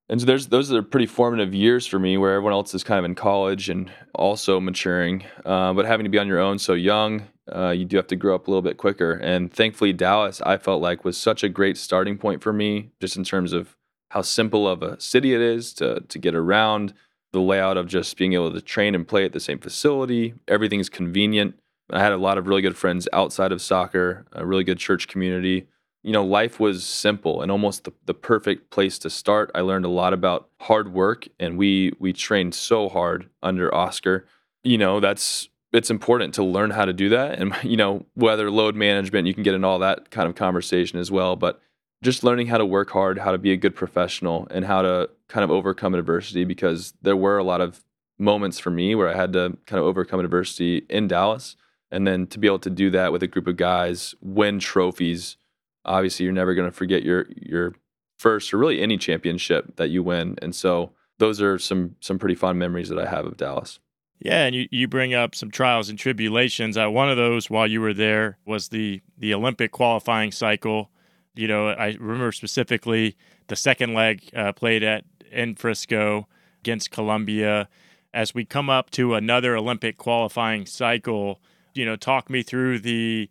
and 0.09 0.19
so 0.19 0.25
there's 0.25 0.47
those 0.47 0.71
are 0.71 0.83
pretty 0.83 1.05
formative 1.05 1.53
years 1.53 1.87
for 1.87 1.99
me 1.99 2.17
where 2.17 2.33
everyone 2.33 2.53
else 2.53 2.73
is 2.73 2.83
kind 2.83 2.99
of 2.99 3.05
in 3.05 3.15
college 3.15 3.69
and 3.69 3.91
also 4.13 4.59
maturing 4.59 5.23
uh, 5.45 5.73
but 5.73 5.85
having 5.85 6.03
to 6.03 6.09
be 6.09 6.19
on 6.19 6.27
your 6.27 6.39
own 6.39 6.59
so 6.59 6.73
young 6.73 7.23
uh, 7.53 7.69
you 7.69 7.85
do 7.85 7.97
have 7.97 8.07
to 8.07 8.15
grow 8.15 8.35
up 8.35 8.47
a 8.47 8.51
little 8.51 8.61
bit 8.61 8.77
quicker 8.77 9.13
and 9.13 9.51
thankfully 9.51 9.93
dallas 9.93 10.41
i 10.41 10.57
felt 10.57 10.81
like 10.81 11.03
was 11.03 11.17
such 11.17 11.43
a 11.43 11.49
great 11.49 11.77
starting 11.77 12.17
point 12.17 12.41
for 12.41 12.53
me 12.53 12.91
just 12.99 13.17
in 13.17 13.23
terms 13.23 13.53
of 13.53 13.75
how 14.09 14.21
simple 14.21 14.67
of 14.67 14.83
a 14.83 14.99
city 14.99 15.33
it 15.33 15.41
is 15.41 15.73
to, 15.73 16.01
to 16.01 16.19
get 16.19 16.35
around 16.35 16.93
the 17.33 17.41
layout 17.41 17.75
of 17.75 17.87
just 17.87 18.17
being 18.17 18.33
able 18.33 18.51
to 18.51 18.61
train 18.61 18.95
and 18.95 19.07
play 19.07 19.25
at 19.25 19.33
the 19.33 19.39
same 19.39 19.59
facility 19.59 20.33
everything's 20.47 20.89
convenient 20.89 21.55
i 21.91 21.99
had 21.99 22.13
a 22.13 22.17
lot 22.17 22.37
of 22.37 22.47
really 22.47 22.61
good 22.61 22.77
friends 22.77 23.07
outside 23.11 23.51
of 23.51 23.61
soccer 23.61 24.25
a 24.31 24.45
really 24.45 24.63
good 24.63 24.79
church 24.79 25.07
community 25.07 25.67
you 26.03 26.11
know, 26.11 26.23
life 26.23 26.59
was 26.59 26.83
simple 26.83 27.41
and 27.41 27.49
almost 27.49 27.85
the, 27.85 27.93
the 28.05 28.13
perfect 28.13 28.69
place 28.69 28.99
to 28.99 29.09
start. 29.09 29.49
I 29.55 29.61
learned 29.61 29.85
a 29.85 29.89
lot 29.89 30.13
about 30.13 30.49
hard 30.59 30.93
work 30.93 31.27
and 31.39 31.57
we 31.57 31.93
we 31.97 32.11
trained 32.11 32.53
so 32.53 32.89
hard 32.89 33.29
under 33.41 33.73
Oscar. 33.73 34.25
You 34.63 34.77
know, 34.77 34.99
that's 34.99 35.47
it's 35.71 35.89
important 35.89 36.33
to 36.35 36.43
learn 36.43 36.71
how 36.71 36.85
to 36.85 36.93
do 36.93 37.09
that. 37.09 37.39
And, 37.39 37.55
you 37.63 37.77
know, 37.77 38.05
whether 38.15 38.51
load 38.51 38.75
management, 38.75 39.27
you 39.27 39.33
can 39.33 39.43
get 39.43 39.55
in 39.55 39.63
all 39.63 39.79
that 39.79 40.11
kind 40.11 40.27
of 40.27 40.35
conversation 40.35 40.99
as 40.99 41.09
well. 41.09 41.35
But 41.37 41.61
just 42.03 42.23
learning 42.23 42.47
how 42.47 42.57
to 42.57 42.65
work 42.65 42.91
hard, 42.91 43.17
how 43.17 43.31
to 43.31 43.37
be 43.37 43.51
a 43.51 43.57
good 43.57 43.75
professional, 43.75 44.47
and 44.51 44.65
how 44.65 44.81
to 44.81 45.09
kind 45.27 45.43
of 45.43 45.49
overcome 45.49 45.95
adversity 45.95 46.43
because 46.43 46.93
there 47.01 47.15
were 47.15 47.37
a 47.37 47.43
lot 47.43 47.61
of 47.61 47.83
moments 48.19 48.59
for 48.59 48.69
me 48.69 48.93
where 48.93 49.09
I 49.09 49.15
had 49.15 49.33
to 49.33 49.57
kind 49.65 49.79
of 49.79 49.85
overcome 49.85 50.19
adversity 50.19 50.85
in 50.89 51.07
Dallas. 51.07 51.55
And 51.91 52.05
then 52.05 52.27
to 52.27 52.39
be 52.39 52.47
able 52.47 52.59
to 52.59 52.69
do 52.69 52.89
that 52.91 53.11
with 53.11 53.23
a 53.23 53.27
group 53.27 53.47
of 53.47 53.57
guys, 53.57 54.15
win 54.21 54.59
trophies, 54.59 55.37
obviously 55.85 56.25
you're 56.25 56.33
never 56.33 56.53
going 56.53 56.69
to 56.69 56.75
forget 56.75 57.03
your 57.03 57.25
your 57.35 57.75
first 58.17 58.53
or 58.53 58.57
really 58.57 58.81
any 58.81 58.97
championship 58.97 59.75
that 59.75 59.89
you 59.89 60.03
win. 60.03 60.35
And 60.41 60.55
so 60.55 60.91
those 61.19 61.41
are 61.41 61.57
some 61.59 61.95
some 61.99 62.19
pretty 62.19 62.35
fun 62.35 62.57
memories 62.57 62.89
that 62.89 62.99
I 62.99 63.07
have 63.07 63.25
of 63.25 63.37
Dallas. 63.37 63.79
Yeah, 64.19 64.45
and 64.45 64.55
you, 64.55 64.67
you 64.71 64.87
bring 64.87 65.13
up 65.13 65.35
some 65.35 65.51
trials 65.51 65.89
and 65.89 65.99
tribulations. 65.99 66.77
Uh, 66.77 66.89
one 66.89 67.09
of 67.09 67.17
those 67.17 67.49
while 67.49 67.67
you 67.67 67.81
were 67.81 67.93
there 67.93 68.37
was 68.45 68.69
the 68.69 69.01
the 69.17 69.33
Olympic 69.33 69.71
qualifying 69.71 70.31
cycle. 70.31 70.89
You 71.35 71.47
know, 71.47 71.69
I 71.69 71.97
remember 71.99 72.31
specifically 72.31 73.15
the 73.47 73.55
second 73.55 73.93
leg 73.93 74.29
uh, 74.35 74.53
played 74.53 74.83
at 74.83 75.05
in 75.31 75.55
Frisco 75.55 76.27
against 76.61 76.91
Colombia. 76.91 77.67
As 78.13 78.35
we 78.35 78.45
come 78.45 78.69
up 78.69 78.91
to 78.91 79.15
another 79.15 79.55
Olympic 79.55 79.97
qualifying 79.97 80.67
cycle, 80.67 81.41
you 81.73 81.85
know, 81.85 81.95
talk 81.95 82.29
me 82.29 82.43
through 82.43 82.79
the 82.79 83.29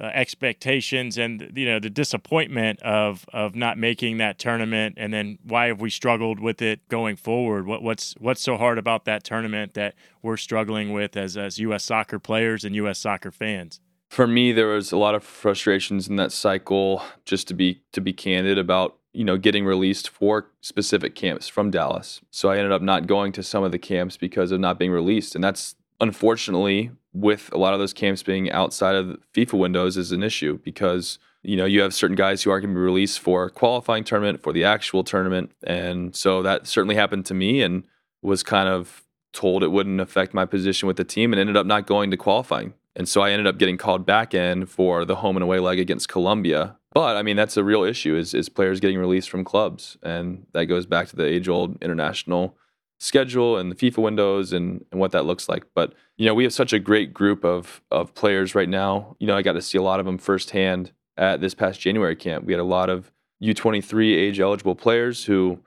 uh, 0.00 0.06
expectations 0.06 1.16
and 1.16 1.52
you 1.54 1.64
know 1.64 1.78
the 1.78 1.90
disappointment 1.90 2.80
of 2.82 3.26
of 3.32 3.54
not 3.54 3.78
making 3.78 4.18
that 4.18 4.40
tournament 4.40 4.96
and 4.98 5.12
then 5.12 5.38
why 5.44 5.66
have 5.68 5.80
we 5.80 5.88
struggled 5.88 6.40
with 6.40 6.60
it 6.60 6.80
going 6.88 7.14
forward 7.14 7.64
what 7.64 7.80
what's 7.80 8.14
what's 8.18 8.40
so 8.40 8.56
hard 8.56 8.76
about 8.76 9.04
that 9.04 9.22
tournament 9.22 9.74
that 9.74 9.94
we're 10.20 10.36
struggling 10.36 10.92
with 10.92 11.16
as 11.16 11.36
as 11.36 11.60
US 11.60 11.84
soccer 11.84 12.18
players 12.18 12.64
and 12.64 12.74
US 12.74 12.98
soccer 12.98 13.30
fans 13.30 13.80
for 14.08 14.26
me 14.26 14.52
there 14.52 14.68
was 14.68 14.92
a 14.92 14.96
lot 14.96 15.14
of 15.14 15.24
frustrations 15.24 16.08
in 16.08 16.16
that 16.16 16.32
cycle 16.32 17.02
just 17.24 17.48
to 17.48 17.54
be 17.54 17.82
to 17.92 18.00
be 18.00 18.12
candid 18.12 18.58
about 18.58 18.96
you 19.12 19.24
know 19.24 19.38
getting 19.38 19.64
released 19.64 20.10
for 20.10 20.50
specific 20.60 21.14
camps 21.14 21.48
from 21.48 21.70
Dallas. 21.70 22.20
So 22.30 22.50
I 22.50 22.58
ended 22.58 22.72
up 22.72 22.82
not 22.82 23.06
going 23.06 23.32
to 23.32 23.42
some 23.42 23.64
of 23.64 23.72
the 23.72 23.78
camps 23.78 24.16
because 24.16 24.50
of 24.50 24.60
not 24.60 24.78
being 24.78 24.90
released. 24.90 25.34
And 25.34 25.42
that's 25.42 25.76
unfortunately, 26.00 26.90
with 27.12 27.48
a 27.52 27.58
lot 27.58 27.72
of 27.72 27.80
those 27.80 27.92
camps 27.92 28.22
being 28.22 28.50
outside 28.50 28.96
of 28.96 29.18
FIFA 29.32 29.58
windows, 29.58 29.96
is 29.96 30.12
an 30.12 30.22
issue 30.22 30.58
because 30.62 31.18
you 31.42 31.56
know 31.56 31.64
you 31.64 31.80
have 31.80 31.94
certain 31.94 32.16
guys 32.16 32.42
who 32.42 32.50
are 32.50 32.60
going 32.60 32.70
to 32.70 32.74
be 32.74 32.80
released 32.80 33.20
for 33.20 33.48
qualifying 33.50 34.04
tournament 34.04 34.42
for 34.42 34.52
the 34.52 34.64
actual 34.64 35.04
tournament, 35.04 35.52
and 35.64 36.14
so 36.14 36.42
that 36.42 36.66
certainly 36.66 36.96
happened 36.96 37.24
to 37.26 37.34
me, 37.34 37.62
and 37.62 37.84
was 38.22 38.42
kind 38.42 38.68
of 38.68 39.04
told 39.32 39.62
it 39.62 39.68
wouldn't 39.68 40.00
affect 40.00 40.32
my 40.32 40.44
position 40.44 40.86
with 40.86 40.96
the 40.96 41.04
team, 41.04 41.32
and 41.32 41.40
ended 41.40 41.56
up 41.56 41.66
not 41.66 41.86
going 41.86 42.10
to 42.10 42.16
qualifying. 42.16 42.74
And 42.96 43.08
so 43.08 43.22
I 43.22 43.30
ended 43.30 43.46
up 43.46 43.58
getting 43.58 43.76
called 43.76 44.06
back 44.06 44.34
in 44.34 44.66
for 44.66 45.04
the 45.04 45.16
home 45.16 45.36
and 45.36 45.42
away 45.42 45.58
leg 45.58 45.78
against 45.78 46.08
Colombia. 46.08 46.76
But 46.92 47.16
I 47.16 47.22
mean, 47.22 47.36
that's 47.36 47.56
a 47.56 47.64
real 47.64 47.82
issue 47.82 48.16
is, 48.16 48.34
is 48.34 48.48
players 48.48 48.78
getting 48.78 48.98
released 48.98 49.28
from 49.28 49.44
clubs. 49.44 49.96
And 50.02 50.46
that 50.52 50.66
goes 50.66 50.86
back 50.86 51.08
to 51.08 51.16
the 51.16 51.24
age 51.24 51.48
old 51.48 51.82
international 51.82 52.56
schedule 53.00 53.56
and 53.58 53.70
the 53.70 53.74
FIFA 53.76 53.98
windows 53.98 54.52
and, 54.52 54.84
and 54.90 55.00
what 55.00 55.12
that 55.12 55.24
looks 55.24 55.48
like. 55.48 55.64
But 55.74 55.94
you 56.16 56.26
know, 56.26 56.34
we 56.34 56.44
have 56.44 56.52
such 56.52 56.72
a 56.72 56.78
great 56.78 57.12
group 57.12 57.44
of 57.44 57.82
of 57.90 58.14
players 58.14 58.54
right 58.54 58.68
now. 58.68 59.16
You 59.18 59.26
know, 59.26 59.36
I 59.36 59.42
got 59.42 59.52
to 59.52 59.62
see 59.62 59.78
a 59.78 59.82
lot 59.82 60.00
of 60.00 60.06
them 60.06 60.18
firsthand 60.18 60.92
at 61.16 61.40
this 61.40 61.54
past 61.54 61.80
January 61.80 62.16
camp. 62.16 62.44
We 62.44 62.52
had 62.52 62.60
a 62.60 62.64
lot 62.64 62.88
of 62.88 63.10
U23 63.42 64.16
age 64.16 64.40
eligible 64.40 64.74
players 64.74 65.24
who 65.24 65.60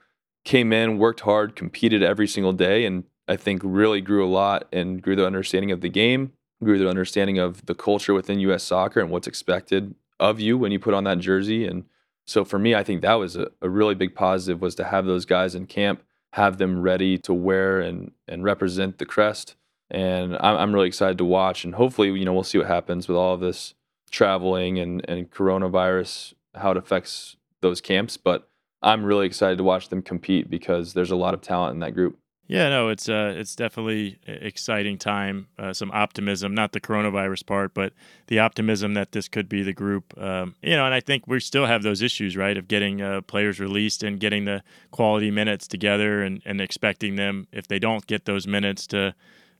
came 0.45 0.71
in, 0.71 0.97
worked 0.97 1.21
hard, 1.21 1.55
competed 1.55 2.01
every 2.01 2.27
single 2.27 2.53
day, 2.53 2.85
and 2.85 3.03
I 3.27 3.35
think 3.35 3.61
really 3.63 4.01
grew 4.01 4.25
a 4.25 4.29
lot 4.29 4.67
and 4.71 5.01
grew 5.01 5.15
their 5.15 5.25
understanding 5.25 5.71
of 5.71 5.81
the 5.81 5.89
game, 5.89 6.31
grew 6.63 6.77
their 6.79 6.87
understanding 6.87 7.37
of 7.37 7.65
the 7.65 7.75
culture 7.75 8.13
within 8.13 8.39
U.S. 8.41 8.63
soccer 8.63 8.99
and 8.99 9.09
what's 9.09 9.27
expected 9.27 9.95
of 10.19 10.39
you 10.39 10.57
when 10.57 10.71
you 10.71 10.79
put 10.79 10.93
on 10.93 11.03
that 11.03 11.19
jersey. 11.19 11.67
And 11.67 11.85
so 12.25 12.43
for 12.43 12.57
me, 12.57 12.75
I 12.75 12.83
think 12.83 13.01
that 13.01 13.15
was 13.15 13.35
a, 13.35 13.49
a 13.61 13.69
really 13.69 13.95
big 13.95 14.15
positive 14.15 14.61
was 14.61 14.75
to 14.75 14.83
have 14.83 15.05
those 15.05 15.25
guys 15.25 15.55
in 15.55 15.67
camp 15.67 16.01
have 16.33 16.57
them 16.57 16.81
ready 16.81 17.17
to 17.17 17.33
wear 17.33 17.79
and 17.79 18.11
and 18.27 18.43
represent 18.43 18.97
the 18.97 19.05
crest. 19.05 19.55
And 19.89 20.35
I'm, 20.35 20.57
I'm 20.57 20.73
really 20.73 20.87
excited 20.87 21.17
to 21.19 21.25
watch. 21.25 21.63
And 21.63 21.75
hopefully, 21.75 22.09
you 22.11 22.25
know, 22.25 22.33
we'll 22.33 22.43
see 22.43 22.57
what 22.57 22.67
happens 22.67 23.07
with 23.07 23.17
all 23.17 23.33
of 23.33 23.39
this 23.39 23.73
traveling 24.11 24.79
and 24.79 25.07
and 25.09 25.31
coronavirus, 25.31 26.33
how 26.55 26.71
it 26.71 26.77
affects 26.77 27.37
those 27.61 27.81
camps. 27.81 28.17
But 28.17 28.49
I'm 28.81 29.03
really 29.03 29.25
excited 29.25 29.57
to 29.57 29.63
watch 29.63 29.89
them 29.89 30.01
compete 30.01 30.49
because 30.49 30.93
there's 30.93 31.11
a 31.11 31.15
lot 31.15 31.33
of 31.33 31.41
talent 31.41 31.73
in 31.73 31.79
that 31.79 31.95
group. 31.95 32.19
Yeah, 32.49 32.69
no, 32.69 32.87
it's 32.87 33.09
uh, 33.09 33.33
it's 33.35 33.57
definitely 33.57 34.19
exciting 34.25 34.97
time. 34.97 35.47
Uh, 35.59 35.73
some 35.73 35.91
optimism, 35.91 36.53
not 36.55 36.71
the 36.71 36.79
coronavirus 36.79 37.45
part, 37.45 37.73
but 37.73 37.91
the 38.27 38.39
optimism 38.39 38.93
that 38.93 39.11
this 39.11 39.27
could 39.27 39.49
be 39.49 39.63
the 39.63 39.73
group. 39.73 40.17
Um, 40.17 40.55
you 40.61 40.77
know, 40.77 40.85
and 40.85 40.93
I 40.93 41.01
think 41.01 41.27
we 41.27 41.41
still 41.41 41.65
have 41.65 41.83
those 41.83 42.01
issues, 42.01 42.37
right, 42.37 42.57
of 42.57 42.69
getting 42.69 43.01
uh, 43.01 43.19
players 43.21 43.59
released 43.59 44.01
and 44.01 44.17
getting 44.17 44.45
the 44.45 44.63
quality 44.91 45.29
minutes 45.29 45.67
together, 45.67 46.21
and, 46.21 46.41
and 46.45 46.61
expecting 46.61 47.17
them 47.17 47.47
if 47.51 47.67
they 47.67 47.79
don't 47.79 48.07
get 48.07 48.23
those 48.23 48.47
minutes 48.47 48.87
to 48.87 49.13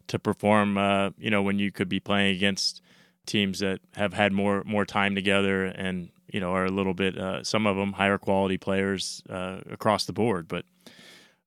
to 0.08 0.17
perform. 0.17 0.78
Uh, 0.78 1.10
you 1.17 1.30
know, 1.30 1.41
when 1.41 1.60
you 1.60 1.73
could 1.73 1.89
be 1.89 2.00
playing 2.00 2.38
against 2.38 2.82
teams 3.26 3.60
that 3.60 3.82
have 3.95 4.13
had 4.13 4.32
more 4.32 4.63
more 4.65 4.86
time 4.86 5.13
together 5.13 5.65
and 5.65 6.08
you 6.32 6.39
know 6.39 6.54
are 6.54 6.63
a 6.63 6.71
little 6.71 6.93
bit 6.93 7.17
uh, 7.17 7.43
some 7.43 7.67
of 7.67 7.76
them 7.76 7.91
higher 7.91 8.17
quality 8.17 8.58
players 8.58 9.21
uh, 9.30 9.60
across 9.69 10.06
the 10.06 10.13
board, 10.13 10.47
but 10.47 10.63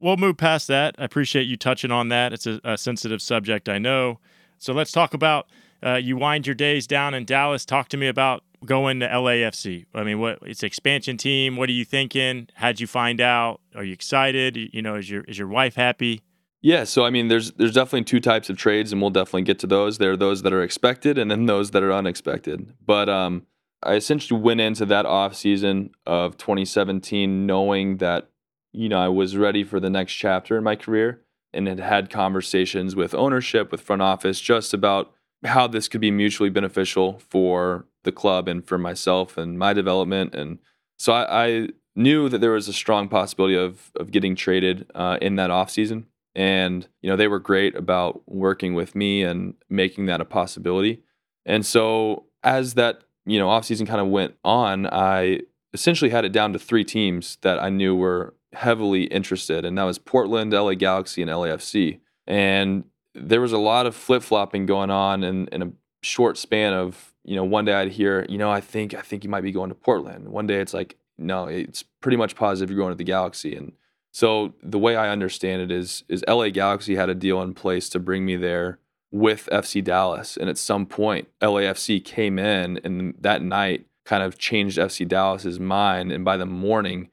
we'll 0.01 0.17
move 0.17 0.37
past 0.37 0.69
that. 0.69 0.95
I 0.99 1.05
appreciate 1.05 1.45
you 1.45 1.57
touching 1.57 1.91
on 1.91 2.09
that. 2.09 2.33
It's 2.33 2.47
a, 2.47 2.61
a 2.65 2.79
sensitive 2.79 3.23
subject, 3.23 3.69
I 3.69 3.79
know. 3.79 4.19
So 4.59 4.73
let's 4.73 4.93
talk 4.93 5.15
about 5.15 5.49
uh, 5.85 5.95
you 5.95 6.17
wind 6.17 6.47
your 6.47 6.55
days 6.55 6.87
down 6.87 7.15
in 7.15 7.25
Dallas. 7.25 7.65
Talk 7.65 7.89
to 7.91 7.97
me 7.97 8.09
about 8.09 8.43
going 8.65 9.01
to 9.01 9.09
LAFC. 9.09 9.87
I 9.95 10.05
mean, 10.05 10.21
what 10.21 10.39
it's 10.43 10.63
expansion 10.63 11.17
team. 11.17 11.57
What 11.57 11.69
are 11.69 11.73
you 11.73 11.85
thinking? 11.85 12.49
How'd 12.55 12.81
you 12.81 12.87
find 12.87 13.21
out? 13.21 13.61
Are 13.75 13.85
you 13.85 13.93
excited? 13.93 14.57
You 14.57 14.83
know, 14.83 14.97
is 14.97 15.09
your 15.09 15.23
is 15.25 15.39
your 15.39 15.49
wife 15.49 15.77
happy? 15.77 16.23
Yeah, 16.63 16.85
so 16.85 17.05
I 17.05 17.11
mean, 17.11 17.29
there's 17.29 17.53
there's 17.53 17.73
definitely 17.73 18.05
two 18.05 18.21
types 18.21 18.51
of 18.51 18.59
trades, 18.59 18.93
and 18.93 19.01
we'll 19.01 19.11
definitely 19.11 19.43
get 19.43 19.59
to 19.61 19.67
those. 19.67 19.99
There 19.99 20.13
are 20.13 20.17
those 20.17 20.43
that 20.43 20.53
are 20.53 20.63
expected, 20.63 21.17
and 21.17 21.31
then 21.31 21.47
those 21.47 21.71
that 21.71 21.83
are 21.83 21.93
unexpected. 21.93 22.75
But 22.85 23.09
um, 23.09 23.47
I 23.83 23.95
essentially 23.95 24.39
went 24.39 24.61
into 24.61 24.85
that 24.87 25.07
off 25.07 25.35
season 25.35 25.91
of 26.07 26.37
2017 26.37 27.47
knowing 27.47 27.97
that 27.97 28.29
you 28.73 28.89
know, 28.89 28.99
I 28.99 29.09
was 29.09 29.37
ready 29.37 29.65
for 29.65 29.81
the 29.81 29.91
next 29.91 30.15
chapter 30.15 30.57
in 30.57 30.65
my 30.65 30.77
career 30.77 31.23
and 31.53 31.67
had 31.67 31.81
had 31.81 32.11
conversations 32.11 32.95
with 32.95 33.15
ownership, 33.15 33.73
with 33.73 33.81
front 33.81 34.03
office, 34.03 34.41
just 34.41 34.73
about 34.73 35.13
how 35.45 35.67
this 35.67 35.89
could 35.89 36.01
be 36.01 36.11
mutually 36.11 36.51
beneficial 36.51 37.21
for 37.29 37.87
the 38.05 38.13
club 38.13 38.49
and 38.49 38.67
for 38.67 38.79
myself 38.79 39.37
and 39.37 39.59
my 39.59 39.73
development. 39.73 40.35
And 40.35 40.59
so 40.99 41.13
I, 41.13 41.47
I 41.47 41.69
knew 41.97 42.29
that 42.29 42.41
there 42.41 42.53
was 42.53 42.69
a 42.69 42.73
strong 42.73 43.09
possibility 43.09 43.57
of 43.57 43.91
of 43.97 44.11
getting 44.11 44.37
traded 44.37 44.91
uh, 44.95 45.19
in 45.21 45.37
that 45.37 45.51
offseason. 45.51 46.05
And, 46.35 46.87
you 47.03 47.11
know, 47.11 47.17
they 47.17 47.27
were 47.27 47.41
great 47.41 47.75
about 47.75 48.23
working 48.27 48.75
with 48.75 48.95
me 48.95 49.23
and 49.23 49.55
making 49.69 50.07
that 50.07 50.21
a 50.21 50.25
possibility. 50.25 51.03
And 51.45 51.67
so 51.67 52.27
as 52.45 52.75
that, 52.75 53.03
you 53.27 53.39
know, 53.39 53.49
offseason 53.49 53.87
kind 53.87 54.01
of 54.01 54.07
went 54.07 54.37
on, 54.45 54.87
I 54.87 55.41
essentially 55.73 56.11
had 56.11 56.25
it 56.25 56.33
down 56.33 56.53
to 56.53 56.59
three 56.59 56.85
teams 56.85 57.37
that 57.43 57.61
I 57.61 57.69
knew 57.69 57.97
were 57.97 58.35
heavily 58.53 59.05
interested, 59.05 59.65
and 59.65 59.79
that 59.79 59.85
was 59.85 59.99
Portland, 59.99 60.53
LA 60.53 60.75
Galaxy, 60.75 61.23
and 61.23 61.31
LAFC. 61.31 62.01
And 62.27 62.85
there 63.15 63.41
was 63.41 63.53
a 63.53 63.59
lot 63.59 63.87
of 63.87 63.95
flip 63.95 64.23
flopping 64.23 64.67
going 64.67 64.91
on 64.91 65.25
in, 65.25 65.49
in 65.49 65.63
a 65.63 65.73
short 66.03 66.39
span 66.39 66.73
of, 66.73 67.13
you 67.25 67.37
know, 67.37 67.45
one 67.45 67.65
day 67.65 67.75
I'd 67.75 67.93
hear, 67.93 68.27
you 68.29 68.39
know, 68.39 68.51
I 68.51 68.61
think 68.61 68.95
I 68.95 69.01
think 69.01 69.25
you 69.25 69.31
might 69.31 69.43
be 69.43 69.53
going 69.53 69.69
to 69.69 69.75
Portland. 69.75 70.29
One 70.29 70.47
day 70.47 70.61
it's 70.61 70.75
like, 70.75 70.97
no, 71.19 71.47
it's 71.47 71.83
pretty 72.01 72.17
much 72.17 72.35
positive 72.35 72.71
you're 72.71 72.79
going 72.79 72.93
to 72.93 72.97
the 72.97 73.05
Galaxy. 73.05 73.55
And 73.55 73.73
so 74.13 74.55
the 74.63 74.79
way 74.79 74.97
I 74.97 75.11
understand 75.11 75.63
it 75.63 75.71
is 75.71 76.05
is 76.09 76.25
LA 76.27 76.49
Galaxy 76.49 76.97
had 76.97 77.11
a 77.11 77.15
deal 77.15 77.43
in 77.43 77.55
place 77.55 77.89
to 77.91 77.99
bring 77.99 78.25
me 78.25 78.37
there 78.37 78.79
with 79.11 79.49
FC 79.53 79.83
Dallas. 79.83 80.37
And 80.37 80.49
at 80.49 80.59
some 80.59 80.87
point, 80.87 81.29
LAFC 81.41 82.05
came 82.05 82.39
in 82.39 82.81
and 82.85 83.15
that 83.21 83.43
night 83.43 83.87
kind 84.05 84.23
of 84.23 84.39
changed 84.39 84.79
FC 84.79 85.07
Dallas's 85.07 85.61
mind. 85.61 86.13
And 86.13 86.25
by 86.25 86.37
the 86.37 86.47
morning, 86.47 87.11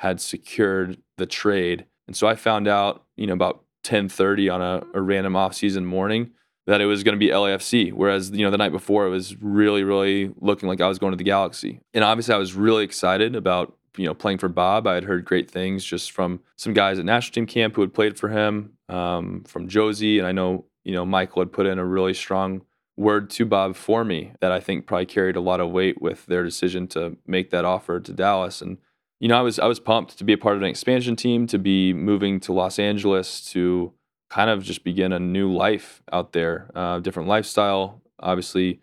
had 0.00 0.18
secured 0.18 0.96
the 1.18 1.26
trade. 1.26 1.84
And 2.06 2.16
so 2.16 2.26
I 2.26 2.34
found 2.34 2.66
out, 2.66 3.04
you 3.16 3.26
know, 3.26 3.34
about 3.34 3.64
10:30 3.84 4.52
on 4.52 4.62
a, 4.62 4.82
a 4.94 5.02
random 5.02 5.36
off-season 5.36 5.84
morning 5.84 6.30
that 6.66 6.80
it 6.80 6.86
was 6.86 7.04
going 7.04 7.14
to 7.14 7.18
be 7.18 7.30
LAFC. 7.30 7.92
Whereas, 7.92 8.30
you 8.30 8.42
know, 8.42 8.50
the 8.50 8.56
night 8.56 8.72
before 8.72 9.06
it 9.06 9.10
was 9.10 9.36
really, 9.42 9.84
really 9.84 10.32
looking 10.40 10.70
like 10.70 10.80
I 10.80 10.88
was 10.88 10.98
going 10.98 11.10
to 11.10 11.18
the 11.18 11.24
Galaxy. 11.24 11.80
And 11.92 12.02
obviously 12.02 12.34
I 12.34 12.38
was 12.38 12.54
really 12.54 12.82
excited 12.82 13.36
about, 13.36 13.76
you 13.98 14.06
know, 14.06 14.14
playing 14.14 14.38
for 14.38 14.48
Bob. 14.48 14.86
I 14.86 14.94
had 14.94 15.04
heard 15.04 15.26
great 15.26 15.50
things 15.50 15.84
just 15.84 16.12
from 16.12 16.40
some 16.56 16.72
guys 16.72 16.98
at 16.98 17.04
national 17.04 17.34
team 17.34 17.46
camp 17.46 17.74
who 17.74 17.82
had 17.82 17.92
played 17.92 18.18
for 18.18 18.30
him, 18.30 18.72
um, 18.88 19.44
from 19.46 19.68
Jozy. 19.68 20.16
And 20.16 20.26
I 20.26 20.32
know, 20.32 20.64
you 20.82 20.94
know, 20.94 21.04
Michael 21.04 21.42
had 21.42 21.52
put 21.52 21.66
in 21.66 21.78
a 21.78 21.84
really 21.84 22.14
strong 22.14 22.62
word 22.96 23.28
to 23.30 23.44
Bob 23.44 23.76
for 23.76 24.02
me 24.02 24.32
that 24.40 24.50
I 24.50 24.60
think 24.60 24.86
probably 24.86 25.06
carried 25.06 25.36
a 25.36 25.40
lot 25.40 25.60
of 25.60 25.70
weight 25.70 26.00
with 26.00 26.24
their 26.24 26.42
decision 26.42 26.86
to 26.88 27.18
make 27.26 27.50
that 27.50 27.66
offer 27.66 28.00
to 28.00 28.12
Dallas. 28.14 28.62
And 28.62 28.78
you 29.20 29.28
know, 29.28 29.38
I 29.38 29.42
was 29.42 29.58
I 29.58 29.66
was 29.66 29.78
pumped 29.78 30.18
to 30.18 30.24
be 30.24 30.32
a 30.32 30.38
part 30.38 30.56
of 30.56 30.62
an 30.62 30.68
expansion 30.68 31.14
team, 31.14 31.46
to 31.48 31.58
be 31.58 31.92
moving 31.92 32.40
to 32.40 32.52
Los 32.52 32.78
Angeles, 32.78 33.44
to 33.52 33.92
kind 34.30 34.48
of 34.48 34.62
just 34.62 34.82
begin 34.82 35.12
a 35.12 35.18
new 35.18 35.52
life 35.52 36.02
out 36.12 36.32
there, 36.32 36.70
uh, 36.74 36.98
different 37.00 37.28
lifestyle, 37.28 38.00
obviously 38.18 38.80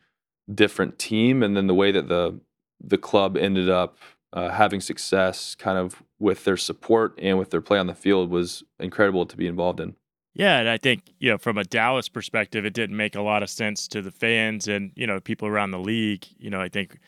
different 0.54 1.00
team, 1.00 1.42
and 1.42 1.58
then 1.58 1.68
the 1.68 1.74
way 1.74 1.92
that 1.92 2.08
the 2.08 2.40
the 2.80 2.98
club 2.98 3.36
ended 3.36 3.68
up 3.68 3.98
uh, 4.34 4.50
having 4.50 4.80
success, 4.80 5.56
kind 5.56 5.80
of 5.80 6.04
with 6.20 6.44
their 6.44 6.58
support 6.58 7.18
and 7.18 7.40
with 7.40 7.50
their 7.50 7.62
play 7.62 7.80
on 7.80 7.88
the 7.88 7.96
field, 7.96 8.30
was 8.30 8.64
incredible 8.80 9.26
to 9.26 9.36
be 9.36 9.48
involved 9.48 9.80
in. 9.80 9.96
Yeah, 10.36 10.60
and 10.60 10.70
I 10.70 10.78
think 10.78 11.02
you 11.18 11.32
know 11.32 11.40
from 11.40 11.58
a 11.58 11.64
Dallas 11.64 12.10
perspective, 12.10 12.64
it 12.64 12.76
didn't 12.76 12.96
make 12.96 13.16
a 13.16 13.22
lot 13.22 13.42
of 13.42 13.50
sense 13.50 13.88
to 13.88 14.04
the 14.04 14.12
fans 14.12 14.68
and 14.68 14.92
you 14.96 15.08
know 15.08 15.20
people 15.20 15.48
around 15.48 15.72
the 15.72 15.80
league. 15.80 16.28
You 16.38 16.52
know, 16.52 16.62
I 16.62 16.70
think 16.70 17.00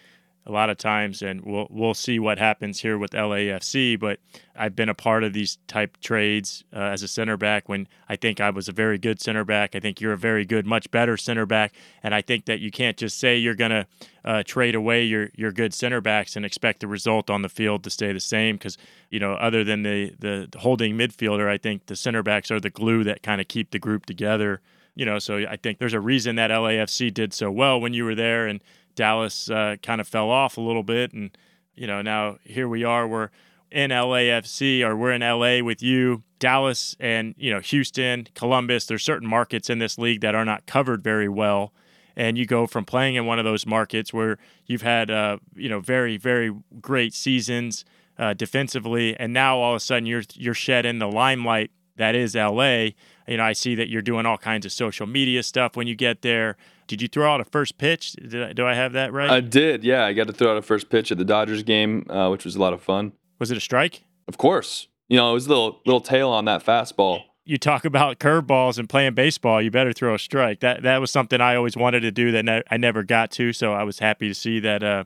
a 0.49 0.51
lot 0.51 0.69
of 0.69 0.77
times, 0.77 1.21
and 1.21 1.41
we'll 1.45 1.67
we'll 1.69 1.93
see 1.93 2.19
what 2.19 2.39
happens 2.39 2.79
here 2.79 2.97
with 2.97 3.11
LAFC. 3.11 3.97
But 3.99 4.19
I've 4.55 4.75
been 4.75 4.89
a 4.89 4.95
part 4.95 5.23
of 5.23 5.31
these 5.31 5.59
type 5.67 5.97
trades 6.01 6.63
uh, 6.75 6.79
as 6.79 7.03
a 7.03 7.07
center 7.07 7.37
back 7.37 7.69
when 7.69 7.87
I 8.09 8.15
think 8.15 8.41
I 8.41 8.49
was 8.49 8.67
a 8.67 8.71
very 8.71 8.97
good 8.97 9.21
center 9.21 9.45
back. 9.45 9.75
I 9.75 9.79
think 9.79 10.01
you're 10.01 10.13
a 10.13 10.17
very 10.17 10.45
good, 10.45 10.65
much 10.65 10.89
better 10.91 11.15
center 11.15 11.45
back, 11.45 11.73
and 12.03 12.13
I 12.13 12.21
think 12.21 12.45
that 12.45 12.59
you 12.59 12.71
can't 12.71 12.97
just 12.97 13.19
say 13.19 13.37
you're 13.37 13.55
going 13.55 13.71
to 13.71 13.87
uh, 14.25 14.43
trade 14.43 14.75
away 14.75 15.03
your 15.03 15.29
your 15.35 15.51
good 15.51 15.73
center 15.73 16.01
backs 16.01 16.35
and 16.35 16.45
expect 16.45 16.81
the 16.81 16.87
result 16.87 17.29
on 17.29 17.43
the 17.43 17.49
field 17.49 17.83
to 17.83 17.89
stay 17.89 18.11
the 18.11 18.19
same. 18.19 18.55
Because 18.55 18.77
you 19.09 19.19
know, 19.19 19.33
other 19.33 19.63
than 19.63 19.83
the 19.83 20.13
the 20.19 20.49
holding 20.59 20.97
midfielder, 20.97 21.47
I 21.47 21.57
think 21.57 21.85
the 21.85 21.95
center 21.95 22.23
backs 22.23 22.49
are 22.49 22.59
the 22.59 22.71
glue 22.71 23.03
that 23.03 23.21
kind 23.21 23.39
of 23.39 23.47
keep 23.47 23.71
the 23.71 23.79
group 23.79 24.05
together 24.05 24.61
you 24.99 25.05
know, 25.05 25.17
so 25.17 25.37
I 25.37 25.55
think 25.55 25.79
there's 25.79 25.93
a 25.93 25.99
reason 26.01 26.35
that 26.35 26.51
LAFC 26.51 27.13
did 27.13 27.33
so 27.33 27.49
well 27.49 27.79
when 27.79 27.93
you 27.93 28.03
were 28.03 28.15
there, 28.15 28.47
and 28.47 28.59
Dallas 28.99 29.49
uh, 29.49 29.77
kind 29.81 30.01
of 30.01 30.09
fell 30.09 30.29
off 30.29 30.57
a 30.57 30.61
little 30.61 30.83
bit, 30.83 31.13
and 31.13 31.31
you 31.73 31.87
know 31.87 32.01
now 32.01 32.37
here 32.43 32.67
we 32.67 32.83
are. 32.83 33.07
We're 33.07 33.29
in 33.71 33.91
LAFC 33.91 34.81
or 34.83 34.93
we're 34.93 35.13
in 35.13 35.21
LA 35.21 35.63
with 35.63 35.81
you, 35.81 36.23
Dallas, 36.37 36.97
and 36.99 37.33
you 37.37 37.49
know 37.49 37.61
Houston, 37.61 38.27
Columbus. 38.35 38.87
There's 38.87 39.01
certain 39.01 39.29
markets 39.29 39.69
in 39.69 39.79
this 39.79 39.97
league 39.97 40.19
that 40.19 40.35
are 40.35 40.43
not 40.43 40.65
covered 40.65 41.01
very 41.01 41.29
well, 41.29 41.71
and 42.17 42.37
you 42.37 42.45
go 42.45 42.67
from 42.67 42.83
playing 42.83 43.15
in 43.15 43.25
one 43.25 43.39
of 43.39 43.45
those 43.45 43.65
markets 43.65 44.13
where 44.13 44.37
you've 44.65 44.81
had 44.81 45.09
uh, 45.09 45.37
you 45.55 45.69
know 45.69 45.79
very 45.79 46.17
very 46.17 46.53
great 46.81 47.13
seasons 47.13 47.85
uh, 48.17 48.33
defensively, 48.33 49.17
and 49.17 49.31
now 49.31 49.59
all 49.59 49.71
of 49.71 49.77
a 49.77 49.79
sudden 49.79 50.07
you're 50.07 50.23
you're 50.33 50.53
shed 50.53 50.85
in 50.85 50.99
the 50.99 51.07
limelight 51.07 51.71
that 51.95 52.15
is 52.15 52.35
LA. 52.35 52.89
You 53.29 53.37
know 53.37 53.43
I 53.43 53.53
see 53.53 53.75
that 53.75 53.87
you're 53.87 54.01
doing 54.01 54.25
all 54.25 54.37
kinds 54.37 54.65
of 54.65 54.73
social 54.73 55.07
media 55.07 55.41
stuff 55.41 55.77
when 55.77 55.87
you 55.87 55.95
get 55.95 56.21
there. 56.21 56.57
Did 56.89 57.03
you 57.03 57.07
throw 57.07 57.31
out 57.31 57.39
a 57.39 57.45
first 57.45 57.77
pitch? 57.77 58.13
Did 58.13 58.43
I, 58.43 58.53
do 58.53 58.65
I 58.65 58.73
have 58.73 58.93
that 58.93 59.13
right? 59.13 59.29
I 59.29 59.41
did. 59.41 59.83
Yeah, 59.83 60.05
I 60.05 60.13
got 60.13 60.25
to 60.25 60.33
throw 60.33 60.49
out 60.51 60.57
a 60.57 60.61
first 60.63 60.89
pitch 60.89 61.11
at 61.11 61.19
the 61.19 61.23
Dodgers 61.23 61.61
game, 61.61 62.03
uh, 62.09 62.29
which 62.29 62.43
was 62.43 62.55
a 62.55 62.59
lot 62.59 62.73
of 62.73 62.81
fun. 62.81 63.13
Was 63.37 63.51
it 63.51 63.57
a 63.57 63.61
strike? 63.61 64.03
Of 64.27 64.39
course. 64.39 64.87
You 65.07 65.17
know, 65.17 65.29
it 65.29 65.33
was 65.33 65.45
a 65.45 65.49
little 65.49 65.81
little 65.85 66.01
tail 66.01 66.29
on 66.29 66.45
that 66.45 66.65
fastball. 66.65 67.21
You 67.45 67.59
talk 67.59 67.85
about 67.85 68.17
curveballs 68.17 68.79
and 68.79 68.89
playing 68.89 69.13
baseball. 69.13 69.61
You 69.61 69.69
better 69.69 69.93
throw 69.93 70.15
a 70.15 70.19
strike. 70.19 70.61
That 70.61 70.81
that 70.81 70.97
was 70.97 71.11
something 71.11 71.39
I 71.39 71.55
always 71.55 71.77
wanted 71.77 71.99
to 72.01 72.11
do 72.11 72.31
that 72.31 72.43
ne- 72.43 72.63
I 72.71 72.77
never 72.77 73.03
got 73.03 73.29
to. 73.31 73.53
So 73.53 73.73
I 73.73 73.83
was 73.83 73.99
happy 73.99 74.27
to 74.27 74.33
see 74.33 74.59
that. 74.59 74.83
Uh, 74.83 75.03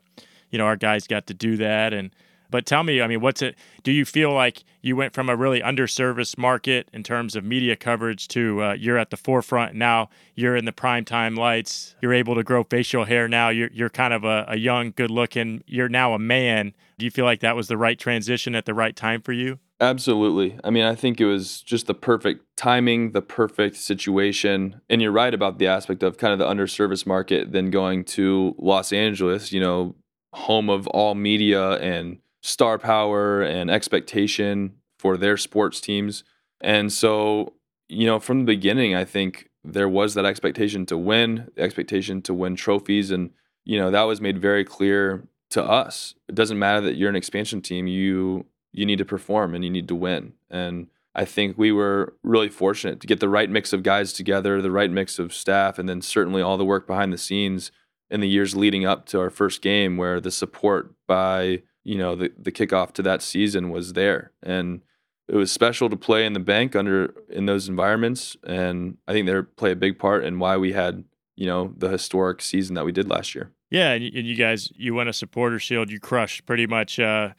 you 0.50 0.58
know, 0.58 0.65
our 0.65 0.78
guys 0.78 1.06
got 1.06 1.28
to 1.28 1.34
do 1.34 1.58
that, 1.58 1.93
and 1.93 2.12
but 2.54 2.68
tell 2.68 2.84
me, 2.84 3.02
I 3.02 3.08
mean, 3.08 3.20
what's 3.20 3.42
it? 3.42 3.56
Do 3.82 3.92
you 3.92 4.06
feel 4.06 4.32
like 4.32 4.63
you 4.84 4.96
went 4.96 5.16
from 5.16 5.28
a 5.28 5.36
really 5.36 5.60
underserviced 5.60 6.38
market 6.38 6.88
in 6.94 7.02
terms 7.02 7.36
of 7.36 7.44
media 7.44 7.76
coverage 7.76 8.28
to 8.28 8.62
uh, 8.62 8.74
you're 8.74 9.00
at 9.00 9.10
the 9.10 9.18
forefront 9.18 9.74
now? 9.74 10.12
You're 10.36 10.56
in 10.56 10.66
the 10.66 10.72
prime 10.72 11.04
time 11.04 11.34
lights. 11.34 11.96
You're 12.00 12.13
able 12.13 12.36
to 12.36 12.44
grow 12.44 12.63
facial 12.63 13.06
hair 13.06 13.28
now. 13.28 13.50
You're 13.50 13.72
you're 13.74 13.89
kind 13.89 14.13
of 14.13 14.24
a, 14.24 14.46
a 14.50 14.56
young, 14.56 14.94
good 14.96 15.10
looking. 15.10 15.63
You're 15.66 15.89
now 15.89 16.13
a 16.13 16.20
man. 16.20 16.76
Do 17.00 17.06
you 17.06 17.10
feel 17.10 17.26
like 17.26 17.39
that 17.39 17.56
was 17.56 17.70
the 17.70 17.78
right 17.78 17.98
transition 17.98 18.54
at 18.54 18.66
the 18.66 18.76
right 18.76 18.96
time 18.96 19.24
for 19.24 19.34
you? 19.34 19.58
Absolutely. 19.82 20.60
I 20.63 20.70
mean, 20.70 20.86
I 20.86 20.94
think 20.94 21.20
it 21.20 21.26
was 21.26 21.60
just 21.60 21.88
the 21.88 21.96
perfect 21.96 22.46
timing, 22.56 23.13
the 23.13 23.24
perfect 23.24 23.78
situation. 23.78 24.80
And 24.92 25.02
you're 25.02 25.12
right 25.12 25.34
about 25.34 25.58
the 25.58 25.66
aspect 25.66 26.04
of 26.04 26.20
kind 26.20 26.34
of 26.34 26.38
the 26.38 26.46
underserviced 26.46 27.08
market, 27.08 27.52
then 27.52 27.72
going 27.72 28.06
to 28.06 28.54
Los 28.60 28.94
Angeles, 28.94 29.52
you 29.52 29.60
know, 29.60 29.96
home 30.34 30.70
of 30.70 30.88
all 30.88 31.16
media 31.16 31.78
and 31.78 32.20
star 32.43 32.77
power 32.77 33.41
and 33.41 33.71
expectation 33.71 34.75
for 34.99 35.17
their 35.17 35.38
sports 35.38 35.82
teams. 35.82 36.23
And 36.62 36.91
so, 36.91 37.53
you 37.88 38.06
know, 38.06 38.19
from 38.19 38.39
the 38.39 38.45
beginning, 38.45 38.93
I 38.93 39.06
think 39.06 39.49
there 39.63 39.89
was 39.89 40.13
that 40.13 40.25
expectation 40.25 40.86
to 40.88 40.97
win, 40.97 41.49
the 41.56 41.62
expectation 41.62 42.21
to 42.23 42.34
win 42.34 42.56
trophies. 42.56 43.12
And, 43.12 43.32
you 43.63 43.79
know, 43.79 43.89
that 43.89 44.03
was 44.03 44.19
made 44.19 44.39
very 44.39 44.65
clear 44.65 45.27
to 45.51 45.63
us. 45.63 46.15
It 46.27 46.36
doesn't 46.36 46.60
matter 46.60 46.82
that 46.82 46.97
you're 46.97 47.10
an 47.10 47.15
expansion 47.15 47.62
team, 47.62 47.88
you 47.88 48.45
you 48.75 48.86
need 48.86 48.97
to 48.97 49.06
perform 49.06 49.53
and 49.53 49.63
you 49.63 49.69
need 49.69 49.88
to 49.88 49.95
win. 49.95 50.34
And 50.49 50.88
I 51.13 51.25
think 51.25 51.58
we 51.58 51.71
were 51.71 52.15
really 52.23 52.49
fortunate 52.49 52.99
to 53.01 53.08
get 53.08 53.19
the 53.19 53.29
right 53.29 53.49
mix 53.49 53.71
of 53.71 53.84
guys 53.84 54.12
together, 54.12 54.63
the 54.63 54.71
right 54.71 54.89
mix 54.89 55.19
of 55.19 55.32
staff, 55.32 55.77
and 55.77 55.88
then 55.88 56.01
certainly 56.01 56.41
all 56.41 56.58
the 56.58 56.65
work 56.65 56.88
behind 56.88 57.13
the 57.13 57.19
scenes 57.19 57.71
in 58.10 58.19
the 58.19 58.27
years 58.27 58.56
leading 58.56 58.84
up 58.84 59.06
to 59.06 59.19
our 59.19 59.29
first 59.29 59.62
game 59.62 59.95
where 59.95 60.19
the 60.19 60.32
support 60.32 60.91
by 61.06 61.62
you 61.84 61.98
know 61.98 62.15
the 62.15 62.32
the 62.38 62.52
kickoff 62.52 62.93
to 62.93 63.02
that 63.04 63.22
season 63.22 63.69
was 63.69 63.93
there, 63.93 64.32
and 64.41 64.82
it 65.28 65.36
was 65.36 65.52
special 65.52 65.89
to 65.89 65.96
play 65.96 66.26
in 66.26 66.34
the 66.34 66.39
Banc 66.39 66.76
under 66.76 67.13
in 67.30 67.46
those 67.46 67.69
environments, 67.69 68.36
and 68.46 68.98
I 69.08 69.13
think 69.13 69.28
they 69.28 69.41
play 69.41 69.72
a 69.72 69.76
big 69.76 70.00
part 70.00 70.24
in 70.24 70.39
why 70.39 70.58
we 70.58 70.74
had 70.74 71.04
you 71.36 71.46
know 71.46 71.74
the 71.78 71.89
historic 71.89 72.41
season 72.41 72.76
that 72.76 72.86
we 72.86 72.91
did 72.91 73.10
last 73.10 73.36
year. 73.36 73.52
Yeah, 73.69 73.93
and 73.93 74.04
you 74.04 74.36
guys 74.36 74.72
you 74.76 74.93
won 74.93 75.08
a 75.08 75.13
supporter 75.13 75.60
shield. 75.60 75.89
You 75.89 76.00
crushed 76.00 76.46
pretty 76.46 76.67
much 76.67 77.00
uh, 77.00 77.30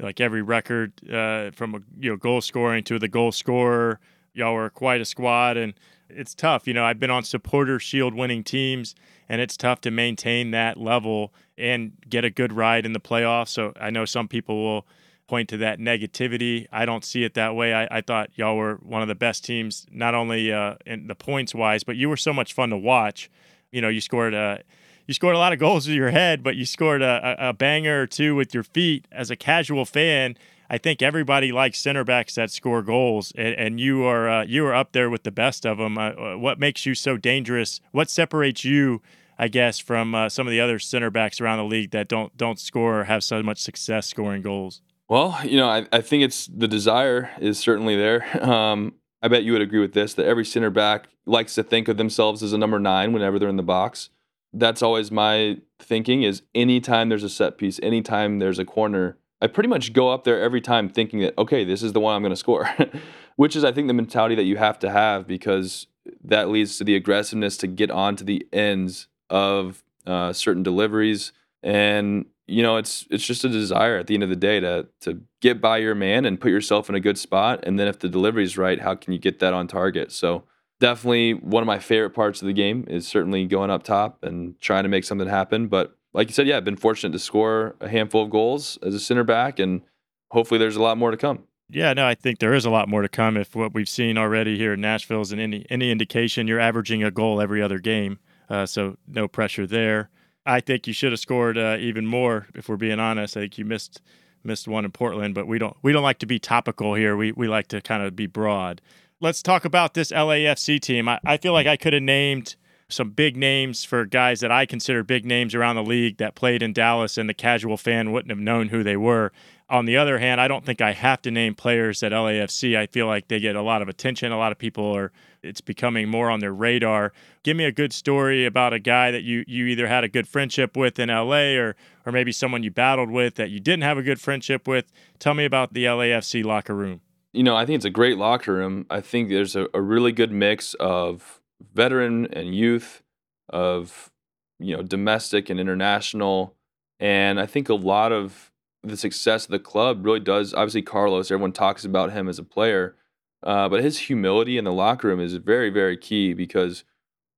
like 0.00 0.20
every 0.20 0.42
record 0.42 0.92
uh, 1.08 1.50
from 1.52 1.74
a 1.74 1.80
you 1.98 2.10
know 2.10 2.16
goal 2.16 2.40
scoring 2.40 2.84
to 2.84 2.98
the 2.98 3.08
goal 3.08 3.32
scorer. 3.32 4.00
Y'all 4.32 4.54
were 4.54 4.70
quite 4.70 5.00
a 5.00 5.04
squad, 5.04 5.56
and 5.56 5.74
it's 6.08 6.34
tough. 6.34 6.66
You 6.66 6.74
know, 6.74 6.84
I've 6.84 6.98
been 6.98 7.10
on 7.10 7.22
supporter 7.24 7.78
shield 7.78 8.14
winning 8.14 8.42
teams, 8.42 8.94
and 9.28 9.40
it's 9.40 9.56
tough 9.56 9.80
to 9.82 9.90
maintain 9.90 10.50
that 10.52 10.76
level 10.76 11.32
and 11.56 11.92
get 12.08 12.24
a 12.24 12.30
good 12.30 12.52
ride 12.52 12.84
in 12.84 12.92
the 12.92 13.00
playoffs. 13.00 13.48
So 13.48 13.72
I 13.80 13.90
know 13.90 14.04
some 14.04 14.28
people 14.28 14.62
will 14.62 14.86
point 15.26 15.48
to 15.48 15.56
that 15.58 15.78
negativity. 15.78 16.66
I 16.70 16.84
don't 16.84 17.04
see 17.04 17.24
it 17.24 17.34
that 17.34 17.54
way. 17.54 17.72
I, 17.72 17.98
I 17.98 18.00
thought 18.00 18.30
y'all 18.34 18.56
were 18.56 18.74
one 18.82 19.02
of 19.02 19.08
the 19.08 19.14
best 19.14 19.44
teams, 19.44 19.86
not 19.90 20.14
only 20.14 20.52
uh, 20.52 20.74
in 20.84 21.06
the 21.06 21.14
points 21.14 21.54
wise, 21.54 21.84
but 21.84 21.96
you 21.96 22.08
were 22.08 22.16
so 22.16 22.32
much 22.32 22.52
fun 22.52 22.70
to 22.70 22.76
watch. 22.76 23.30
You 23.72 23.80
know, 23.80 23.88
you 23.88 24.00
scored 24.00 24.34
a 24.34 24.38
uh, 24.38 24.58
you 25.06 25.12
scored 25.12 25.34
a 25.34 25.38
lot 25.38 25.52
of 25.52 25.58
goals 25.58 25.86
with 25.86 25.96
your 25.96 26.10
head, 26.10 26.42
but 26.42 26.56
you 26.56 26.64
scored 26.64 27.02
a, 27.02 27.36
a 27.50 27.52
banger 27.52 28.02
or 28.02 28.06
two 28.06 28.34
with 28.34 28.54
your 28.54 28.62
feet. 28.62 29.06
As 29.12 29.30
a 29.30 29.36
casual 29.36 29.84
fan, 29.84 30.34
I 30.74 30.78
think 30.78 31.02
everybody 31.02 31.52
likes 31.52 31.78
center 31.78 32.02
backs 32.02 32.34
that 32.34 32.50
score 32.50 32.82
goals, 32.82 33.32
and, 33.36 33.54
and 33.54 33.80
you 33.80 34.02
are 34.02 34.28
uh, 34.28 34.44
you 34.44 34.66
are 34.66 34.74
up 34.74 34.90
there 34.90 35.08
with 35.08 35.22
the 35.22 35.30
best 35.30 35.64
of 35.64 35.78
them. 35.78 35.96
Uh, 35.96 36.10
uh, 36.10 36.34
what 36.36 36.58
makes 36.58 36.84
you 36.84 36.96
so 36.96 37.16
dangerous? 37.16 37.80
What 37.92 38.10
separates 38.10 38.64
you, 38.64 39.00
I 39.38 39.46
guess, 39.46 39.78
from 39.78 40.16
uh, 40.16 40.28
some 40.28 40.48
of 40.48 40.50
the 40.50 40.60
other 40.60 40.80
center 40.80 41.12
backs 41.12 41.40
around 41.40 41.58
the 41.58 41.64
league 41.64 41.92
that 41.92 42.08
don't 42.08 42.36
don't 42.36 42.58
score 42.58 43.02
or 43.02 43.04
have 43.04 43.22
so 43.22 43.40
much 43.40 43.58
success 43.58 44.08
scoring 44.08 44.42
goals? 44.42 44.82
Well, 45.08 45.38
you 45.44 45.56
know, 45.58 45.68
I, 45.68 45.86
I 45.92 46.00
think 46.00 46.24
it's 46.24 46.48
the 46.48 46.66
desire 46.66 47.30
is 47.38 47.56
certainly 47.56 47.94
there. 47.94 48.26
Um, 48.44 48.94
I 49.22 49.28
bet 49.28 49.44
you 49.44 49.52
would 49.52 49.62
agree 49.62 49.80
with 49.80 49.94
this 49.94 50.12
that 50.14 50.26
every 50.26 50.44
center 50.44 50.70
back 50.70 51.06
likes 51.24 51.54
to 51.54 51.62
think 51.62 51.86
of 51.86 51.98
themselves 51.98 52.42
as 52.42 52.52
a 52.52 52.58
number 52.58 52.80
nine 52.80 53.12
whenever 53.12 53.38
they're 53.38 53.48
in 53.48 53.56
the 53.56 53.62
box. 53.62 54.10
That's 54.52 54.82
always 54.82 55.12
my 55.12 55.58
thinking 55.78 56.24
is 56.24 56.42
anytime 56.52 57.10
there's 57.10 57.22
a 57.22 57.30
set 57.30 57.58
piece, 57.58 57.78
anytime 57.80 58.40
there's 58.40 58.58
a 58.58 58.64
corner, 58.64 59.18
I 59.44 59.46
pretty 59.46 59.68
much 59.68 59.92
go 59.92 60.08
up 60.08 60.24
there 60.24 60.40
every 60.40 60.62
time 60.62 60.88
thinking 60.88 61.20
that, 61.20 61.36
okay, 61.36 61.64
this 61.64 61.82
is 61.82 61.92
the 61.92 62.00
one 62.00 62.16
I'm 62.16 62.22
going 62.22 62.30
to 62.30 62.36
score, 62.36 62.66
which 63.36 63.54
is, 63.54 63.62
I 63.62 63.72
think, 63.72 63.88
the 63.88 63.94
mentality 63.94 64.34
that 64.36 64.44
you 64.44 64.56
have 64.56 64.78
to 64.78 64.90
have 64.90 65.26
because 65.26 65.86
that 66.24 66.48
leads 66.48 66.78
to 66.78 66.84
the 66.84 66.96
aggressiveness 66.96 67.58
to 67.58 67.66
get 67.66 67.90
onto 67.90 68.24
the 68.24 68.46
ends 68.54 69.06
of 69.28 69.84
uh, 70.06 70.32
certain 70.32 70.62
deliveries. 70.62 71.32
And 71.62 72.24
you 72.46 72.62
know, 72.62 72.76
it's 72.76 73.06
it's 73.10 73.26
just 73.26 73.44
a 73.44 73.48
desire 73.50 73.98
at 73.98 74.06
the 74.06 74.14
end 74.14 74.22
of 74.22 74.30
the 74.30 74.36
day 74.36 74.60
to 74.60 74.86
to 75.00 75.20
get 75.42 75.60
by 75.60 75.76
your 75.76 75.94
man 75.94 76.24
and 76.24 76.40
put 76.40 76.50
yourself 76.50 76.88
in 76.88 76.94
a 76.94 77.00
good 77.00 77.18
spot. 77.18 77.60
And 77.64 77.78
then 77.78 77.86
if 77.86 77.98
the 77.98 78.08
delivery 78.08 78.44
is 78.44 78.56
right, 78.56 78.80
how 78.80 78.94
can 78.94 79.12
you 79.12 79.18
get 79.18 79.40
that 79.40 79.52
on 79.52 79.66
target? 79.66 80.10
So 80.10 80.44
definitely 80.80 81.34
one 81.34 81.62
of 81.62 81.66
my 81.66 81.78
favorite 81.78 82.10
parts 82.10 82.40
of 82.40 82.46
the 82.46 82.54
game 82.54 82.86
is 82.88 83.06
certainly 83.06 83.44
going 83.46 83.70
up 83.70 83.82
top 83.82 84.22
and 84.22 84.58
trying 84.60 84.84
to 84.84 84.88
make 84.88 85.04
something 85.04 85.28
happen. 85.28 85.68
But 85.68 85.96
like 86.14 86.28
you 86.28 86.34
said, 86.34 86.46
yeah, 86.46 86.56
I've 86.56 86.64
been 86.64 86.76
fortunate 86.76 87.12
to 87.12 87.18
score 87.18 87.74
a 87.80 87.88
handful 87.88 88.22
of 88.22 88.30
goals 88.30 88.78
as 88.82 88.94
a 88.94 89.00
center 89.00 89.24
back, 89.24 89.58
and 89.58 89.82
hopefully 90.30 90.58
there's 90.58 90.76
a 90.76 90.82
lot 90.82 90.96
more 90.96 91.10
to 91.10 91.16
come. 91.16 91.44
Yeah, 91.68 91.92
no, 91.92 92.06
I 92.06 92.14
think 92.14 92.38
there 92.38 92.54
is 92.54 92.64
a 92.64 92.70
lot 92.70 92.88
more 92.88 93.02
to 93.02 93.08
come. 93.08 93.36
If 93.36 93.56
what 93.56 93.74
we've 93.74 93.88
seen 93.88 94.16
already 94.16 94.56
here 94.56 94.74
in 94.74 94.80
Nashville 94.80 95.22
is 95.22 95.32
any 95.32 95.66
any 95.68 95.90
indication, 95.90 96.46
you're 96.46 96.60
averaging 96.60 97.02
a 97.02 97.10
goal 97.10 97.40
every 97.40 97.60
other 97.60 97.78
game, 97.78 98.18
uh, 98.48 98.64
so 98.66 98.96
no 99.06 99.26
pressure 99.28 99.66
there. 99.66 100.10
I 100.46 100.60
think 100.60 100.86
you 100.86 100.92
should 100.92 101.12
have 101.12 101.20
scored 101.20 101.56
uh, 101.56 101.78
even 101.80 102.06
more. 102.06 102.46
If 102.54 102.68
we're 102.68 102.76
being 102.76 103.00
honest, 103.00 103.36
I 103.36 103.40
think 103.40 103.58
you 103.58 103.64
missed 103.64 104.00
missed 104.44 104.68
one 104.68 104.84
in 104.84 104.92
Portland, 104.92 105.34
but 105.34 105.46
we 105.46 105.58
don't 105.58 105.76
we 105.82 105.92
don't 105.92 106.02
like 106.02 106.18
to 106.18 106.26
be 106.26 106.38
topical 106.38 106.94
here. 106.94 107.16
We 107.16 107.32
we 107.32 107.48
like 107.48 107.68
to 107.68 107.80
kind 107.80 108.02
of 108.02 108.14
be 108.14 108.26
broad. 108.26 108.80
Let's 109.20 109.42
talk 109.42 109.64
about 109.64 109.94
this 109.94 110.12
LAFC 110.12 110.80
team. 110.80 111.08
I, 111.08 111.18
I 111.24 111.38
feel 111.38 111.54
like 111.54 111.66
I 111.66 111.78
could 111.78 111.94
have 111.94 112.02
named 112.02 112.56
some 112.88 113.10
big 113.10 113.36
names 113.36 113.84
for 113.84 114.04
guys 114.04 114.40
that 114.40 114.52
I 114.52 114.66
consider 114.66 115.02
big 115.02 115.24
names 115.24 115.54
around 115.54 115.76
the 115.76 115.82
league 115.82 116.18
that 116.18 116.34
played 116.34 116.62
in 116.62 116.72
Dallas, 116.72 117.16
and 117.16 117.28
the 117.28 117.34
casual 117.34 117.76
fan 117.76 118.12
wouldn't 118.12 118.30
have 118.30 118.38
known 118.38 118.68
who 118.68 118.82
they 118.82 118.96
were. 118.96 119.32
On 119.70 119.86
the 119.86 119.96
other 119.96 120.18
hand, 120.18 120.40
I 120.40 120.48
don't 120.48 120.64
think 120.64 120.82
I 120.82 120.92
have 120.92 121.22
to 121.22 121.30
name 121.30 121.54
players 121.54 122.02
at 122.02 122.12
LAFC. 122.12 122.76
I 122.76 122.86
feel 122.86 123.06
like 123.06 123.28
they 123.28 123.40
get 123.40 123.56
a 123.56 123.62
lot 123.62 123.80
of 123.80 123.88
attention. 123.88 124.30
A 124.30 124.36
lot 124.36 124.52
of 124.52 124.58
people 124.58 124.94
are 124.94 125.10
it's 125.42 125.60
becoming 125.60 126.08
more 126.08 126.30
on 126.30 126.40
their 126.40 126.52
radar. 126.52 127.12
Give 127.42 127.56
me 127.56 127.64
a 127.64 127.72
good 127.72 127.92
story 127.92 128.44
about 128.44 128.72
a 128.72 128.78
guy 128.78 129.10
that 129.10 129.22
you 129.22 129.42
you 129.46 129.66
either 129.66 129.86
had 129.86 130.04
a 130.04 130.08
good 130.08 130.28
friendship 130.28 130.76
with 130.76 130.98
in 130.98 131.08
LA 131.08 131.54
or 131.56 131.76
or 132.04 132.12
maybe 132.12 132.30
someone 132.30 132.62
you 132.62 132.70
battled 132.70 133.10
with 133.10 133.36
that 133.36 133.50
you 133.50 133.58
didn't 133.60 133.82
have 133.82 133.96
a 133.96 134.02
good 134.02 134.20
friendship 134.20 134.68
with. 134.68 134.92
Tell 135.18 135.34
me 135.34 135.46
about 135.46 135.72
the 135.72 135.84
LAFC 135.84 136.44
locker 136.44 136.74
room. 136.74 137.00
You 137.32 137.42
know, 137.42 137.56
I 137.56 137.64
think 137.66 137.76
it's 137.76 137.84
a 137.84 137.90
great 137.90 138.18
locker 138.18 138.52
room. 138.52 138.86
I 138.90 139.00
think 139.00 139.28
there's 139.28 139.56
a, 139.56 139.66
a 139.74 139.80
really 139.80 140.12
good 140.12 140.30
mix 140.30 140.74
of 140.74 141.40
veteran 141.72 142.26
and 142.32 142.54
youth, 142.54 143.02
of 143.48 144.10
you 144.58 144.76
know, 144.76 144.82
domestic 144.82 145.50
and 145.50 145.60
international. 145.60 146.54
And 147.00 147.40
I 147.40 147.46
think 147.46 147.68
a 147.68 147.74
lot 147.74 148.12
of 148.12 148.50
the 148.82 148.96
success 148.96 149.44
of 149.44 149.50
the 149.50 149.58
club 149.58 150.04
really 150.04 150.20
does 150.20 150.54
obviously 150.54 150.82
Carlos, 150.82 151.30
everyone 151.30 151.52
talks 151.52 151.84
about 151.84 152.12
him 152.12 152.28
as 152.28 152.38
a 152.38 152.44
player 152.44 152.96
uh, 153.44 153.68
but 153.68 153.82
his 153.82 153.98
humility 153.98 154.56
in 154.56 154.64
the 154.64 154.72
locker 154.72 155.08
room 155.08 155.20
is 155.20 155.34
very, 155.34 155.68
very 155.68 155.96
key 155.96 156.32
because 156.32 156.82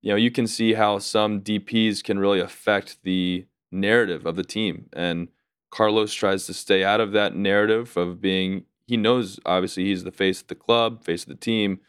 you 0.02 0.10
know 0.10 0.16
you 0.16 0.30
can 0.30 0.46
see 0.46 0.74
how 0.74 0.98
some 0.98 1.40
DPS 1.40 2.02
can 2.02 2.18
really 2.18 2.38
affect 2.38 2.98
the 3.02 3.44
narrative 3.72 4.24
of 4.24 4.36
the 4.36 4.44
team, 4.44 4.88
and 4.92 5.28
Carlos 5.70 6.14
tries 6.14 6.46
to 6.46 6.54
stay 6.54 6.84
out 6.84 7.00
of 7.00 7.12
that 7.12 7.34
narrative 7.34 7.96
of 7.96 8.20
being. 8.20 8.64
He 8.86 8.96
knows 8.96 9.40
obviously 9.44 9.86
he's 9.86 10.04
the 10.04 10.12
face 10.12 10.40
of 10.40 10.46
the 10.46 10.54
club, 10.54 11.02
face 11.02 11.24
of 11.24 11.28
the 11.28 11.34
team, 11.34 11.80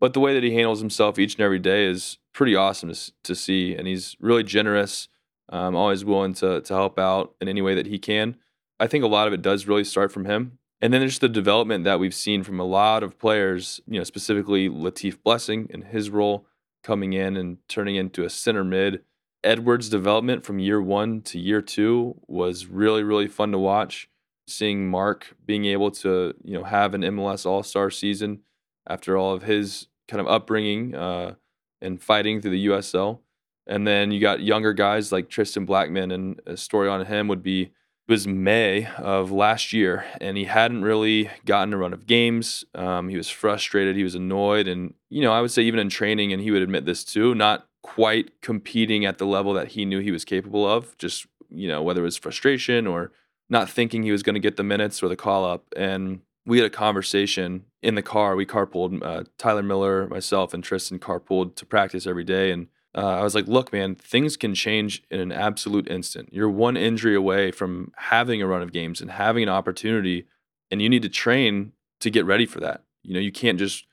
but 0.00 0.14
the 0.14 0.20
way 0.20 0.34
that 0.34 0.42
he 0.42 0.54
handles 0.54 0.80
himself 0.80 1.18
each 1.18 1.34
and 1.34 1.42
every 1.42 1.58
day 1.58 1.84
is 1.86 2.18
pretty 2.32 2.56
awesome 2.56 2.92
to, 2.92 3.12
to 3.22 3.34
see, 3.34 3.74
and 3.76 3.86
he's 3.86 4.16
really 4.18 4.42
generous. 4.42 5.08
Um, 5.52 5.74
always 5.74 6.04
willing 6.04 6.34
to 6.34 6.60
to 6.60 6.74
help 6.74 6.98
out 6.98 7.34
in 7.40 7.48
any 7.48 7.60
way 7.60 7.74
that 7.74 7.86
he 7.86 7.98
can. 7.98 8.36
I 8.78 8.86
think 8.86 9.04
a 9.04 9.08
lot 9.08 9.26
of 9.26 9.32
it 9.32 9.42
does 9.42 9.66
really 9.66 9.84
start 9.84 10.10
from 10.10 10.24
him. 10.24 10.58
And 10.80 10.92
then 10.92 11.00
there's 11.00 11.18
the 11.18 11.28
development 11.28 11.84
that 11.84 12.00
we've 12.00 12.14
seen 12.14 12.42
from 12.42 12.58
a 12.58 12.64
lot 12.64 13.02
of 13.02 13.18
players, 13.18 13.80
you 13.86 13.98
know, 13.98 14.04
specifically 14.04 14.68
Latif 14.70 15.22
Blessing 15.22 15.68
and 15.70 15.84
his 15.84 16.08
role 16.08 16.46
coming 16.82 17.12
in 17.12 17.36
and 17.36 17.58
turning 17.68 17.96
into 17.96 18.24
a 18.24 18.30
center 18.30 18.64
mid. 18.64 19.02
Eduard's 19.44 19.88
development 19.88 20.44
from 20.44 20.58
year 20.58 20.80
one 20.80 21.20
to 21.22 21.38
year 21.38 21.60
two 21.60 22.18
was 22.26 22.66
really, 22.66 23.02
really 23.02 23.28
fun 23.28 23.52
to 23.52 23.58
watch. 23.58 24.08
Seeing 24.46 24.88
Mark 24.88 25.36
being 25.44 25.66
able 25.66 25.90
to, 25.92 26.34
you 26.42 26.58
know, 26.58 26.64
have 26.64 26.94
an 26.94 27.02
MLS 27.02 27.44
All 27.44 27.62
Star 27.62 27.90
season 27.90 28.40
after 28.88 29.16
all 29.16 29.34
of 29.34 29.42
his 29.42 29.86
kind 30.10 30.20
of 30.20 30.28
upbringing 30.28 30.94
uh, 30.94 31.34
and 31.80 32.02
fighting 32.02 32.40
through 32.40 32.50
the 32.50 32.66
USL. 32.66 33.20
And 33.66 33.86
then 33.86 34.10
you 34.10 34.20
got 34.20 34.40
younger 34.40 34.72
guys 34.72 35.12
like 35.12 35.30
Tristan 35.30 35.66
Blackmon, 35.66 36.12
and 36.12 36.40
a 36.44 36.56
story 36.56 36.88
on 36.88 37.06
him 37.06 37.28
would 37.28 37.42
be 37.42 37.62
it 37.62 38.12
was 38.12 38.26
May 38.26 38.88
of 38.98 39.30
last 39.30 39.72
year, 39.72 40.04
and 40.20 40.36
he 40.36 40.44
hadn't 40.44 40.82
really 40.82 41.30
gotten 41.44 41.72
a 41.72 41.76
run 41.76 41.92
of 41.92 42.06
games. 42.06 42.64
Um, 42.74 43.08
he 43.08 43.16
was 43.16 43.28
frustrated, 43.28 43.94
he 43.94 44.02
was 44.02 44.16
annoyed, 44.16 44.66
and 44.66 44.94
you 45.08 45.22
know, 45.22 45.32
I 45.32 45.40
would 45.40 45.52
say 45.52 45.62
even 45.62 45.78
in 45.78 45.88
training, 45.88 46.32
and 46.32 46.42
he 46.42 46.50
would 46.50 46.62
admit 46.62 46.86
this 46.86 47.04
too, 47.04 47.36
not 47.36 47.68
quite 47.84 48.40
competing 48.40 49.04
at 49.04 49.18
the 49.18 49.26
level 49.26 49.54
that 49.54 49.68
he 49.68 49.84
knew 49.84 50.00
he 50.00 50.10
was 50.10 50.24
capable 50.24 50.68
of. 50.68 50.98
Just 50.98 51.26
you 51.50 51.68
know, 51.68 51.82
whether 51.82 52.00
it 52.00 52.04
was 52.04 52.16
frustration 52.16 52.88
or 52.88 53.12
not 53.48 53.70
thinking 53.70 54.02
he 54.02 54.12
was 54.12 54.24
going 54.24 54.34
to 54.34 54.40
get 54.40 54.56
the 54.56 54.64
minutes 54.64 55.02
or 55.02 55.08
the 55.08 55.14
call 55.14 55.44
up, 55.44 55.64
and 55.76 56.20
we 56.44 56.58
had 56.58 56.66
a 56.66 56.70
conversation 56.70 57.64
in 57.82 57.94
the 57.94 58.02
car. 58.02 58.36
We 58.36 58.46
carpooled. 58.46 59.02
Uh, 59.02 59.24
Tyler 59.38 59.62
Miller, 59.62 60.06
myself, 60.08 60.54
and 60.54 60.62
Tristan 60.62 60.98
carpooled 60.98 61.56
to 61.56 61.66
practice 61.66 62.06
every 62.06 62.24
day, 62.24 62.50
and 62.50 62.68
uh, 62.94 63.18
I 63.18 63.22
was 63.22 63.34
like, 63.34 63.46
look, 63.46 63.72
man, 63.72 63.94
things 63.94 64.36
can 64.36 64.54
change 64.54 65.02
in 65.10 65.20
an 65.20 65.30
absolute 65.30 65.88
instant. 65.88 66.30
You're 66.32 66.48
one 66.48 66.76
injury 66.76 67.14
away 67.14 67.52
from 67.52 67.92
having 67.96 68.42
a 68.42 68.46
run 68.46 68.62
of 68.62 68.72
games 68.72 69.00
and 69.00 69.12
having 69.12 69.42
an 69.44 69.48
opportunity, 69.48 70.26
and 70.70 70.82
you 70.82 70.88
need 70.88 71.02
to 71.02 71.08
train 71.08 71.72
to 72.00 72.10
get 72.10 72.24
ready 72.24 72.46
for 72.46 72.60
that. 72.60 72.82
You 73.02 73.14
know, 73.14 73.20
you 73.20 73.32
can't 73.32 73.58
just 73.58 73.86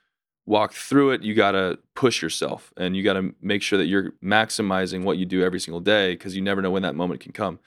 walk 0.47 0.73
through 0.73 1.11
it. 1.11 1.21
You 1.21 1.35
got 1.35 1.51
to 1.51 1.77
push 1.93 2.21
yourself 2.21 2.73
and 2.77 2.95
you 2.95 3.03
got 3.03 3.13
to 3.13 3.35
make 3.41 3.61
sure 3.61 3.77
that 3.77 3.85
you're 3.85 4.13
maximizing 4.23 5.03
what 5.03 5.17
you 5.17 5.25
do 5.25 5.43
every 5.43 5.59
single 5.59 5.81
day 5.81 6.13
because 6.13 6.35
you 6.35 6.41
never 6.41 6.61
know 6.61 6.71
when 6.71 6.83
that 6.83 6.95
moment 6.95 7.19
can 7.19 7.33
come. 7.33 7.59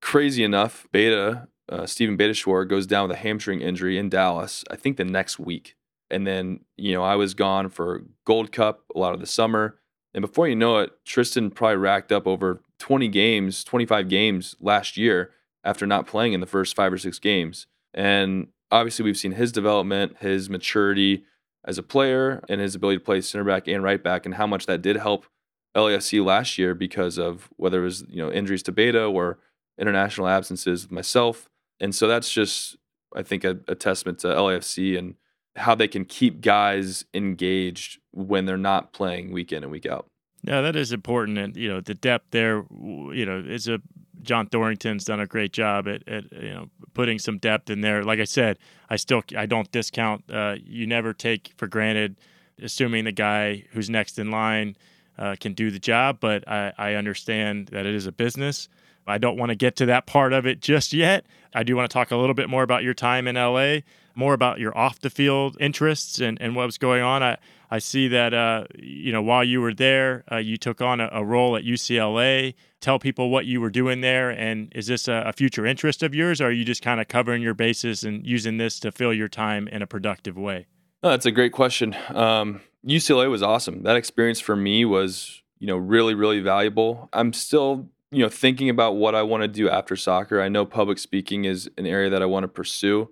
Crazy 0.00 0.44
enough, 0.44 0.86
Beta, 0.92 1.48
uh, 1.68 1.86
Steven 1.86 2.16
Beitashour 2.16 2.68
goes 2.68 2.86
down 2.86 3.08
with 3.08 3.16
a 3.16 3.20
hamstring 3.20 3.60
injury 3.60 3.98
in 3.98 4.08
Dallas, 4.08 4.64
I 4.70 4.76
think 4.76 4.96
the 4.96 5.04
next 5.04 5.38
week. 5.38 5.76
And 6.10 6.26
then, 6.26 6.60
you 6.76 6.94
know, 6.94 7.02
I 7.02 7.16
was 7.16 7.34
gone 7.34 7.68
for 7.68 8.04
Gold 8.24 8.50
Cup 8.52 8.84
a 8.94 8.98
lot 8.98 9.14
of 9.14 9.20
the 9.20 9.26
summer 9.26 9.78
and 10.14 10.22
before 10.22 10.48
you 10.48 10.56
know 10.56 10.78
it, 10.78 10.92
Tristan 11.04 11.50
probably 11.50 11.76
racked 11.76 12.12
up 12.12 12.26
over 12.26 12.62
20 12.78 13.08
games, 13.08 13.62
25 13.64 14.08
games 14.08 14.56
last 14.60 14.96
year 14.96 15.32
after 15.64 15.86
not 15.86 16.06
playing 16.06 16.32
in 16.32 16.40
the 16.40 16.46
first 16.46 16.74
five 16.74 16.92
or 16.92 16.98
six 16.98 17.18
games. 17.18 17.66
And 17.92 18.48
obviously, 18.70 19.04
we've 19.04 19.16
seen 19.16 19.32
his 19.32 19.52
development, 19.52 20.16
his 20.18 20.48
maturity 20.48 21.24
as 21.64 21.78
a 21.78 21.82
player, 21.82 22.42
and 22.48 22.60
his 22.60 22.74
ability 22.74 22.98
to 22.98 23.04
play 23.04 23.20
center 23.20 23.44
back 23.44 23.68
and 23.68 23.82
right 23.82 24.02
back, 24.02 24.24
and 24.24 24.34
how 24.34 24.46
much 24.46 24.66
that 24.66 24.82
did 24.82 24.96
help 24.96 25.26
LAFC 25.76 26.24
last 26.24 26.58
year 26.58 26.74
because 26.74 27.18
of 27.18 27.48
whether 27.56 27.80
it 27.80 27.84
was 27.84 28.04
you 28.08 28.22
know 28.22 28.32
injuries 28.32 28.62
to 28.64 28.72
Beta 28.72 29.04
or 29.04 29.38
international 29.78 30.26
absences 30.26 30.90
myself. 30.90 31.48
And 31.80 31.94
so 31.94 32.08
that's 32.08 32.32
just, 32.32 32.76
I 33.14 33.22
think, 33.22 33.44
a, 33.44 33.58
a 33.68 33.74
testament 33.74 34.18
to 34.20 34.28
LAFC 34.28 34.98
and 34.98 35.14
how 35.56 35.74
they 35.74 35.88
can 35.88 36.04
keep 36.04 36.40
guys 36.40 37.04
engaged 37.12 37.98
when 38.12 38.46
they're 38.46 38.56
not 38.56 38.92
playing 38.92 39.32
week 39.32 39.52
in 39.52 39.62
and 39.62 39.72
week 39.72 39.86
out. 39.86 40.06
Yeah, 40.42 40.60
that 40.60 40.76
is 40.76 40.92
important, 40.92 41.36
and 41.36 41.56
you 41.56 41.68
know 41.68 41.80
the 41.80 41.94
depth 41.94 42.26
there. 42.30 42.64
You 42.70 43.26
know, 43.26 43.42
is 43.44 43.66
a 43.66 43.80
John 44.22 44.46
Thorrington's 44.46 45.04
done 45.04 45.20
a 45.20 45.26
great 45.26 45.52
job 45.52 45.88
at, 45.88 46.06
at, 46.08 46.32
you 46.32 46.54
know 46.54 46.70
putting 46.94 47.18
some 47.18 47.38
depth 47.38 47.70
in 47.70 47.80
there. 47.80 48.04
Like 48.04 48.20
I 48.20 48.24
said, 48.24 48.58
I 48.88 48.96
still 48.96 49.22
I 49.36 49.46
don't 49.46 49.70
discount. 49.72 50.24
Uh, 50.30 50.56
you 50.62 50.86
never 50.86 51.12
take 51.12 51.52
for 51.56 51.66
granted, 51.66 52.20
assuming 52.62 53.04
the 53.04 53.12
guy 53.12 53.64
who's 53.72 53.90
next 53.90 54.18
in 54.18 54.30
line 54.30 54.76
uh, 55.18 55.34
can 55.40 55.54
do 55.54 55.70
the 55.70 55.78
job. 55.80 56.18
But 56.20 56.46
I, 56.48 56.72
I 56.78 56.94
understand 56.94 57.68
that 57.68 57.84
it 57.84 57.94
is 57.94 58.06
a 58.06 58.12
business. 58.12 58.68
I 59.08 59.18
don't 59.18 59.36
want 59.36 59.50
to 59.50 59.56
get 59.56 59.76
to 59.76 59.86
that 59.86 60.06
part 60.06 60.32
of 60.32 60.46
it 60.46 60.60
just 60.60 60.92
yet. 60.92 61.26
I 61.54 61.62
do 61.62 61.76
want 61.76 61.90
to 61.90 61.92
talk 61.92 62.10
a 62.10 62.16
little 62.16 62.34
bit 62.34 62.48
more 62.48 62.62
about 62.62 62.82
your 62.82 62.94
time 62.94 63.26
in 63.26 63.36
LA 63.36 63.80
more 64.18 64.34
about 64.34 64.58
your 64.58 64.76
off 64.76 64.98
the 64.98 65.08
field 65.08 65.56
interests 65.60 66.18
and, 66.18 66.42
and 66.42 66.56
what 66.56 66.66
was 66.66 66.76
going 66.76 67.02
on. 67.02 67.22
I, 67.22 67.36
I 67.70 67.78
see 67.78 68.08
that, 68.08 68.34
uh, 68.34 68.64
you 68.76 69.12
know, 69.12 69.22
while 69.22 69.44
you 69.44 69.60
were 69.60 69.72
there, 69.72 70.24
uh, 70.30 70.38
you 70.38 70.56
took 70.56 70.80
on 70.82 71.00
a, 71.00 71.08
a, 71.12 71.24
role 71.24 71.56
at 71.56 71.62
UCLA. 71.62 72.54
Tell 72.80 72.98
people 72.98 73.30
what 73.30 73.46
you 73.46 73.60
were 73.60 73.70
doing 73.70 74.00
there. 74.00 74.30
And 74.30 74.72
is 74.74 74.88
this 74.88 75.06
a, 75.06 75.22
a 75.26 75.32
future 75.32 75.64
interest 75.64 76.02
of 76.02 76.16
yours, 76.16 76.40
or 76.40 76.46
are 76.46 76.50
you 76.50 76.64
just 76.64 76.82
kind 76.82 77.00
of 77.00 77.06
covering 77.06 77.42
your 77.42 77.54
bases 77.54 78.02
and 78.02 78.26
using 78.26 78.56
this 78.56 78.80
to 78.80 78.90
fill 78.90 79.14
your 79.14 79.28
time 79.28 79.68
in 79.68 79.82
a 79.82 79.86
productive 79.86 80.36
way? 80.36 80.66
Oh, 81.04 81.10
that's 81.10 81.26
a 81.26 81.30
great 81.30 81.52
question. 81.52 81.94
Um, 82.08 82.60
UCLA 82.84 83.30
was 83.30 83.42
awesome. 83.42 83.84
That 83.84 83.94
experience 83.94 84.40
for 84.40 84.56
me 84.56 84.84
was, 84.84 85.42
you 85.60 85.68
know, 85.68 85.76
really, 85.76 86.14
really 86.14 86.40
valuable. 86.40 87.08
I'm 87.12 87.32
still, 87.32 87.88
you 88.10 88.22
know, 88.22 88.28
thinking 88.28 88.70
about 88.70 88.96
what 88.96 89.14
I 89.14 89.22
want 89.22 89.42
to 89.42 89.48
do 89.48 89.68
after 89.68 89.96
soccer. 89.96 90.40
I 90.40 90.48
know 90.48 90.64
public 90.64 90.98
speaking 90.98 91.44
is 91.44 91.70
an 91.76 91.86
area 91.86 92.10
that 92.10 92.22
I 92.22 92.26
want 92.26 92.44
to 92.44 92.48
pursue 92.48 93.10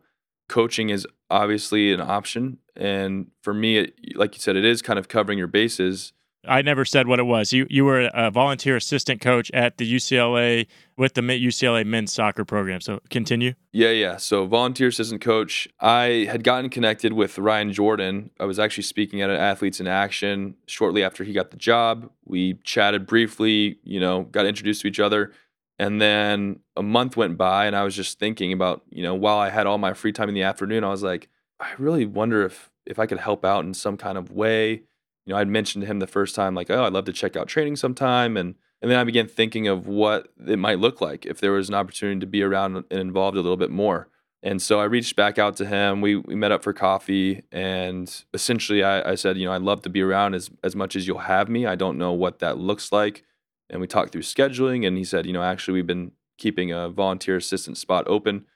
coaching 0.48 0.90
is 0.90 1.06
obviously 1.30 1.92
an 1.92 2.00
option. 2.00 2.58
And 2.76 3.28
for 3.42 3.54
me, 3.54 3.78
it, 3.78 4.16
like 4.16 4.34
you 4.34 4.40
said, 4.40 4.56
it 4.56 4.64
is 4.64 4.82
kind 4.82 4.98
of 4.98 5.08
covering 5.08 5.38
your 5.38 5.48
bases. 5.48 6.12
I 6.48 6.62
never 6.62 6.84
said 6.84 7.06
what 7.06 7.18
it 7.18 7.24
was. 7.24 7.52
You 7.52 7.66
you 7.70 7.84
were 7.84 8.10
a 8.14 8.30
volunteer 8.30 8.76
assistant 8.76 9.20
coach 9.20 9.50
at 9.52 9.78
the 9.78 9.90
UCLA 9.90 10.66
with 10.96 11.14
the 11.14 11.20
UCLA 11.20 11.84
men's 11.84 12.12
soccer 12.12 12.44
program. 12.44 12.80
So 12.80 13.00
continue. 13.10 13.54
Yeah, 13.72 13.90
yeah. 13.90 14.16
So 14.16 14.46
volunteer 14.46 14.88
assistant 14.88 15.20
coach. 15.20 15.68
I 15.80 16.26
had 16.30 16.44
gotten 16.44 16.70
connected 16.70 17.12
with 17.12 17.38
Ryan 17.38 17.72
Jorden. 17.72 18.30
I 18.40 18.44
was 18.44 18.58
actually 18.58 18.84
speaking 18.84 19.20
at 19.20 19.30
an 19.30 19.36
Athletes 19.36 19.80
in 19.80 19.86
Action 19.86 20.56
shortly 20.66 21.02
after 21.02 21.24
he 21.24 21.32
got 21.32 21.50
the 21.50 21.56
job. 21.56 22.10
We 22.24 22.54
chatted 22.64 23.06
briefly. 23.06 23.78
You 23.84 24.00
know, 24.00 24.22
got 24.22 24.46
introduced 24.46 24.82
to 24.82 24.88
each 24.88 25.00
other. 25.00 25.32
And 25.78 26.00
then 26.00 26.60
a 26.74 26.82
month 26.82 27.18
went 27.18 27.36
by, 27.36 27.66
and 27.66 27.76
I 27.76 27.84
was 27.84 27.94
just 27.94 28.18
thinking 28.18 28.52
about, 28.52 28.82
you 28.88 29.02
know, 29.02 29.14
while 29.14 29.38
I 29.38 29.50
had 29.50 29.66
all 29.66 29.76
my 29.76 29.92
free 29.92 30.12
time 30.12 30.30
in 30.30 30.34
the 30.34 30.42
afternoon, 30.42 30.84
I 30.84 30.88
was 30.88 31.02
like, 31.02 31.28
I 31.60 31.72
really 31.78 32.06
wonder 32.06 32.44
if 32.44 32.70
if 32.86 32.98
I 32.98 33.06
could 33.06 33.18
help 33.18 33.44
out 33.44 33.64
in 33.64 33.74
some 33.74 33.96
kind 33.96 34.16
of 34.16 34.30
way. 34.30 34.82
You 35.26 35.32
know, 35.32 35.38
I'd 35.38 35.48
mentioned 35.48 35.82
to 35.82 35.86
him 35.86 35.98
the 35.98 36.06
first 36.06 36.34
time, 36.34 36.54
like, 36.54 36.70
oh, 36.70 36.84
I'd 36.84 36.92
love 36.92 37.04
to 37.06 37.12
check 37.12 37.36
out 37.36 37.48
training 37.48 37.76
sometime, 37.76 38.36
and 38.36 38.54
and 38.82 38.90
then 38.90 38.98
I 38.98 39.04
began 39.04 39.26
thinking 39.26 39.68
of 39.68 39.86
what 39.86 40.28
it 40.46 40.58
might 40.58 40.78
look 40.78 41.00
like 41.00 41.26
if 41.26 41.40
there 41.40 41.52
was 41.52 41.68
an 41.68 41.74
opportunity 41.74 42.20
to 42.20 42.26
be 42.26 42.42
around 42.42 42.76
and 42.76 43.00
involved 43.00 43.36
a 43.36 43.40
little 43.40 43.56
bit 43.56 43.70
more. 43.70 44.08
And 44.42 44.60
so 44.60 44.78
I 44.78 44.84
reached 44.84 45.16
back 45.16 45.38
out 45.38 45.56
to 45.56 45.66
him. 45.66 46.00
We 46.00 46.16
we 46.16 46.34
met 46.34 46.52
up 46.52 46.62
for 46.62 46.72
coffee, 46.72 47.42
and 47.52 48.24
essentially 48.32 48.82
I, 48.82 49.12
I 49.12 49.14
said, 49.16 49.36
you 49.36 49.46
know, 49.46 49.52
I'd 49.52 49.62
love 49.62 49.82
to 49.82 49.90
be 49.90 50.02
around 50.02 50.34
as 50.34 50.50
as 50.62 50.76
much 50.76 50.96
as 50.96 51.06
you'll 51.06 51.18
have 51.18 51.48
me. 51.48 51.66
I 51.66 51.74
don't 51.74 51.98
know 51.98 52.12
what 52.12 52.38
that 52.38 52.58
looks 52.58 52.92
like 52.92 53.24
and 53.68 53.80
we 53.80 53.86
talked 53.86 54.12
through 54.12 54.22
scheduling. 54.22 54.86
And 54.86 54.96
he 54.96 55.04
said, 55.04 55.26
you 55.26 55.32
know, 55.32 55.42
actually, 55.42 55.74
we've 55.74 55.86
been 55.86 56.12
keeping 56.38 56.72
a 56.72 56.88
volunteer 56.88 57.36
assistant 57.36 57.78
spot 57.78 58.04
open. 58.06 58.46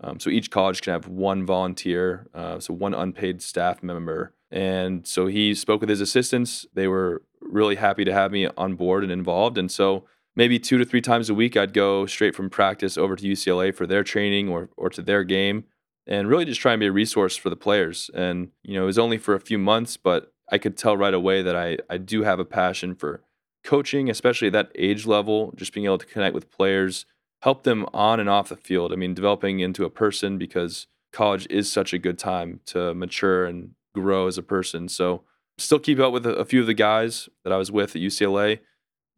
Um, 0.00 0.20
so 0.20 0.30
each 0.30 0.50
college 0.50 0.82
can 0.82 0.92
have 0.92 1.08
one 1.08 1.46
volunteer, 1.46 2.26
uh, 2.34 2.60
so 2.60 2.74
one 2.74 2.92
unpaid 2.94 3.40
staff 3.40 3.82
member. 3.82 4.34
And 4.56 5.06
so 5.06 5.26
he 5.26 5.54
spoke 5.54 5.82
with 5.82 5.90
his 5.90 6.00
assistants. 6.00 6.64
They 6.72 6.88
were 6.88 7.22
really 7.42 7.74
happy 7.76 8.06
to 8.06 8.12
have 8.12 8.32
me 8.32 8.48
on 8.56 8.74
board 8.74 9.02
and 9.02 9.12
involved. 9.12 9.58
And 9.58 9.70
so 9.70 10.04
maybe 10.34 10.58
two 10.58 10.78
to 10.78 10.84
three 10.86 11.02
times 11.02 11.28
a 11.28 11.34
week, 11.34 11.58
I'd 11.58 11.74
go 11.74 12.06
straight 12.06 12.34
from 12.34 12.48
practice 12.48 12.96
over 12.96 13.16
to 13.16 13.22
UCLA 13.22 13.74
for 13.74 13.86
their 13.86 14.02
training 14.02 14.48
or, 14.48 14.70
or 14.74 14.88
to 14.88 15.02
their 15.02 15.24
game 15.24 15.64
and 16.06 16.26
really 16.26 16.46
just 16.46 16.62
try 16.62 16.72
and 16.72 16.80
be 16.80 16.86
a 16.86 16.92
resource 16.92 17.36
for 17.36 17.50
the 17.50 17.56
players. 17.56 18.10
And, 18.14 18.48
you 18.62 18.76
know, 18.76 18.84
it 18.84 18.86
was 18.86 18.98
only 18.98 19.18
for 19.18 19.34
a 19.34 19.40
few 19.40 19.58
months, 19.58 19.98
but 19.98 20.32
I 20.50 20.56
could 20.56 20.78
tell 20.78 20.96
right 20.96 21.12
away 21.12 21.42
that 21.42 21.54
I, 21.54 21.76
I 21.90 21.98
do 21.98 22.22
have 22.22 22.38
a 22.38 22.44
passion 22.46 22.94
for 22.94 23.22
coaching, 23.62 24.08
especially 24.08 24.46
at 24.46 24.54
that 24.54 24.72
age 24.74 25.04
level, 25.04 25.52
just 25.54 25.74
being 25.74 25.84
able 25.84 25.98
to 25.98 26.06
connect 26.06 26.34
with 26.34 26.50
players, 26.50 27.04
help 27.42 27.64
them 27.64 27.84
on 27.92 28.20
and 28.20 28.30
off 28.30 28.48
the 28.48 28.56
field. 28.56 28.90
I 28.90 28.96
mean, 28.96 29.12
developing 29.12 29.60
into 29.60 29.84
a 29.84 29.90
person 29.90 30.38
because 30.38 30.86
college 31.12 31.46
is 31.50 31.70
such 31.70 31.92
a 31.92 31.98
good 31.98 32.18
time 32.18 32.60
to 32.66 32.94
mature 32.94 33.44
and 33.44 33.72
grow 34.00 34.26
as 34.26 34.38
a 34.38 34.42
person. 34.42 34.88
So, 34.88 35.22
still 35.58 35.78
keep 35.78 35.98
up 35.98 36.12
with 36.12 36.26
a, 36.26 36.34
a 36.34 36.44
few 36.44 36.60
of 36.60 36.66
the 36.66 36.74
guys 36.74 37.28
that 37.44 37.52
I 37.52 37.56
was 37.56 37.72
with 37.72 37.96
at 37.96 38.02
UCLA. 38.02 38.60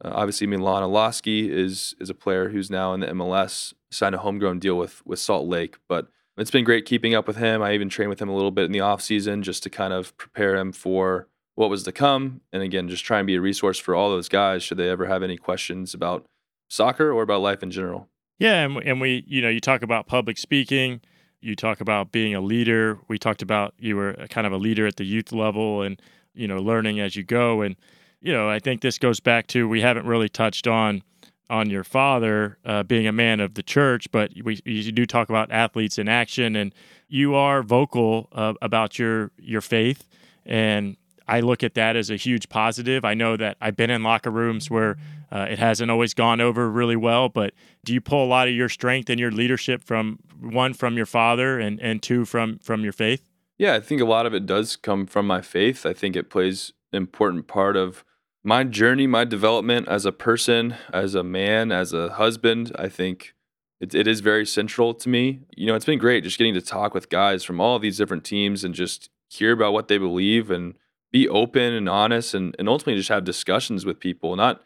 Uh, 0.03 0.11
obviously, 0.13 0.47
Milan 0.47 0.83
Iloski 0.83 1.49
is 1.49 1.95
is 1.99 2.09
a 2.09 2.15
player 2.15 2.49
who's 2.49 2.69
now 2.69 2.93
in 2.93 3.01
the 3.01 3.07
MLS, 3.07 3.73
signed 3.91 4.15
a 4.15 4.19
homegrown 4.19 4.59
deal 4.59 4.77
with 4.77 5.05
with 5.05 5.19
Salt 5.19 5.47
Lake, 5.47 5.77
but 5.87 6.07
it's 6.37 6.51
been 6.51 6.63
great 6.63 6.85
keeping 6.85 7.13
up 7.13 7.27
with 7.27 7.35
him. 7.35 7.61
I 7.61 7.73
even 7.73 7.89
trained 7.89 8.09
with 8.09 8.21
him 8.21 8.29
a 8.29 8.35
little 8.35 8.51
bit 8.51 8.65
in 8.65 8.71
the 8.71 8.79
off 8.79 9.01
season 9.01 9.43
just 9.43 9.61
to 9.63 9.69
kind 9.69 9.91
of 9.91 10.15
prepare 10.17 10.55
him 10.55 10.71
for 10.71 11.27
what 11.55 11.69
was 11.69 11.83
to 11.83 11.91
come. 11.91 12.39
And 12.53 12.63
again, 12.63 12.87
just 12.87 13.03
try 13.03 13.19
and 13.19 13.27
be 13.27 13.35
a 13.35 13.41
resource 13.41 13.77
for 13.77 13.93
all 13.93 14.09
those 14.09 14.29
guys 14.29 14.63
should 14.63 14.77
they 14.77 14.89
ever 14.89 15.05
have 15.05 15.21
any 15.21 15.35
questions 15.35 15.93
about 15.93 16.25
soccer 16.69 17.11
or 17.11 17.21
about 17.21 17.41
life 17.41 17.61
in 17.61 17.71
general. 17.71 18.07
Yeah. 18.37 18.63
And, 18.63 18.77
and 18.77 19.01
we, 19.01 19.25
you 19.27 19.41
know, 19.41 19.49
you 19.49 19.59
talk 19.59 19.81
about 19.81 20.07
public 20.07 20.37
speaking, 20.37 21.01
you 21.41 21.55
talk 21.55 21.81
about 21.81 22.11
being 22.11 22.35
a 22.35 22.41
leader. 22.41 22.99
We 23.07 23.17
talked 23.17 23.41
about 23.41 23.73
you 23.77 23.95
were 23.95 24.13
kind 24.29 24.45
of 24.45 24.53
a 24.53 24.57
leader 24.57 24.85
at 24.85 24.97
the 24.97 25.05
youth 25.05 25.31
level 25.31 25.81
and, 25.81 26.01
you 26.33 26.47
know, 26.47 26.57
learning 26.57 26.99
as 26.99 27.15
you 27.15 27.23
go. 27.23 27.61
And, 27.61 27.75
you 28.21 28.33
know, 28.33 28.49
I 28.49 28.59
think 28.59 28.81
this 28.81 28.97
goes 28.97 29.19
back 29.19 29.47
to 29.47 29.67
we 29.67 29.81
haven't 29.81 30.05
really 30.05 30.29
touched 30.29 30.67
on 30.67 31.03
on 31.49 31.69
your 31.69 31.83
father 31.83 32.57
uh, 32.63 32.83
being 32.83 33.07
a 33.07 33.11
man 33.11 33.39
of 33.39 33.55
the 33.55 33.63
church, 33.63 34.11
but 34.11 34.31
we 34.43 34.59
you 34.65 34.91
do 34.91 35.05
talk 35.05 35.29
about 35.29 35.51
athletes 35.51 35.97
in 35.97 36.07
action, 36.07 36.55
and 36.55 36.73
you 37.07 37.33
are 37.33 37.63
vocal 37.63 38.29
uh, 38.33 38.53
about 38.61 38.99
your 38.99 39.31
your 39.37 39.61
faith, 39.61 40.07
and 40.45 40.95
I 41.27 41.39
look 41.41 41.63
at 41.63 41.75
that 41.75 41.95
as 41.95 42.09
a 42.09 42.15
huge 42.15 42.49
positive. 42.49 43.05
I 43.05 43.13
know 43.13 43.37
that 43.37 43.57
I've 43.61 43.75
been 43.75 43.89
in 43.89 44.03
locker 44.03 44.31
rooms 44.31 44.69
where 44.69 44.97
uh, 45.31 45.47
it 45.49 45.59
hasn't 45.59 45.91
always 45.91 46.13
gone 46.13 46.41
over 46.41 46.69
really 46.69 46.95
well, 46.95 47.29
but 47.29 47.53
do 47.85 47.93
you 47.93 48.01
pull 48.01 48.23
a 48.23 48.27
lot 48.27 48.47
of 48.47 48.53
your 48.53 48.69
strength 48.69 49.09
and 49.09 49.19
your 49.19 49.31
leadership 49.31 49.83
from 49.83 50.19
one 50.39 50.73
from 50.73 50.97
your 50.97 51.05
father 51.05 51.59
and 51.59 51.79
and 51.79 52.01
two 52.01 52.25
from 52.25 52.59
from 52.59 52.83
your 52.83 52.93
faith? 52.93 53.29
Yeah, 53.57 53.75
I 53.75 53.79
think 53.79 54.01
a 54.01 54.05
lot 54.05 54.25
of 54.25 54.33
it 54.33 54.45
does 54.45 54.75
come 54.75 55.05
from 55.05 55.27
my 55.27 55.41
faith. 55.41 55.85
I 55.85 55.93
think 55.93 56.15
it 56.15 56.29
plays 56.29 56.71
an 56.93 56.97
important 56.97 57.47
part 57.47 57.75
of 57.75 58.03
my 58.43 58.63
journey, 58.63 59.05
my 59.05 59.25
development 59.25 59.87
as 59.89 60.05
a 60.05 60.13
person, 60.13 60.75
as 60.93 61.13
a 61.13 61.23
man, 61.23 61.71
as 61.71 61.91
a 61.91 62.13
husband. 62.13 62.71
I 62.79 62.87
think 62.87 63.33
it, 63.81 63.93
it 63.93 64.07
is 64.07 64.21
very 64.21 64.45
central 64.45 64.93
to 64.93 65.09
me. 65.09 65.41
You 65.55 65.67
know, 65.67 65.75
it's 65.75 65.85
been 65.85 65.99
great 65.99 66.23
just 66.23 66.37
getting 66.37 66.53
to 66.53 66.61
talk 66.61 66.93
with 66.93 67.09
guys 67.09 67.43
from 67.43 67.59
all 67.59 67.79
these 67.79 67.97
different 67.97 68.23
teams 68.23 68.63
and 68.63 68.73
just 68.73 69.09
hear 69.29 69.51
about 69.51 69.73
what 69.73 69.87
they 69.89 69.97
believe 69.97 70.49
and 70.49 70.75
be 71.11 71.27
open 71.27 71.73
and 71.73 71.89
honest 71.89 72.33
and, 72.33 72.55
and 72.59 72.69
ultimately 72.69 72.95
just 72.95 73.09
have 73.09 73.23
discussions 73.23 73.85
with 73.85 73.99
people 73.99 74.35
not 74.35 74.61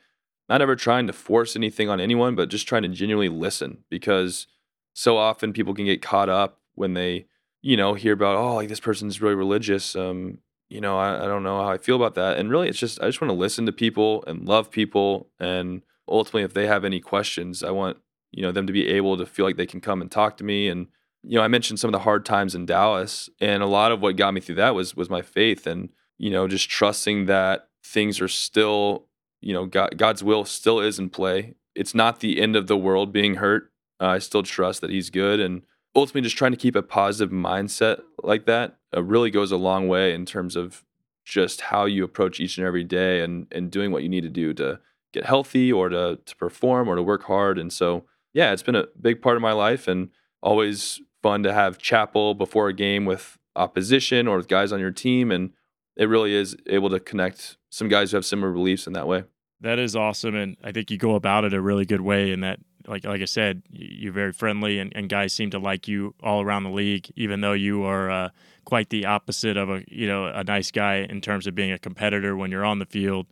not 0.49 0.61
ever 0.61 0.75
trying 0.75 1.07
to 1.07 1.13
force 1.13 1.55
anything 1.55 1.89
on 1.89 1.99
anyone 1.99 2.35
but 2.35 2.49
just 2.49 2.67
trying 2.67 2.83
to 2.83 2.89
genuinely 2.89 3.29
listen 3.29 3.83
because 3.89 4.47
so 4.93 5.17
often 5.17 5.53
people 5.53 5.73
can 5.73 5.85
get 5.85 6.01
caught 6.01 6.29
up 6.29 6.61
when 6.75 6.93
they 6.93 7.25
you 7.61 7.77
know 7.77 7.93
hear 7.93 8.13
about 8.13 8.35
oh 8.35 8.55
like 8.55 8.69
this 8.69 8.79
person's 8.79 9.21
really 9.21 9.35
religious 9.35 9.95
um 9.95 10.37
you 10.69 10.81
know 10.81 10.97
I, 10.97 11.23
I 11.23 11.27
don't 11.27 11.43
know 11.43 11.61
how 11.61 11.69
i 11.69 11.77
feel 11.77 11.95
about 11.95 12.15
that. 12.15 12.37
And 12.37 12.49
really 12.49 12.69
it's 12.69 12.79
just 12.79 13.01
i 13.01 13.05
just 13.05 13.21
want 13.21 13.29
to 13.29 13.37
listen 13.37 13.65
to 13.65 13.71
people 13.71 14.23
and 14.27 14.47
love 14.47 14.71
people 14.71 15.29
and 15.39 15.81
ultimately 16.07 16.43
if 16.43 16.53
they 16.53 16.67
have 16.67 16.85
any 16.85 16.99
questions 16.99 17.63
i 17.63 17.71
want 17.71 17.97
you 18.31 18.41
know 18.41 18.51
them 18.51 18.67
to 18.67 18.73
be 18.73 18.87
able 18.87 19.17
to 19.17 19.25
feel 19.25 19.45
like 19.45 19.57
they 19.57 19.65
can 19.65 19.81
come 19.81 20.01
and 20.01 20.09
talk 20.09 20.37
to 20.37 20.43
me. 20.43 20.67
And 20.67 20.87
you 21.23 21.37
know 21.37 21.43
i 21.43 21.47
mentioned 21.47 21.79
some 21.79 21.89
of 21.89 21.93
the 21.93 21.99
hard 21.99 22.25
times 22.25 22.55
in 22.55 22.65
dallas 22.65 23.29
and 23.39 23.63
a 23.63 23.67
lot 23.67 23.91
of 23.91 24.01
what 24.01 24.17
got 24.17 24.33
me 24.33 24.41
through 24.41 24.55
that 24.55 24.75
was 24.75 24.95
was 24.95 25.09
my 25.09 25.21
faith 25.21 25.65
and 25.65 25.89
you 26.17 26.29
know, 26.29 26.47
just 26.47 26.69
trusting 26.69 27.25
that 27.25 27.67
things 27.83 28.21
are 28.21 28.27
still, 28.27 29.07
you 29.43 29.53
know, 29.53 29.65
God, 29.65 29.97
God's 29.97 30.23
will 30.23 30.45
still 30.45 30.79
is 30.79 30.99
in 30.99 31.09
play. 31.09 31.55
It's 31.75 31.93
not 31.93 32.19
the 32.19 32.39
end 32.41 32.55
of 32.55 32.67
the 32.67 32.77
world 32.77 33.11
being 33.11 33.35
hurt. 33.35 33.71
Uh, 33.99 34.07
I 34.07 34.19
still 34.19 34.43
trust 34.43 34.81
that 34.81 34.89
He's 34.89 35.09
good. 35.09 35.39
And 35.39 35.63
ultimately, 35.95 36.21
just 36.21 36.37
trying 36.37 36.51
to 36.51 36.57
keep 36.57 36.75
a 36.75 36.81
positive 36.81 37.31
mindset 37.31 38.01
like 38.23 38.45
that 38.45 38.77
uh, 38.95 39.03
really 39.03 39.31
goes 39.31 39.51
a 39.51 39.57
long 39.57 39.87
way 39.87 40.13
in 40.13 40.25
terms 40.25 40.55
of 40.55 40.83
just 41.25 41.61
how 41.61 41.85
you 41.85 42.03
approach 42.03 42.39
each 42.39 42.57
and 42.57 42.67
every 42.67 42.83
day 42.83 43.21
and, 43.21 43.47
and 43.51 43.71
doing 43.71 43.91
what 43.91 44.03
you 44.03 44.09
need 44.09 44.23
to 44.23 44.29
do 44.29 44.53
to 44.53 44.79
get 45.13 45.25
healthy 45.25 45.71
or 45.71 45.89
to, 45.89 46.19
to 46.25 46.35
perform 46.35 46.89
or 46.89 46.95
to 46.95 47.03
work 47.03 47.23
hard. 47.23 47.57
And 47.57 47.71
so, 47.71 48.05
yeah, 48.33 48.51
it's 48.51 48.63
been 48.63 48.75
a 48.75 48.87
big 48.99 49.21
part 49.21 49.35
of 49.35 49.41
my 49.41 49.53
life 49.53 49.87
and 49.87 50.09
always 50.41 50.99
fun 51.21 51.43
to 51.43 51.53
have 51.53 51.77
chapel 51.77 52.33
before 52.33 52.67
a 52.67 52.73
game 52.73 53.05
with 53.05 53.37
opposition 53.55 54.27
or 54.27 54.37
with 54.37 54.47
guys 54.47 54.71
on 54.71 54.79
your 54.79 54.91
team 54.91 55.31
and 55.31 55.51
it 55.95 56.09
really 56.09 56.33
is 56.33 56.57
able 56.67 56.89
to 56.89 56.99
connect 56.99 57.57
some 57.69 57.87
guys 57.87 58.11
who 58.11 58.17
have 58.17 58.25
similar 58.25 58.51
beliefs 58.51 58.87
in 58.87 58.93
that 58.93 59.07
way. 59.07 59.23
That 59.61 59.79
is 59.79 59.95
awesome, 59.95 60.35
and 60.35 60.57
I 60.63 60.71
think 60.71 60.91
you 60.91 60.97
go 60.97 61.15
about 61.15 61.45
it 61.45 61.53
a 61.53 61.61
really 61.61 61.85
good 61.85 62.01
way. 62.01 62.31
In 62.31 62.41
that, 62.41 62.59
like 62.85 63.05
like 63.05 63.21
I 63.21 63.25
said, 63.25 63.63
you're 63.71 64.13
very 64.13 64.33
friendly, 64.33 64.79
and, 64.79 64.91
and 64.95 65.07
guys 65.07 65.33
seem 65.33 65.49
to 65.51 65.59
like 65.59 65.87
you 65.87 66.15
all 66.21 66.41
around 66.41 66.63
the 66.63 66.69
league, 66.69 67.11
even 67.15 67.41
though 67.41 67.53
you 67.53 67.83
are 67.83 68.09
uh, 68.09 68.29
quite 68.65 68.89
the 68.89 69.05
opposite 69.05 69.55
of 69.55 69.69
a 69.69 69.83
you 69.87 70.07
know 70.07 70.25
a 70.25 70.43
nice 70.43 70.71
guy 70.71 70.97
in 71.09 71.21
terms 71.21 71.47
of 71.47 71.55
being 71.55 71.71
a 71.71 71.79
competitor 71.79 72.35
when 72.35 72.51
you're 72.51 72.65
on 72.65 72.79
the 72.79 72.85
field. 72.85 73.27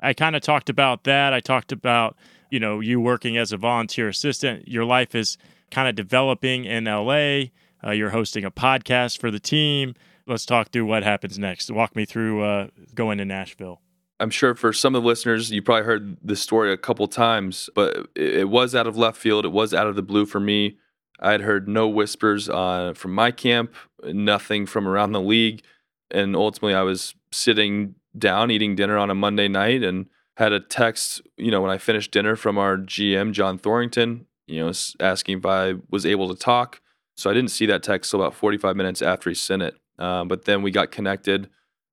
I 0.00 0.12
kind 0.12 0.36
of 0.36 0.42
talked 0.42 0.70
about 0.70 1.04
that. 1.04 1.32
I 1.32 1.40
talked 1.40 1.72
about 1.72 2.16
you 2.50 2.60
know 2.60 2.80
you 2.80 3.00
working 3.00 3.36
as 3.36 3.52
a 3.52 3.56
volunteer 3.56 4.08
assistant. 4.08 4.68
Your 4.68 4.84
life 4.84 5.14
is 5.14 5.36
kind 5.70 5.88
of 5.88 5.94
developing 5.94 6.64
in 6.64 6.84
LA. 6.84 7.50
Uh, 7.84 7.90
you're 7.90 8.10
hosting 8.10 8.44
a 8.44 8.50
podcast 8.50 9.18
for 9.18 9.30
the 9.30 9.40
team 9.40 9.94
let's 10.26 10.46
talk 10.46 10.70
through 10.70 10.86
what 10.86 11.02
happens 11.02 11.38
next. 11.38 11.70
Walk 11.70 11.94
me 11.96 12.04
through 12.04 12.42
uh, 12.42 12.68
going 12.94 13.18
to 13.18 13.24
Nashville. 13.24 13.80
I'm 14.20 14.30
sure 14.30 14.54
for 14.54 14.72
some 14.72 14.94
of 14.94 15.02
the 15.02 15.08
listeners, 15.08 15.50
you 15.50 15.60
probably 15.60 15.84
heard 15.84 16.16
this 16.22 16.40
story 16.40 16.72
a 16.72 16.76
couple 16.76 17.06
times, 17.08 17.68
but 17.74 18.08
it, 18.14 18.48
was 18.48 18.74
out 18.74 18.86
of 18.86 18.96
left 18.96 19.16
field. 19.16 19.44
It 19.44 19.52
was 19.52 19.74
out 19.74 19.86
of 19.86 19.96
the 19.96 20.02
blue 20.02 20.24
for 20.24 20.40
me. 20.40 20.78
I 21.20 21.32
had 21.32 21.40
heard 21.40 21.68
no 21.68 21.88
whispers 21.88 22.48
uh, 22.48 22.92
from 22.94 23.14
my 23.14 23.30
camp, 23.30 23.74
nothing 24.04 24.66
from 24.66 24.86
around 24.86 25.12
the 25.12 25.20
league. 25.20 25.62
And 26.10 26.36
ultimately, 26.36 26.74
I 26.74 26.82
was 26.82 27.14
sitting 27.32 27.96
down 28.16 28.50
eating 28.50 28.76
dinner 28.76 28.96
on 28.96 29.10
a 29.10 29.14
Monday 29.14 29.48
night 29.48 29.82
and 29.82 30.06
had 30.36 30.52
a 30.52 30.60
text, 30.60 31.22
you 31.36 31.50
know, 31.50 31.60
when 31.60 31.70
I 31.70 31.78
finished 31.78 32.12
dinner 32.12 32.36
from 32.36 32.56
our 32.56 32.76
GM, 32.76 33.32
John 33.32 33.58
Thorrington, 33.58 34.26
you 34.46 34.64
know, 34.64 34.72
asking 35.00 35.38
if 35.38 35.46
I 35.46 35.74
was 35.90 36.06
able 36.06 36.28
to 36.28 36.36
talk. 36.36 36.80
So 37.16 37.30
I 37.30 37.34
didn't 37.34 37.50
see 37.50 37.66
that 37.66 37.82
text 37.82 38.10
till 38.10 38.20
about 38.20 38.34
45 38.34 38.76
minutes 38.76 39.02
after 39.02 39.30
he 39.30 39.34
sent 39.34 39.62
it. 39.62 39.74
Uh, 39.98 40.24
but 40.24 40.44
then 40.44 40.62
we 40.62 40.70
got 40.70 40.90
connected 40.90 41.48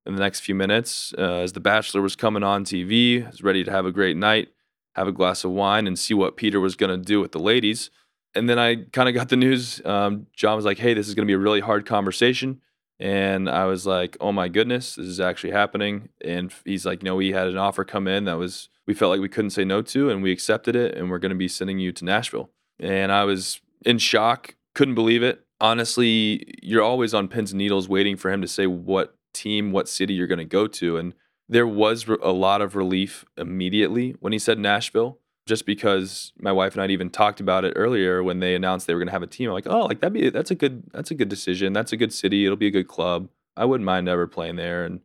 in 0.06 0.16
the 0.16 0.22
next 0.22 0.40
few 0.42 0.56
minutes 0.56 1.14
uh, 1.18 1.42
as 1.42 1.54
The 1.54 1.60
Bachelor 1.60 2.02
was 2.02 2.16
coming 2.16 2.44
on 2.44 2.64
TV. 2.66 3.26
Was 3.30 3.44
ready 3.44 3.64
to 3.64 3.72
have 3.72 3.86
a 3.86 3.92
great 3.92 4.18
night, 4.18 4.50
have 4.96 5.08
a 5.08 5.12
glass 5.12 5.44
of 5.44 5.52
wine, 5.52 5.88
and 5.88 5.98
see 5.98 6.14
what 6.14 6.38
Peter 6.38 6.60
was 6.60 6.76
going 6.76 6.90
to 6.90 6.98
do 6.98 7.20
with 7.20 7.32
the 7.32 7.40
ladies. 7.40 7.90
and 8.34 8.50
then 8.50 8.58
I 8.58 8.76
kind 8.94 9.10
of 9.10 9.16
got 9.16 9.30
the 9.30 9.36
news. 9.36 9.82
Um, 9.86 10.28
John 10.34 10.56
was 10.56 10.66
like, 10.66 10.78
"Hey, 10.80 10.94
this 10.94 11.08
is 11.08 11.16
going 11.16 11.26
to 11.26 11.32
be 11.32 11.36
a 11.36 11.38
really 11.38 11.60
hard 11.60 11.86
conversation," 11.86 12.62
and 13.00 13.50
I 13.50 13.66
was 13.66 13.86
like, 13.86 14.16
"Oh 14.22 14.32
my 14.32 14.48
goodness, 14.48 14.96
this 14.96 15.06
is 15.06 15.20
actually 15.20 15.52
happening." 15.52 16.10
And 16.24 16.54
he's 16.66 16.86
like, 16.86 17.04
"No, 17.04 17.16
we 17.16 17.32
had 17.34 17.48
an 17.48 17.58
offer 17.58 17.84
come 17.84 18.08
in 18.08 18.26
that 18.26 18.38
was 18.38 18.70
we 18.88 18.94
felt 18.94 19.12
like 19.12 19.22
we 19.22 19.30
couldn't 19.30 19.52
say 19.52 19.66
no 19.66 19.82
to, 19.82 20.10
and 20.10 20.24
we 20.24 20.32
accepted 20.32 20.76
it, 20.76 20.96
and 20.96 21.10
we're 21.10 21.20
going 21.20 21.32
to 21.32 21.36
be 21.36 21.48
sending 21.50 21.78
you 21.80 21.92
to 21.92 22.06
Nashville." 22.06 22.50
And 22.80 23.12
I 23.12 23.26
was 23.26 23.60
in 23.86 23.98
shock, 23.98 24.56
couldn't 24.74 24.96
believe 24.96 25.24
it. 25.24 25.46
Honestly, 25.60 26.56
you're 26.64 26.82
always 26.82 27.14
on 27.14 27.28
pins 27.28 27.52
and 27.52 27.60
needles 27.60 27.88
waiting 27.90 28.16
for 28.18 28.32
him 28.32 28.42
to 28.42 28.48
say 28.48 28.66
what 28.66 29.16
team, 29.34 29.72
what 29.72 29.90
city 29.90 30.14
you're 30.14 30.28
going 30.28 30.40
to 30.40 30.46
go 30.46 30.68
to, 30.68 30.98
and 30.98 31.14
there 31.50 31.68
was 31.68 32.08
a 32.08 32.32
lot 32.32 32.62
of 32.62 32.76
relief 32.76 33.26
immediately 33.38 34.16
when 34.20 34.34
he 34.34 34.40
said 34.40 34.58
Nashville 34.58 35.20
just 35.48 35.66
because 35.66 36.32
my 36.40 36.52
wife 36.52 36.74
and 36.74 36.82
I 36.82 36.88
even 36.88 37.10
talked 37.10 37.40
about 37.40 37.66
it 37.66 37.74
earlier 37.76 38.24
when 38.24 38.40
they 38.40 38.56
announced 38.56 38.88
they 38.88 38.94
were 38.94 39.00
going 39.00 39.08
to 39.08 39.14
have 39.14 39.24
a 39.24 39.28
team. 39.28 39.50
I'm 39.50 39.54
like, 39.54 39.68
oh, 39.68 39.86
like 39.86 40.00
that'd 40.00 40.14
be 40.14 40.30
that's 40.30 40.52
a 40.52 40.56
good 40.56 40.84
that's 40.94 41.12
a 41.12 41.16
good 41.16 41.30
decision. 41.30 41.74
That's 41.74 41.92
a 41.92 41.98
good 41.98 42.14
city. 42.14 42.46
It'll 42.46 42.56
be 42.56 42.68
a 42.68 42.72
good 42.72 42.88
club. 42.88 43.28
I 43.58 43.66
wouldn't 43.66 43.86
mind 43.86 44.08
ever 44.08 44.28
playing 44.28 44.56
there. 44.56 44.86
And 44.86 45.02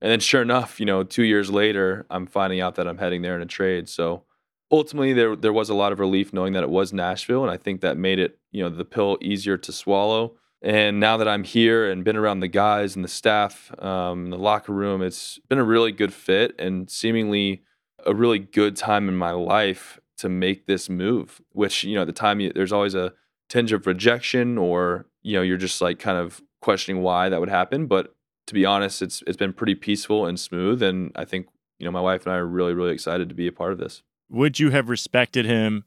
and 0.00 0.10
then 0.10 0.20
sure 0.20 0.40
enough, 0.40 0.80
you 0.80 0.86
know, 0.86 1.02
two 1.02 1.24
years 1.24 1.50
later, 1.50 2.06
I'm 2.08 2.26
finding 2.26 2.60
out 2.60 2.76
that 2.76 2.88
I'm 2.88 2.98
heading 2.98 3.22
there 3.22 3.36
in 3.36 3.42
a 3.42 3.46
trade. 3.46 3.88
So 3.88 4.22
ultimately, 4.70 5.12
there 5.12 5.36
there 5.36 5.52
was 5.52 5.68
a 5.68 5.74
lot 5.74 5.92
of 5.92 6.00
relief 6.00 6.32
knowing 6.32 6.52
that 6.54 6.62
it 6.62 6.70
was 6.70 6.92
Nashville, 6.92 7.42
and 7.42 7.50
I 7.50 7.56
think 7.56 7.80
that 7.80 7.96
made 7.96 8.18
it 8.18 8.38
you 8.52 8.62
know 8.62 8.70
the 8.70 8.84
pill 8.84 9.18
easier 9.20 9.56
to 9.58 9.72
swallow. 9.72 10.36
And 10.62 11.00
now 11.00 11.16
that 11.16 11.28
I'm 11.28 11.44
here 11.44 11.90
and 11.90 12.04
been 12.04 12.16
around 12.16 12.40
the 12.40 12.48
guys 12.48 12.94
and 12.94 13.04
the 13.04 13.08
staff, 13.08 13.72
um, 13.82 14.30
the 14.30 14.36
locker 14.36 14.72
room, 14.72 15.00
it's 15.00 15.38
been 15.48 15.58
a 15.58 15.64
really 15.64 15.90
good 15.90 16.12
fit 16.12 16.54
and 16.58 16.90
seemingly 16.90 17.62
a 18.04 18.14
really 18.14 18.38
good 18.38 18.76
time 18.76 19.08
in 19.08 19.16
my 19.16 19.32
life 19.32 19.98
to 20.18 20.28
make 20.28 20.66
this 20.66 20.90
move. 20.90 21.40
Which 21.52 21.84
you 21.84 21.94
know, 21.94 22.02
at 22.02 22.06
the 22.06 22.12
time, 22.12 22.40
you, 22.40 22.52
there's 22.52 22.72
always 22.72 22.94
a 22.94 23.12
tinge 23.48 23.72
of 23.72 23.86
rejection, 23.86 24.58
or 24.58 25.06
you 25.22 25.34
know, 25.36 25.42
you're 25.42 25.56
just 25.56 25.80
like 25.80 25.98
kind 25.98 26.18
of 26.18 26.42
questioning 26.60 27.02
why 27.02 27.30
that 27.30 27.40
would 27.40 27.48
happen. 27.48 27.86
But 27.86 28.14
to 28.46 28.54
be 28.54 28.66
honest, 28.66 29.00
it's 29.00 29.22
it's 29.26 29.38
been 29.38 29.54
pretty 29.54 29.74
peaceful 29.74 30.26
and 30.26 30.38
smooth, 30.38 30.82
and 30.82 31.12
I 31.16 31.24
think 31.24 31.46
you 31.78 31.86
know, 31.86 31.90
my 31.90 32.02
wife 32.02 32.26
and 32.26 32.34
I 32.34 32.36
are 32.36 32.46
really 32.46 32.74
really 32.74 32.92
excited 32.92 33.30
to 33.30 33.34
be 33.34 33.46
a 33.46 33.52
part 33.52 33.72
of 33.72 33.78
this. 33.78 34.02
Would 34.28 34.60
you 34.60 34.70
have 34.70 34.90
respected 34.90 35.46
him 35.46 35.84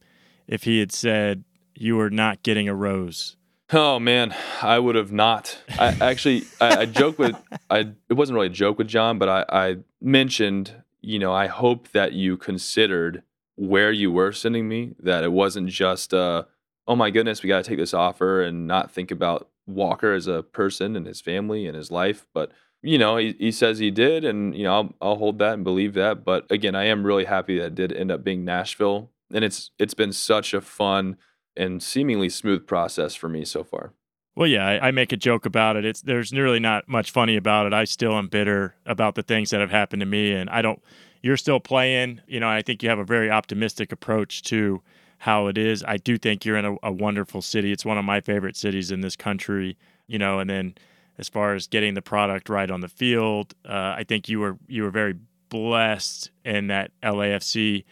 if 0.47 0.63
he 0.63 0.80
had 0.80 0.91
said 0.91 1.43
you 1.76 1.95
were 1.95 2.09
not 2.09 2.41
getting 2.41 2.67
a 2.67 2.76
rose? 2.76 3.38
Oh 3.74 3.99
man, 3.99 4.36
I 4.61 4.78
would 4.78 4.95
have 4.95 5.11
not. 5.11 5.57
I 5.80 5.95
actually 5.99 6.45
I, 6.61 6.76
I 6.82 6.86
joke 6.86 7.17
with 7.17 7.36
I 7.69 7.91
it 8.09 8.13
wasn't 8.13 8.36
really 8.36 8.47
a 8.47 8.51
joke 8.51 8.78
with 8.78 8.88
John, 8.88 9.17
but 9.17 9.30
I, 9.30 9.45
I 9.49 9.78
mentioned 10.01 10.84
you 11.03 11.19
know, 11.19 11.34
I 11.34 11.47
hope 11.47 11.89
that 11.89 12.13
you 12.13 12.38
considered 12.38 13.24
where 13.55 13.91
you 13.91 14.11
were 14.11 14.32
sending 14.32 14.67
me, 14.67 14.95
that 14.99 15.24
it 15.24 15.32
wasn't 15.32 15.67
just, 15.67 16.13
uh, 16.13 16.43
oh 16.88 16.95
my 16.95 17.11
goodness, 17.11 17.43
we 17.43 17.49
got 17.49 17.63
to 17.63 17.69
take 17.69 17.78
this 17.78 17.93
offer 17.93 18.41
and 18.41 18.65
not 18.65 18.89
think 18.89 19.11
about 19.11 19.49
Walker 19.67 20.13
as 20.13 20.28
a 20.28 20.41
person 20.41 20.95
and 20.95 21.05
his 21.05 21.21
family 21.21 21.67
and 21.67 21.76
his 21.76 21.91
life. 21.91 22.26
But, 22.34 22.51
you 22.82 22.97
know, 22.97 23.17
he, 23.17 23.36
he 23.38 23.51
says 23.51 23.80
he 23.80 23.91
did, 23.91 24.24
and, 24.24 24.55
you 24.55 24.63
know, 24.63 24.74
I'll, 24.74 24.93
I'll 25.01 25.15
hold 25.17 25.39
that 25.39 25.53
and 25.53 25.63
believe 25.63 25.93
that. 25.93 26.24
But 26.24 26.49
again, 26.49 26.74
I 26.74 26.86
am 26.86 27.05
really 27.05 27.26
happy 27.26 27.59
that 27.59 27.65
it 27.65 27.76
did 27.76 27.91
end 27.91 28.09
up 28.09 28.24
being 28.24 28.45
Nashville. 28.45 29.11
And 29.34 29.43
it's 29.43 29.71
it's 29.80 29.95
been 29.95 30.13
such 30.13 30.53
a 30.53 30.61
fun 30.61 31.17
and 31.56 31.82
seemingly 31.82 32.30
smooth 32.30 32.68
process 32.68 33.16
for 33.16 33.30
me 33.30 33.45
so 33.45 33.64
far. 33.64 33.93
Well, 34.36 34.47
yeah, 34.47 34.68
I, 34.68 34.88
I, 34.88 34.91
make 34.91 35.12
a 35.12 35.18
joke 35.18 35.45
about 35.45 35.76
it. 35.76 35.86
It's 35.86 36.01
there's 36.01 36.32
really 36.32 36.60
not 36.60 36.88
much 36.88 37.12
funny 37.12 37.36
about 37.36 37.68
it. 37.68 37.74
I 37.74 37.84
still 37.84 38.14
am 38.14 38.28
bitter 38.28 38.76
about 38.86 39.14
the 39.14 39.22
things 39.22 39.51
that 39.51 39.62
have 39.62 39.70
happened 39.70 39.99
to 39.99 40.08
me, 40.08 40.32
and 40.32 40.49
I 40.49 40.62
don't. 40.62 40.82
You're 41.22 41.38
still 41.38 41.60
playing, 41.60 42.22
you 42.28 42.39
know. 42.39 42.49
I 42.49 42.64
think 42.64 42.82
you 42.82 42.89
have 42.89 42.99
a 42.99 43.06
very 43.06 43.30
optimistic 43.30 43.91
approach 43.91 44.41
to 44.43 44.82
how 45.20 45.47
it 45.47 45.58
is. 45.58 45.84
I 45.88 45.97
do 45.97 46.18
think 46.18 46.45
you're 46.45 46.58
in 46.58 46.66
a, 46.66 46.76
a 46.82 46.91
wonderful 46.91 47.41
city. 47.41 47.72
It's 47.72 47.86
one 47.86 47.97
of 47.97 48.06
my 48.06 48.22
favorite 48.22 48.58
cities 48.58 48.91
in 48.91 49.01
this 49.01 49.16
country, 49.16 49.78
you 50.08 50.18
know. 50.18 50.39
And 50.39 50.49
then 50.49 50.76
as 51.20 51.30
far 51.30 51.54
as 51.54 51.68
getting 51.68 51.93
the 51.93 52.01
product 52.01 52.49
right 52.49 52.70
on 52.72 52.82
the 52.82 52.89
field, 52.89 53.54
uh, 53.66 53.93
I 53.97 54.04
think 54.08 54.28
you 54.30 54.39
were 54.39 54.58
you 54.68 54.82
were 54.82 54.89
very 54.89 55.16
blessed 55.49 56.32
in 56.43 56.68
that 56.68 56.91
LAFC 57.04 57.84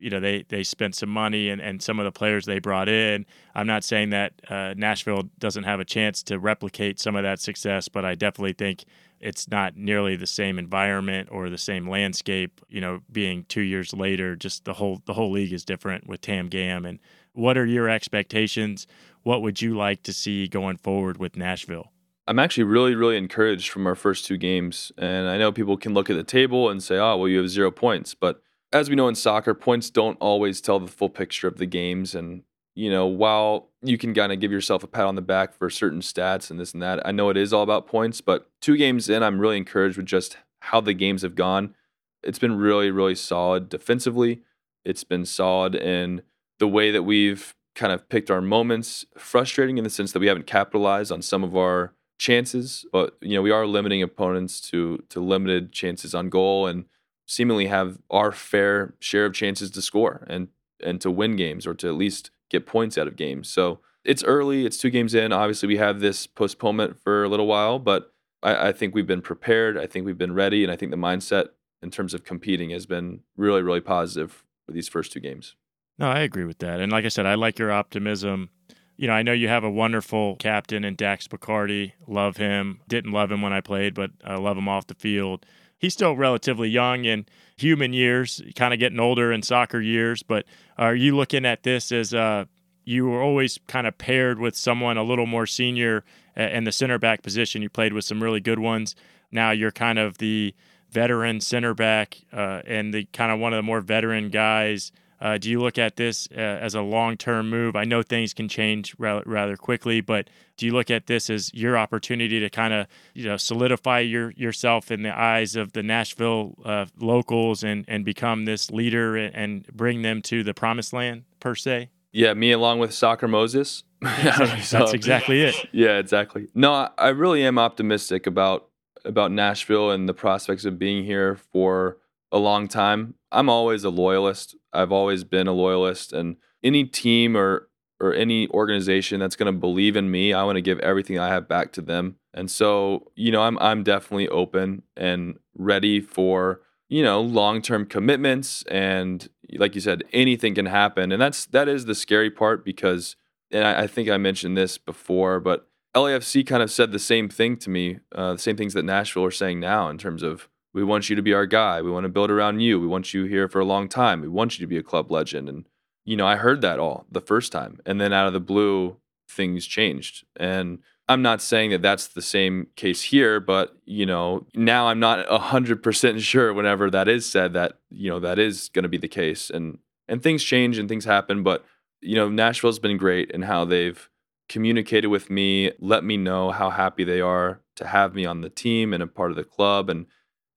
you 0.00 0.10
know 0.10 0.20
they 0.20 0.44
they 0.48 0.62
spent 0.62 0.94
some 0.94 1.10
money 1.10 1.48
and, 1.48 1.60
and 1.60 1.82
some 1.82 1.98
of 1.98 2.04
the 2.04 2.12
players 2.12 2.46
they 2.46 2.58
brought 2.58 2.88
in. 2.88 3.26
I'm 3.54 3.66
not 3.66 3.84
saying 3.84 4.10
that 4.10 4.32
uh, 4.48 4.74
Nashville 4.76 5.24
doesn't 5.38 5.64
have 5.64 5.80
a 5.80 5.84
chance 5.84 6.22
to 6.24 6.38
replicate 6.38 6.98
some 6.98 7.16
of 7.16 7.22
that 7.22 7.40
success, 7.40 7.88
but 7.88 8.04
I 8.04 8.14
definitely 8.14 8.54
think 8.54 8.84
it's 9.20 9.48
not 9.50 9.76
nearly 9.76 10.16
the 10.16 10.26
same 10.26 10.58
environment 10.58 11.28
or 11.30 11.50
the 11.50 11.58
same 11.58 11.88
landscape. 11.88 12.60
You 12.68 12.80
know, 12.80 13.00
being 13.12 13.44
two 13.44 13.60
years 13.60 13.92
later, 13.92 14.34
just 14.34 14.64
the 14.64 14.74
whole 14.74 15.02
the 15.04 15.14
whole 15.14 15.30
league 15.30 15.52
is 15.52 15.64
different 15.64 16.06
with 16.06 16.20
TAM 16.20 16.48
GAM. 16.48 16.84
And 16.84 16.98
what 17.32 17.56
are 17.56 17.66
your 17.66 17.88
expectations? 17.88 18.86
What 19.22 19.42
would 19.42 19.60
you 19.60 19.76
like 19.76 20.02
to 20.04 20.12
see 20.12 20.48
going 20.48 20.78
forward 20.78 21.18
with 21.18 21.36
Nashville? 21.36 21.92
I'm 22.26 22.38
actually 22.38 22.64
really, 22.64 22.94
really 22.94 23.16
encouraged 23.16 23.70
from 23.70 23.86
our 23.86 23.96
first 23.96 24.24
two 24.24 24.36
games. 24.36 24.92
And 24.96 25.28
I 25.28 25.36
know 25.36 25.50
people 25.50 25.76
can 25.76 25.94
look 25.94 26.08
at 26.08 26.16
the 26.16 26.22
table 26.22 26.70
and 26.70 26.82
say, 26.82 26.96
oh, 26.96 27.16
well, 27.16 27.28
you 27.28 27.38
have 27.38 27.48
zero 27.48 27.70
points. 27.70 28.14
But 28.14 28.40
as 28.72 28.88
we 28.88 28.96
know 28.96 29.08
in 29.08 29.14
soccer, 29.14 29.54
points 29.54 29.90
don't 29.90 30.16
always 30.20 30.60
tell 30.60 30.78
the 30.78 30.86
full 30.86 31.08
picture 31.08 31.48
of 31.48 31.56
the 31.56 31.66
games. 31.66 32.14
And, 32.14 32.42
you 32.74 32.90
know, 32.90 33.06
while 33.06 33.68
you 33.82 33.98
can 33.98 34.14
kind 34.14 34.32
of 34.32 34.40
give 34.40 34.52
yourself 34.52 34.84
a 34.84 34.86
pat 34.86 35.06
on 35.06 35.16
the 35.16 35.22
back 35.22 35.52
for 35.54 35.70
certain 35.70 36.00
stats 36.00 36.50
and 36.50 36.60
this 36.60 36.72
and 36.72 36.82
that, 36.82 37.04
I 37.06 37.10
know 37.10 37.30
it 37.30 37.36
is 37.36 37.52
all 37.52 37.62
about 37.62 37.86
points. 37.86 38.20
But 38.20 38.48
two 38.60 38.76
games 38.76 39.08
in, 39.08 39.22
I'm 39.22 39.40
really 39.40 39.56
encouraged 39.56 39.96
with 39.96 40.06
just 40.06 40.36
how 40.60 40.80
the 40.80 40.94
games 40.94 41.22
have 41.22 41.34
gone. 41.34 41.74
It's 42.22 42.38
been 42.38 42.56
really, 42.56 42.90
really 42.90 43.14
solid 43.14 43.68
defensively. 43.68 44.42
It's 44.84 45.04
been 45.04 45.24
solid 45.24 45.74
in 45.74 46.22
the 46.58 46.68
way 46.68 46.90
that 46.90 47.02
we've 47.02 47.54
kind 47.74 47.92
of 47.92 48.08
picked 48.08 48.30
our 48.30 48.40
moments. 48.40 49.04
Frustrating 49.16 49.78
in 49.78 49.84
the 49.84 49.90
sense 49.90 50.12
that 50.12 50.20
we 50.20 50.26
haven't 50.26 50.46
capitalized 50.46 51.10
on 51.10 51.22
some 51.22 51.42
of 51.42 51.56
our 51.56 51.94
chances, 52.18 52.84
but 52.92 53.16
you 53.22 53.34
know 53.34 53.40
we 53.40 53.50
are 53.50 53.66
limiting 53.66 54.02
opponents 54.02 54.60
to 54.60 55.02
to 55.08 55.20
limited 55.20 55.72
chances 55.72 56.14
on 56.14 56.28
goal 56.28 56.66
and 56.66 56.84
seemingly 57.30 57.68
have 57.68 57.98
our 58.10 58.32
fair 58.32 58.94
share 58.98 59.24
of 59.24 59.32
chances 59.32 59.70
to 59.70 59.80
score 59.80 60.26
and 60.28 60.48
and 60.82 61.00
to 61.00 61.10
win 61.10 61.36
games 61.36 61.64
or 61.64 61.74
to 61.74 61.86
at 61.86 61.94
least 61.94 62.30
get 62.50 62.66
points 62.66 62.98
out 62.98 63.06
of 63.06 63.14
games. 63.14 63.48
So 63.48 63.78
it's 64.04 64.24
early. 64.24 64.66
It's 64.66 64.78
two 64.78 64.90
games 64.90 65.14
in. 65.14 65.32
Obviously, 65.32 65.68
we 65.68 65.76
have 65.76 66.00
this 66.00 66.26
postponement 66.26 66.98
for 66.98 67.22
a 67.22 67.28
little 67.28 67.46
while, 67.46 67.78
but 67.78 68.12
I, 68.42 68.68
I, 68.68 68.72
think 68.72 68.94
we've 68.94 69.06
been 69.06 69.20
prepared. 69.20 69.76
I 69.76 69.86
think 69.86 70.06
we've 70.06 70.16
been 70.16 70.32
ready, 70.32 70.64
and 70.64 70.72
I 70.72 70.76
think 70.76 70.90
the 70.90 70.96
mindset 70.96 71.48
in 71.82 71.90
terms 71.90 72.14
of 72.14 72.24
competing 72.24 72.70
has 72.70 72.86
been 72.86 73.20
really, 73.36 73.62
really 73.62 73.82
positive 73.82 74.42
for 74.64 74.72
these 74.72 74.88
first 74.88 75.12
two 75.12 75.20
games. 75.20 75.54
No, 75.98 76.08
I 76.08 76.20
agree 76.20 76.44
with 76.44 76.58
that. 76.60 76.80
And 76.80 76.90
like 76.90 77.04
I 77.04 77.08
said, 77.08 77.26
I 77.26 77.34
like 77.34 77.58
your 77.58 77.70
optimism. 77.70 78.48
You 78.96 79.06
know, 79.06 79.12
I 79.12 79.22
know 79.22 79.32
you 79.32 79.48
have 79.48 79.64
a 79.64 79.70
wonderful 79.70 80.36
captain 80.36 80.82
in 80.82 80.96
Dax 80.96 81.28
McCarty. 81.28 81.92
Love 82.08 82.38
him. 82.38 82.80
Didn't 82.88 83.12
love 83.12 83.30
him 83.30 83.42
when 83.42 83.52
I 83.52 83.60
played, 83.60 83.94
but 83.94 84.10
I 84.24 84.36
love 84.36 84.56
him 84.56 84.68
off 84.68 84.86
the 84.86 84.94
field 84.94 85.44
he's 85.80 85.94
still 85.94 86.14
relatively 86.14 86.68
young 86.68 87.04
in 87.06 87.26
human 87.56 87.92
years, 87.92 88.40
kind 88.54 88.72
of 88.72 88.78
getting 88.78 89.00
older 89.00 89.32
in 89.32 89.42
soccer 89.42 89.80
years. 89.80 90.22
But 90.22 90.44
are 90.78 90.94
you 90.94 91.16
looking 91.16 91.44
at 91.44 91.64
this 91.64 91.90
as 91.90 92.14
uh, 92.14 92.44
you 92.84 93.06
were 93.06 93.22
always 93.22 93.58
kind 93.66 93.86
of 93.86 93.98
paired 93.98 94.38
with 94.38 94.54
someone 94.54 94.96
a 94.96 95.02
little 95.02 95.26
more 95.26 95.46
senior 95.46 96.04
in 96.36 96.64
the 96.64 96.72
center 96.72 96.98
back 96.98 97.22
position? 97.22 97.62
You 97.62 97.70
played 97.70 97.92
with 97.92 98.04
some 98.04 98.22
really 98.22 98.40
good 98.40 98.60
ones. 98.60 98.94
Now 99.32 99.50
you're 99.50 99.72
kind 99.72 99.98
of 99.98 100.18
the 100.18 100.54
veteran 100.90 101.40
center 101.40 101.72
back 101.74 102.18
uh, 102.32 102.62
and 102.66 102.92
the 102.92 103.06
kind 103.06 103.32
of 103.32 103.38
one 103.38 103.52
of 103.52 103.56
the 103.56 103.62
more 103.62 103.80
veteran 103.80 104.28
guys 104.28 104.92
uh, 105.20 105.38
do 105.38 105.50
you 105.50 105.60
look 105.60 105.78
at 105.78 105.96
this 105.96 106.28
uh, 106.32 106.40
as 106.40 106.74
a 106.74 106.80
long 106.80 107.16
term 107.16 107.50
move? 107.50 107.76
I 107.76 107.84
know 107.84 108.02
things 108.02 108.32
can 108.32 108.48
change 108.48 108.94
ra- 108.98 109.22
rather 109.26 109.56
quickly, 109.56 110.00
but 110.00 110.28
do 110.56 110.66
you 110.66 110.72
look 110.72 110.90
at 110.90 111.06
this 111.06 111.28
as 111.28 111.52
your 111.52 111.76
opportunity 111.76 112.40
to 112.40 112.48
kind 112.48 112.72
of 112.72 112.86
you 113.14 113.24
know 113.24 113.36
solidify 113.36 114.00
your 114.00 114.30
yourself 114.32 114.90
in 114.90 115.02
the 115.02 115.16
eyes 115.16 115.56
of 115.56 115.72
the 115.72 115.82
Nashville 115.82 116.54
uh, 116.64 116.86
locals 116.98 117.62
and 117.62 117.84
and 117.88 118.04
become 118.04 118.44
this 118.44 118.70
leader 118.70 119.16
and 119.16 119.66
bring 119.68 120.02
them 120.02 120.22
to 120.22 120.42
the 120.42 120.54
promised 120.54 120.92
land 120.92 121.24
per 121.38 121.54
se? 121.54 121.90
Yeah, 122.12 122.34
me 122.34 122.52
along 122.52 122.78
with 122.80 122.92
Soccer 122.92 123.28
Moses. 123.28 123.84
That's 124.00 124.92
exactly 124.92 125.42
it. 125.42 125.54
Yeah, 125.72 125.98
exactly. 125.98 126.48
No, 126.54 126.72
I, 126.72 126.90
I 126.96 127.08
really 127.10 127.44
am 127.44 127.58
optimistic 127.58 128.26
about 128.26 128.68
about 129.04 129.32
Nashville 129.32 129.90
and 129.90 130.08
the 130.08 130.14
prospects 130.14 130.64
of 130.64 130.78
being 130.78 131.04
here 131.04 131.36
for 131.36 131.98
a 132.32 132.38
long 132.38 132.68
time. 132.68 133.14
I'm 133.32 133.48
always 133.48 133.84
a 133.84 133.90
loyalist. 133.90 134.56
I've 134.72 134.92
always 134.92 135.24
been 135.24 135.46
a 135.46 135.52
loyalist 135.52 136.12
and 136.12 136.36
any 136.62 136.84
team 136.84 137.36
or 137.36 137.68
or 138.00 138.14
any 138.14 138.48
organization 138.48 139.20
that's 139.20 139.36
going 139.36 139.52
to 139.52 139.58
believe 139.58 139.94
in 139.94 140.10
me, 140.10 140.32
I 140.32 140.42
want 140.44 140.56
to 140.56 140.62
give 140.62 140.78
everything 140.80 141.18
I 141.18 141.28
have 141.28 141.46
back 141.46 141.70
to 141.72 141.82
them. 141.82 142.16
And 142.32 142.50
so, 142.50 143.12
you 143.14 143.30
know, 143.30 143.42
I'm 143.42 143.58
I'm 143.58 143.82
definitely 143.82 144.28
open 144.28 144.82
and 144.96 145.38
ready 145.54 146.00
for, 146.00 146.62
you 146.88 147.02
know, 147.02 147.20
long-term 147.20 147.86
commitments 147.86 148.64
and 148.70 149.28
like 149.56 149.74
you 149.74 149.80
said, 149.80 150.04
anything 150.12 150.54
can 150.54 150.66
happen. 150.66 151.12
And 151.12 151.20
that's 151.20 151.46
that 151.46 151.68
is 151.68 151.84
the 151.84 151.94
scary 151.94 152.30
part 152.30 152.64
because 152.64 153.16
and 153.50 153.64
I, 153.64 153.82
I 153.82 153.86
think 153.86 154.08
I 154.08 154.16
mentioned 154.16 154.56
this 154.56 154.78
before, 154.78 155.40
but 155.40 155.68
LAFC 155.94 156.46
kind 156.46 156.62
of 156.62 156.70
said 156.70 156.92
the 156.92 157.00
same 157.00 157.28
thing 157.28 157.56
to 157.58 157.70
me, 157.70 157.98
uh, 158.14 158.34
the 158.34 158.38
same 158.38 158.56
things 158.56 158.74
that 158.74 158.84
Nashville 158.84 159.24
are 159.24 159.30
saying 159.32 159.58
now 159.58 159.88
in 159.88 159.98
terms 159.98 160.22
of 160.22 160.48
we 160.72 160.84
want 160.84 161.10
you 161.10 161.16
to 161.16 161.22
be 161.22 161.32
our 161.32 161.46
guy. 161.46 161.82
We 161.82 161.90
want 161.90 162.04
to 162.04 162.08
build 162.08 162.30
around 162.30 162.60
you. 162.60 162.80
We 162.80 162.86
want 162.86 163.12
you 163.12 163.24
here 163.24 163.48
for 163.48 163.60
a 163.60 163.64
long 163.64 163.88
time. 163.88 164.20
We 164.20 164.28
want 164.28 164.58
you 164.58 164.64
to 164.64 164.68
be 164.68 164.76
a 164.76 164.82
club 164.82 165.10
legend. 165.10 165.48
And 165.48 165.66
you 166.04 166.16
know, 166.16 166.26
I 166.26 166.36
heard 166.36 166.60
that 166.62 166.78
all 166.78 167.06
the 167.10 167.20
first 167.20 167.52
time. 167.52 167.80
And 167.84 168.00
then 168.00 168.12
out 168.12 168.26
of 168.26 168.32
the 168.32 168.40
blue, 168.40 168.96
things 169.28 169.66
changed. 169.66 170.24
And 170.36 170.80
I'm 171.08 171.22
not 171.22 171.42
saying 171.42 171.70
that 171.70 171.82
that's 171.82 172.06
the 172.08 172.22
same 172.22 172.68
case 172.76 173.02
here, 173.02 173.40
but 173.40 173.76
you 173.84 174.06
know, 174.06 174.46
now 174.54 174.86
I'm 174.86 175.00
not 175.00 175.26
100% 175.26 176.20
sure 176.22 176.54
whenever 176.54 176.90
that 176.90 177.08
is 177.08 177.28
said 177.28 177.52
that, 177.54 177.78
you 177.90 178.08
know, 178.08 178.20
that 178.20 178.38
is 178.38 178.68
going 178.68 178.84
to 178.84 178.88
be 178.88 178.98
the 178.98 179.08
case 179.08 179.50
and 179.50 179.78
and 180.08 180.22
things 180.22 180.42
change 180.42 180.76
and 180.76 180.88
things 180.88 181.04
happen, 181.04 181.44
but 181.44 181.64
you 182.00 182.16
know, 182.16 182.28
Nashville's 182.28 182.78
been 182.78 182.96
great 182.96 183.30
in 183.30 183.42
how 183.42 183.64
they've 183.64 184.08
communicated 184.48 185.06
with 185.06 185.30
me, 185.30 185.70
let 185.78 186.02
me 186.02 186.16
know 186.16 186.50
how 186.50 186.70
happy 186.70 187.04
they 187.04 187.20
are 187.20 187.60
to 187.76 187.86
have 187.86 188.14
me 188.14 188.26
on 188.26 188.40
the 188.40 188.50
team 188.50 188.92
and 188.92 189.02
a 189.02 189.06
part 189.06 189.30
of 189.30 189.36
the 189.36 189.44
club 189.44 189.88
and 189.88 190.06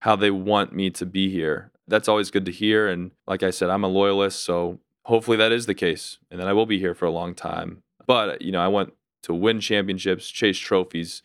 how 0.03 0.17
they 0.17 0.29
want 0.31 0.73
me 0.73 0.89
to 0.89 1.05
be 1.05 1.29
here. 1.29 1.71
That's 1.87 2.09
always 2.09 2.29
good 2.29 2.43
to 2.45 2.51
hear 2.51 2.89
and 2.89 3.11
like 3.25 3.41
I 3.41 3.51
said, 3.51 3.69
I'm 3.69 3.85
a 3.85 3.87
loyalist, 3.87 4.43
so 4.43 4.79
hopefully 5.05 5.37
that 5.37 5.53
is 5.53 5.65
the 5.65 5.73
case 5.73 6.17
and 6.29 6.41
that 6.41 6.47
I 6.47 6.51
will 6.51 6.65
be 6.65 6.77
here 6.77 6.93
for 6.93 7.05
a 7.05 7.11
long 7.11 7.33
time. 7.33 7.83
But, 8.05 8.41
you 8.41 8.51
know, 8.51 8.59
I 8.59 8.67
want 8.67 8.93
to 9.23 9.33
win 9.33 9.61
championships, 9.61 10.29
chase 10.29 10.57
trophies, 10.57 11.23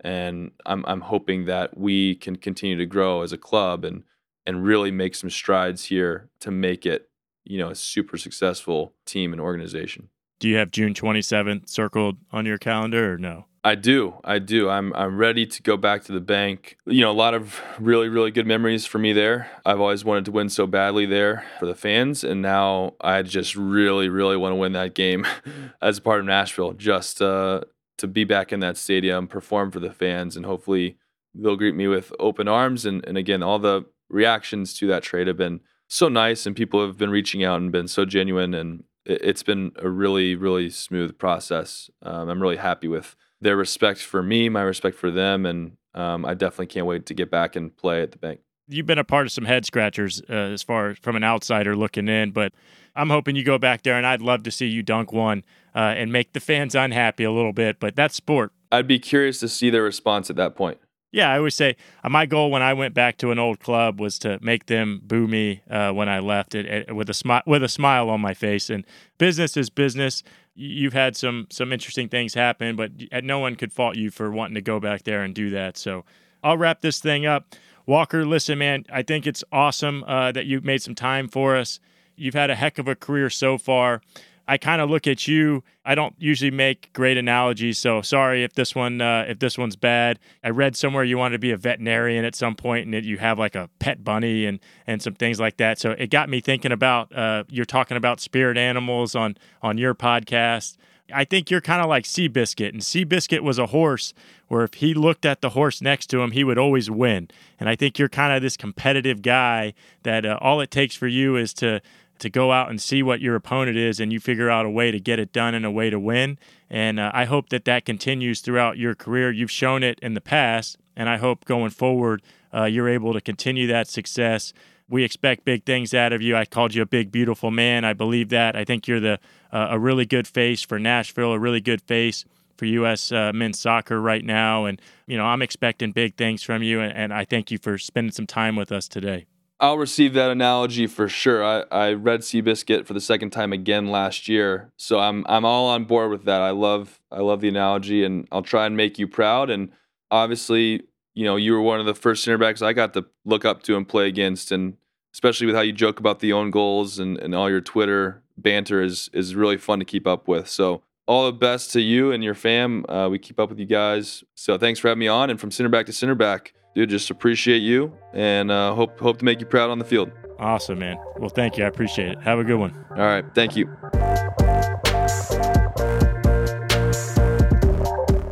and 0.00 0.50
I'm 0.66 0.84
I'm 0.86 1.00
hoping 1.00 1.46
that 1.46 1.78
we 1.78 2.16
can 2.16 2.36
continue 2.36 2.76
to 2.76 2.84
grow 2.84 3.22
as 3.22 3.32
a 3.32 3.38
club 3.38 3.82
and 3.82 4.04
and 4.46 4.62
really 4.62 4.90
make 4.90 5.14
some 5.14 5.30
strides 5.30 5.86
here 5.86 6.28
to 6.40 6.50
make 6.50 6.84
it, 6.84 7.08
you 7.44 7.56
know, 7.56 7.70
a 7.70 7.74
super 7.74 8.18
successful 8.18 8.92
team 9.06 9.32
and 9.32 9.40
organization. 9.40 10.10
Do 10.38 10.48
you 10.48 10.56
have 10.56 10.70
June 10.70 10.92
27th 10.92 11.70
circled 11.70 12.18
on 12.30 12.44
your 12.44 12.58
calendar 12.58 13.14
or 13.14 13.16
no? 13.16 13.46
I 13.68 13.74
do. 13.74 14.14
I 14.24 14.38
do. 14.38 14.70
I'm 14.70 14.94
I'm 14.94 15.18
ready 15.18 15.44
to 15.44 15.62
go 15.62 15.76
back 15.76 16.02
to 16.04 16.12
the 16.12 16.22
bank. 16.22 16.78
You 16.86 17.02
know, 17.02 17.10
a 17.10 17.12
lot 17.12 17.34
of 17.34 17.60
really 17.78 18.08
really 18.08 18.30
good 18.30 18.46
memories 18.46 18.86
for 18.86 18.96
me 18.96 19.12
there. 19.12 19.50
I've 19.66 19.78
always 19.78 20.06
wanted 20.06 20.24
to 20.24 20.32
win 20.32 20.48
so 20.48 20.66
badly 20.66 21.04
there 21.04 21.44
for 21.58 21.66
the 21.66 21.74
fans 21.74 22.24
and 22.24 22.40
now 22.40 22.94
I 22.98 23.20
just 23.20 23.54
really 23.56 24.08
really 24.08 24.38
want 24.38 24.52
to 24.52 24.56
win 24.56 24.72
that 24.72 24.94
game 24.94 25.26
as 25.82 25.98
a 25.98 26.00
part 26.00 26.20
of 26.20 26.24
Nashville 26.24 26.72
just 26.72 27.20
uh, 27.20 27.60
to 27.98 28.06
be 28.06 28.24
back 28.24 28.54
in 28.54 28.60
that 28.60 28.78
stadium, 28.78 29.26
perform 29.26 29.70
for 29.70 29.80
the 29.80 29.92
fans 29.92 30.34
and 30.34 30.46
hopefully 30.46 30.96
they'll 31.34 31.56
greet 31.56 31.74
me 31.74 31.88
with 31.88 32.10
open 32.18 32.48
arms 32.48 32.86
and 32.86 33.04
and 33.04 33.18
again 33.18 33.42
all 33.42 33.58
the 33.58 33.84
reactions 34.08 34.72
to 34.78 34.86
that 34.86 35.02
trade 35.02 35.26
have 35.26 35.36
been 35.36 35.60
so 35.88 36.08
nice 36.08 36.46
and 36.46 36.56
people 36.56 36.86
have 36.86 36.96
been 36.96 37.10
reaching 37.10 37.44
out 37.44 37.60
and 37.60 37.70
been 37.70 37.86
so 37.86 38.06
genuine 38.06 38.54
and 38.54 38.84
it's 39.04 39.42
been 39.42 39.72
a 39.76 39.90
really 39.90 40.36
really 40.36 40.70
smooth 40.70 41.18
process. 41.18 41.90
Um, 42.00 42.30
I'm 42.30 42.40
really 42.40 42.56
happy 42.56 42.88
with 42.88 43.14
their 43.40 43.56
respect 43.56 44.00
for 44.00 44.22
me, 44.22 44.48
my 44.48 44.62
respect 44.62 44.96
for 44.96 45.10
them, 45.10 45.46
and 45.46 45.76
um, 45.94 46.24
I 46.24 46.34
definitely 46.34 46.66
can't 46.66 46.86
wait 46.86 47.06
to 47.06 47.14
get 47.14 47.30
back 47.30 47.56
and 47.56 47.76
play 47.76 48.02
at 48.02 48.12
the 48.12 48.18
bank. 48.18 48.40
You've 48.68 48.86
been 48.86 48.98
a 48.98 49.04
part 49.04 49.26
of 49.26 49.32
some 49.32 49.46
head 49.46 49.64
scratchers 49.64 50.20
uh, 50.28 50.32
as 50.32 50.62
far 50.62 50.94
from 50.96 51.16
an 51.16 51.24
outsider 51.24 51.74
looking 51.74 52.08
in, 52.08 52.32
but 52.32 52.52
I'm 52.94 53.10
hoping 53.10 53.36
you 53.36 53.44
go 53.44 53.58
back 53.58 53.82
there, 53.82 53.94
and 53.94 54.06
I'd 54.06 54.20
love 54.20 54.42
to 54.42 54.50
see 54.50 54.66
you 54.66 54.82
dunk 54.82 55.12
one 55.12 55.44
uh, 55.74 55.94
and 55.96 56.12
make 56.12 56.32
the 56.32 56.40
fans 56.40 56.74
unhappy 56.74 57.24
a 57.24 57.32
little 57.32 57.52
bit. 57.52 57.80
But 57.80 57.96
that's 57.96 58.14
sport. 58.14 58.52
I'd 58.70 58.86
be 58.86 58.98
curious 58.98 59.40
to 59.40 59.48
see 59.48 59.70
their 59.70 59.82
response 59.82 60.28
at 60.28 60.36
that 60.36 60.54
point. 60.54 60.78
Yeah, 61.10 61.32
I 61.32 61.38
always 61.38 61.54
say 61.54 61.76
uh, 62.04 62.10
my 62.10 62.26
goal 62.26 62.50
when 62.50 62.60
I 62.60 62.74
went 62.74 62.92
back 62.92 63.16
to 63.18 63.30
an 63.30 63.38
old 63.38 63.60
club 63.60 63.98
was 63.98 64.18
to 64.20 64.38
make 64.42 64.66
them 64.66 65.00
boo 65.02 65.26
me 65.26 65.62
uh, 65.70 65.90
when 65.92 66.08
I 66.08 66.18
left 66.18 66.54
it, 66.54 66.66
it 66.66 66.94
with 66.94 67.08
a 67.08 67.14
smile 67.14 67.42
with 67.46 67.62
a 67.62 67.68
smile 67.68 68.10
on 68.10 68.20
my 68.20 68.34
face. 68.34 68.68
And 68.68 68.84
business 69.16 69.56
is 69.56 69.70
business 69.70 70.22
you've 70.58 70.92
had 70.92 71.16
some 71.16 71.46
some 71.50 71.72
interesting 71.72 72.08
things 72.08 72.34
happen, 72.34 72.74
but 72.74 72.90
no 73.22 73.38
one 73.38 73.54
could 73.54 73.72
fault 73.72 73.96
you 73.96 74.10
for 74.10 74.30
wanting 74.30 74.56
to 74.56 74.60
go 74.60 74.80
back 74.80 75.04
there 75.04 75.22
and 75.22 75.34
do 75.34 75.50
that. 75.50 75.76
So 75.76 76.04
I'll 76.42 76.58
wrap 76.58 76.80
this 76.80 77.00
thing 77.00 77.26
up. 77.26 77.54
Walker, 77.86 78.26
listen, 78.26 78.58
man, 78.58 78.84
I 78.92 79.02
think 79.02 79.26
it's 79.26 79.44
awesome 79.52 80.04
uh, 80.04 80.32
that 80.32 80.46
you 80.46 80.60
made 80.60 80.82
some 80.82 80.94
time 80.94 81.28
for 81.28 81.56
us. 81.56 81.80
You've 82.16 82.34
had 82.34 82.50
a 82.50 82.56
heck 82.56 82.78
of 82.78 82.88
a 82.88 82.94
career 82.96 83.30
so 83.30 83.56
far. 83.56 84.02
I 84.50 84.56
kind 84.56 84.80
of 84.80 84.88
look 84.88 85.06
at 85.06 85.28
you. 85.28 85.62
I 85.84 85.94
don't 85.94 86.14
usually 86.18 86.50
make 86.50 86.90
great 86.94 87.18
analogies, 87.18 87.78
so 87.78 88.00
sorry 88.00 88.44
if 88.44 88.54
this 88.54 88.74
one 88.74 89.02
uh, 89.02 89.26
if 89.28 89.38
this 89.40 89.58
one's 89.58 89.76
bad. 89.76 90.18
I 90.42 90.48
read 90.48 90.74
somewhere 90.74 91.04
you 91.04 91.18
wanted 91.18 91.34
to 91.34 91.38
be 91.38 91.50
a 91.50 91.56
veterinarian 91.58 92.24
at 92.24 92.34
some 92.34 92.54
point, 92.54 92.86
and 92.86 92.94
that 92.94 93.04
you 93.04 93.18
have 93.18 93.38
like 93.38 93.54
a 93.54 93.68
pet 93.78 94.02
bunny 94.02 94.46
and 94.46 94.58
and 94.86 95.02
some 95.02 95.14
things 95.14 95.38
like 95.38 95.58
that. 95.58 95.78
So 95.78 95.90
it 95.90 96.08
got 96.08 96.30
me 96.30 96.40
thinking 96.40 96.72
about 96.72 97.14
uh, 97.14 97.44
you're 97.50 97.66
talking 97.66 97.98
about 97.98 98.20
spirit 98.20 98.56
animals 98.56 99.14
on 99.14 99.36
on 99.60 99.76
your 99.76 99.94
podcast. 99.94 100.78
I 101.12 101.24
think 101.24 101.50
you're 101.50 101.62
kind 101.62 101.82
of 101.82 101.88
like 101.88 102.04
Seabiscuit, 102.04 102.70
and 102.70 102.80
Seabiscuit 102.80 103.40
was 103.40 103.58
a 103.58 103.66
horse 103.66 104.12
where 104.48 104.62
if 104.62 104.74
he 104.74 104.92
looked 104.94 105.24
at 105.24 105.40
the 105.40 105.50
horse 105.50 105.80
next 105.80 106.08
to 106.08 106.20
him, 106.20 106.32
he 106.32 106.44
would 106.44 106.58
always 106.58 106.90
win. 106.90 107.28
And 107.58 107.68
I 107.68 107.76
think 107.76 107.98
you're 107.98 108.10
kind 108.10 108.34
of 108.34 108.42
this 108.42 108.56
competitive 108.56 109.22
guy 109.22 109.74
that 110.02 110.26
uh, 110.26 110.38
all 110.40 110.60
it 110.60 110.70
takes 110.70 110.94
for 110.96 111.06
you 111.06 111.36
is 111.36 111.54
to 111.54 111.80
to 112.18 112.30
go 112.30 112.52
out 112.52 112.70
and 112.70 112.80
see 112.80 113.02
what 113.02 113.20
your 113.20 113.34
opponent 113.34 113.76
is 113.76 114.00
and 114.00 114.12
you 114.12 114.20
figure 114.20 114.50
out 114.50 114.66
a 114.66 114.70
way 114.70 114.90
to 114.90 115.00
get 115.00 115.18
it 115.18 115.32
done 115.32 115.54
and 115.54 115.64
a 115.64 115.70
way 115.70 115.90
to 115.90 115.98
win. 115.98 116.38
And 116.70 117.00
uh, 117.00 117.10
I 117.14 117.24
hope 117.24 117.48
that 117.50 117.64
that 117.64 117.84
continues 117.84 118.40
throughout 118.40 118.78
your 118.78 118.94
career. 118.94 119.30
You've 119.30 119.50
shown 119.50 119.82
it 119.82 119.98
in 120.00 120.14
the 120.14 120.20
past, 120.20 120.78
and 120.96 121.08
I 121.08 121.16
hope 121.16 121.44
going 121.44 121.70
forward 121.70 122.22
uh, 122.54 122.64
you're 122.64 122.88
able 122.88 123.12
to 123.12 123.20
continue 123.20 123.66
that 123.68 123.88
success. 123.88 124.52
We 124.88 125.04
expect 125.04 125.44
big 125.44 125.64
things 125.64 125.92
out 125.92 126.12
of 126.12 126.22
you. 126.22 126.34
I 126.36 126.44
called 126.44 126.74
you 126.74 126.82
a 126.82 126.86
big, 126.86 127.12
beautiful 127.12 127.50
man. 127.50 127.84
I 127.84 127.92
believe 127.92 128.30
that. 128.30 128.56
I 128.56 128.64
think 128.64 128.88
you're 128.88 129.00
the 129.00 129.20
uh, 129.52 129.68
a 129.70 129.78
really 129.78 130.06
good 130.06 130.26
face 130.26 130.62
for 130.62 130.78
Nashville, 130.78 131.32
a 131.32 131.38
really 131.38 131.60
good 131.60 131.82
face 131.82 132.24
for 132.56 132.64
U.S. 132.66 133.12
Uh, 133.12 133.32
men's 133.34 133.58
soccer 133.58 134.00
right 134.00 134.24
now. 134.24 134.64
And 134.64 134.80
you 135.06 135.16
know, 135.16 135.24
I'm 135.24 135.42
expecting 135.42 135.92
big 135.92 136.16
things 136.16 136.42
from 136.42 136.62
you. 136.62 136.80
And, 136.80 136.92
and 136.94 137.14
I 137.14 137.24
thank 137.24 137.50
you 137.50 137.58
for 137.58 137.78
spending 137.78 138.12
some 138.12 138.26
time 138.26 138.56
with 138.56 138.72
us 138.72 138.88
today. 138.88 139.26
I'll 139.60 139.78
receive 139.78 140.14
that 140.14 140.30
analogy 140.30 140.86
for 140.86 141.08
sure. 141.08 141.44
I, 141.44 141.64
I 141.70 141.92
read 141.92 142.20
Seabiscuit 142.20 142.86
for 142.86 142.94
the 142.94 143.00
second 143.00 143.30
time 143.30 143.52
again 143.52 143.88
last 143.88 144.28
year, 144.28 144.72
so 144.76 145.00
I'm 145.00 145.24
I'm 145.28 145.44
all 145.44 145.66
on 145.66 145.84
board 145.84 146.10
with 146.10 146.24
that. 146.26 146.40
I 146.40 146.50
love 146.50 147.00
I 147.10 147.20
love 147.20 147.40
the 147.40 147.48
analogy, 147.48 148.04
and 148.04 148.28
I'll 148.30 148.42
try 148.42 148.66
and 148.66 148.76
make 148.76 148.98
you 148.98 149.08
proud. 149.08 149.50
And 149.50 149.70
obviously, 150.12 150.84
you 151.14 151.24
know, 151.24 151.34
you 151.34 151.52
were 151.52 151.60
one 151.60 151.80
of 151.80 151.86
the 151.86 151.94
first 151.94 152.22
center 152.22 152.38
backs 152.38 152.62
I 152.62 152.72
got 152.72 152.94
to 152.94 153.06
look 153.24 153.44
up 153.44 153.64
to 153.64 153.76
and 153.76 153.88
play 153.88 154.06
against, 154.06 154.52
and 154.52 154.76
especially 155.12 155.46
with 155.46 155.56
how 155.56 155.62
you 155.62 155.72
joke 155.72 155.98
about 155.98 156.20
the 156.20 156.32
own 156.32 156.52
goals 156.52 157.00
and, 157.00 157.18
and 157.18 157.34
all 157.34 157.50
your 157.50 157.60
Twitter 157.60 158.22
banter 158.36 158.80
is 158.80 159.10
is 159.12 159.34
really 159.34 159.56
fun 159.56 159.80
to 159.80 159.84
keep 159.84 160.06
up 160.06 160.28
with. 160.28 160.48
So 160.48 160.82
all 161.08 161.26
the 161.26 161.32
best 161.32 161.72
to 161.72 161.80
you 161.80 162.12
and 162.12 162.22
your 162.22 162.34
fam. 162.34 162.84
Uh, 162.88 163.08
we 163.10 163.18
keep 163.18 163.40
up 163.40 163.48
with 163.48 163.58
you 163.58 163.66
guys. 163.66 164.22
So 164.36 164.56
thanks 164.58 164.78
for 164.78 164.86
having 164.88 165.00
me 165.00 165.08
on. 165.08 165.30
And 165.30 165.40
from 165.40 165.50
center 165.50 165.70
back 165.70 165.86
to 165.86 165.92
center 165.92 166.14
back, 166.14 166.52
dude, 166.74 166.90
just 166.90 167.10
appreciate 167.10 167.58
you 167.58 167.92
and 168.12 168.50
uh, 168.50 168.74
hope 168.74 168.98
hope 168.98 169.18
to 169.18 169.24
make 169.24 169.40
you 169.40 169.46
proud 169.46 169.70
on 169.70 169.78
the 169.78 169.84
field. 169.84 170.10
Awesome, 170.38 170.78
man. 170.78 170.96
Well, 171.16 171.30
thank 171.30 171.58
you. 171.58 171.64
I 171.64 171.68
appreciate 171.68 172.12
it. 172.12 172.22
Have 172.22 172.38
a 172.38 172.44
good 172.44 172.58
one. 172.58 172.72
All 172.90 172.98
right. 172.98 173.24
Thank 173.34 173.56
you. 173.56 173.68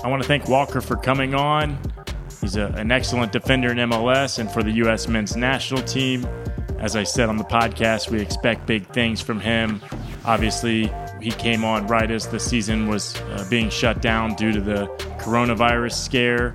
I 0.05 0.09
want 0.09 0.23
to 0.23 0.29
thank 0.29 0.49
Walker 0.49 0.81
for 0.81 0.97
coming 0.97 1.35
on. 1.35 1.77
He's 2.41 2.55
a, 2.55 2.67
an 2.77 2.93
excellent 2.93 3.33
defender 3.33 3.73
in 3.73 3.79
MLS 3.79 4.39
and 4.39 4.49
for 4.49 4.63
the 4.63 4.71
U.S. 4.73 5.09
men's 5.09 5.37
national 5.37 5.83
team. 5.83 6.25
As 6.79 6.95
I 6.95 7.03
said 7.03 7.29
on 7.29 7.39
the 7.39 7.45
podcast, 7.45 8.11
we 8.11 8.21
expect 8.21 8.67
big 8.67 8.87
things 8.93 9.21
from 9.21 9.41
him. 9.41 9.83
Obviously, 10.25 10.93
he 11.21 11.33
came 11.33 11.65
on 11.65 11.89
right 11.89 12.09
as 12.09 12.29
the 12.29 12.39
season 12.39 12.87
was 12.87 13.17
uh, 13.17 13.45
being 13.51 13.69
shut 13.69 14.01
down 14.01 14.35
due 14.37 14.53
to 14.53 14.61
the 14.61 14.87
coronavirus 15.19 15.95
scare. 15.95 16.55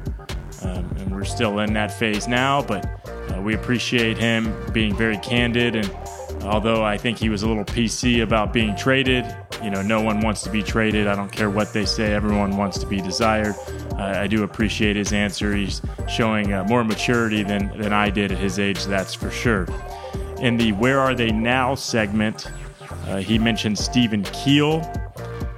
Um, 0.63 0.89
and 0.99 1.11
we're 1.11 1.23
still 1.23 1.59
in 1.59 1.73
that 1.73 1.91
phase 1.91 2.27
now, 2.27 2.61
but 2.61 2.85
uh, 3.31 3.41
we 3.41 3.55
appreciate 3.55 4.17
him 4.17 4.53
being 4.71 4.95
very 4.95 5.17
candid. 5.17 5.75
And 5.75 5.91
although 6.43 6.83
I 6.83 6.97
think 6.97 7.17
he 7.17 7.29
was 7.29 7.43
a 7.43 7.47
little 7.47 7.65
PC 7.65 8.21
about 8.21 8.53
being 8.53 8.75
traded, 8.75 9.25
you 9.63 9.69
know, 9.69 9.81
no 9.81 10.01
one 10.01 10.21
wants 10.21 10.41
to 10.43 10.49
be 10.49 10.63
traded. 10.63 11.07
I 11.07 11.15
don't 11.15 11.31
care 11.31 11.49
what 11.49 11.73
they 11.73 11.85
say, 11.85 12.13
everyone 12.13 12.57
wants 12.57 12.77
to 12.79 12.85
be 12.85 13.01
desired. 13.01 13.55
Uh, 13.93 14.13
I 14.17 14.27
do 14.27 14.43
appreciate 14.43 14.95
his 14.95 15.13
answer. 15.13 15.55
He's 15.55 15.81
showing 16.07 16.53
uh, 16.53 16.63
more 16.65 16.83
maturity 16.83 17.43
than, 17.43 17.75
than 17.77 17.93
I 17.93 18.09
did 18.09 18.31
at 18.31 18.37
his 18.37 18.59
age, 18.59 18.85
that's 18.85 19.13
for 19.13 19.29
sure. 19.29 19.67
In 20.39 20.57
the 20.57 20.71
Where 20.73 20.99
Are 20.99 21.13
They 21.13 21.31
Now 21.31 21.75
segment, 21.75 22.47
uh, 23.07 23.17
he 23.17 23.37
mentioned 23.37 23.77
Stephen 23.77 24.23
Keel. 24.25 24.81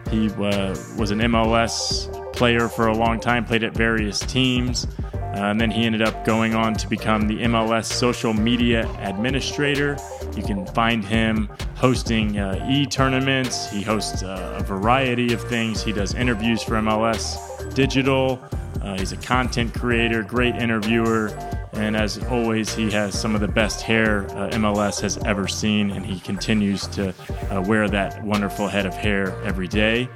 He 0.10 0.30
uh, 0.30 0.76
was 0.98 1.12
an 1.12 1.20
MLS 1.20 2.10
player 2.34 2.68
for 2.68 2.88
a 2.88 2.96
long 2.96 3.20
time, 3.20 3.46
played 3.46 3.64
at 3.64 3.74
various 3.74 4.20
teams. 4.20 4.88
Uh, 5.14 5.38
and 5.38 5.60
then 5.60 5.72
he 5.72 5.86
ended 5.86 6.04
up 6.04 6.24
going 6.26 6.54
on 6.54 6.76
to 6.76 6.88
become 6.88 7.28
the 7.28 7.40
MLS 7.44 7.86
social 7.86 8.34
media 8.34 8.88
administrator. 9.00 9.98
You 10.36 10.44
can 10.44 10.66
find 10.68 11.04
him 11.04 11.50
hosting 11.76 12.38
uh, 12.38 12.68
e 12.70 12.86
tournaments. 12.86 13.70
He 13.72 13.82
hosts 13.82 14.22
uh, 14.22 14.58
a 14.60 14.64
variety 14.64 15.34
of 15.34 15.42
things. 15.42 15.84
He 15.84 15.92
does 15.92 16.14
interviews 16.14 16.62
for 16.62 16.74
MLS 16.74 17.74
Digital. 17.74 18.40
Uh, 18.82 18.98
he's 18.98 19.12
a 19.12 19.18
content 19.18 19.74
creator, 19.74 20.22
great 20.22 20.56
interviewer. 20.56 21.30
And 21.74 21.96
as 21.96 22.24
always, 22.26 22.74
he 22.74 22.92
has 22.92 23.20
some 23.20 23.34
of 23.36 23.42
the 23.42 23.48
best 23.48 23.82
hair 23.82 24.26
uh, 24.32 24.50
MLS 24.52 25.02
has 25.02 25.18
ever 25.26 25.48
seen, 25.48 25.92
and 25.92 26.06
he 26.06 26.20
continues 26.20 26.88
to 26.88 27.14
uh, 27.50 27.62
wear 27.62 27.90
that 27.90 28.24
wonderful 28.24 28.68
head 28.68 28.86
of 28.86 28.94
hair 28.94 29.36
every 29.44 29.68
day. 29.68 30.08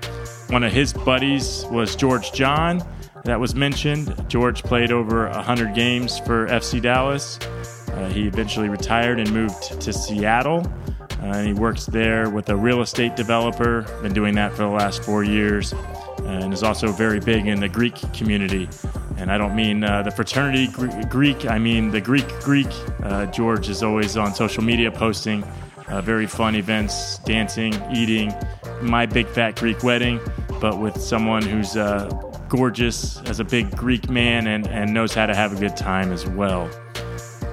One 0.49 0.63
of 0.63 0.71
his 0.71 0.93
buddies 0.93 1.65
was 1.71 1.95
George 1.95 2.31
John, 2.31 2.83
that 3.27 3.39
was 3.39 3.55
mentioned. 3.55 4.15
George 4.29 4.63
played 4.63 4.91
over 4.91 5.27
100 5.29 5.75
games 5.75 6.19
for 6.19 6.47
FC 6.47 6.81
Dallas. 6.81 7.39
Uh, 7.89 8.07
he 8.09 8.25
eventually 8.25 8.69
retired 8.69 9.19
and 9.19 9.31
moved 9.33 9.81
to 9.81 9.91
Seattle. 9.91 10.65
uh, 11.21 11.25
and 11.25 11.47
he 11.47 11.53
works 11.53 11.85
there 11.87 12.29
with 12.29 12.49
a 12.49 12.55
real 12.55 12.81
estate 12.81 13.15
developer. 13.15 13.81
Been 14.01 14.13
doing 14.13 14.35
that 14.35 14.51
for 14.51 14.59
the 14.59 14.67
last 14.69 15.03
four 15.03 15.23
years, 15.23 15.73
and 16.23 16.53
is 16.53 16.63
also 16.63 16.91
very 16.91 17.19
big 17.19 17.47
in 17.47 17.59
the 17.59 17.67
Greek 17.67 17.95
community. 18.13 18.69
And 19.17 19.31
I 19.31 19.37
don't 19.37 19.55
mean 19.55 19.83
uh, 19.83 20.03
the 20.03 20.11
fraternity 20.11 20.67
Greek, 21.09 21.45
I 21.49 21.57
mean 21.57 21.89
the 21.89 22.01
Greek 22.01 22.27
Greek. 22.41 22.67
Uh, 23.01 23.25
George 23.27 23.67
is 23.67 23.83
always 23.83 24.15
on 24.15 24.33
social 24.33 24.63
media 24.63 24.91
posting 24.91 25.43
uh, 25.87 26.01
very 26.01 26.27
fun 26.27 26.55
events, 26.55 27.19
dancing, 27.19 27.73
eating. 27.93 28.33
My 28.81 29.05
big 29.05 29.27
fat 29.27 29.55
Greek 29.55 29.83
wedding, 29.83 30.19
but 30.61 30.79
with 30.79 31.01
someone 31.01 31.41
who's 31.41 31.75
uh, 31.75 32.09
gorgeous 32.49 33.21
as 33.21 33.39
a 33.39 33.43
big 33.43 33.75
Greek 33.75 34.09
man 34.09 34.47
and, 34.47 34.67
and 34.67 34.93
knows 34.93 35.13
how 35.13 35.25
to 35.25 35.35
have 35.35 35.51
a 35.51 35.59
good 35.59 35.75
time 35.75 36.11
as 36.11 36.27
well. 36.27 36.69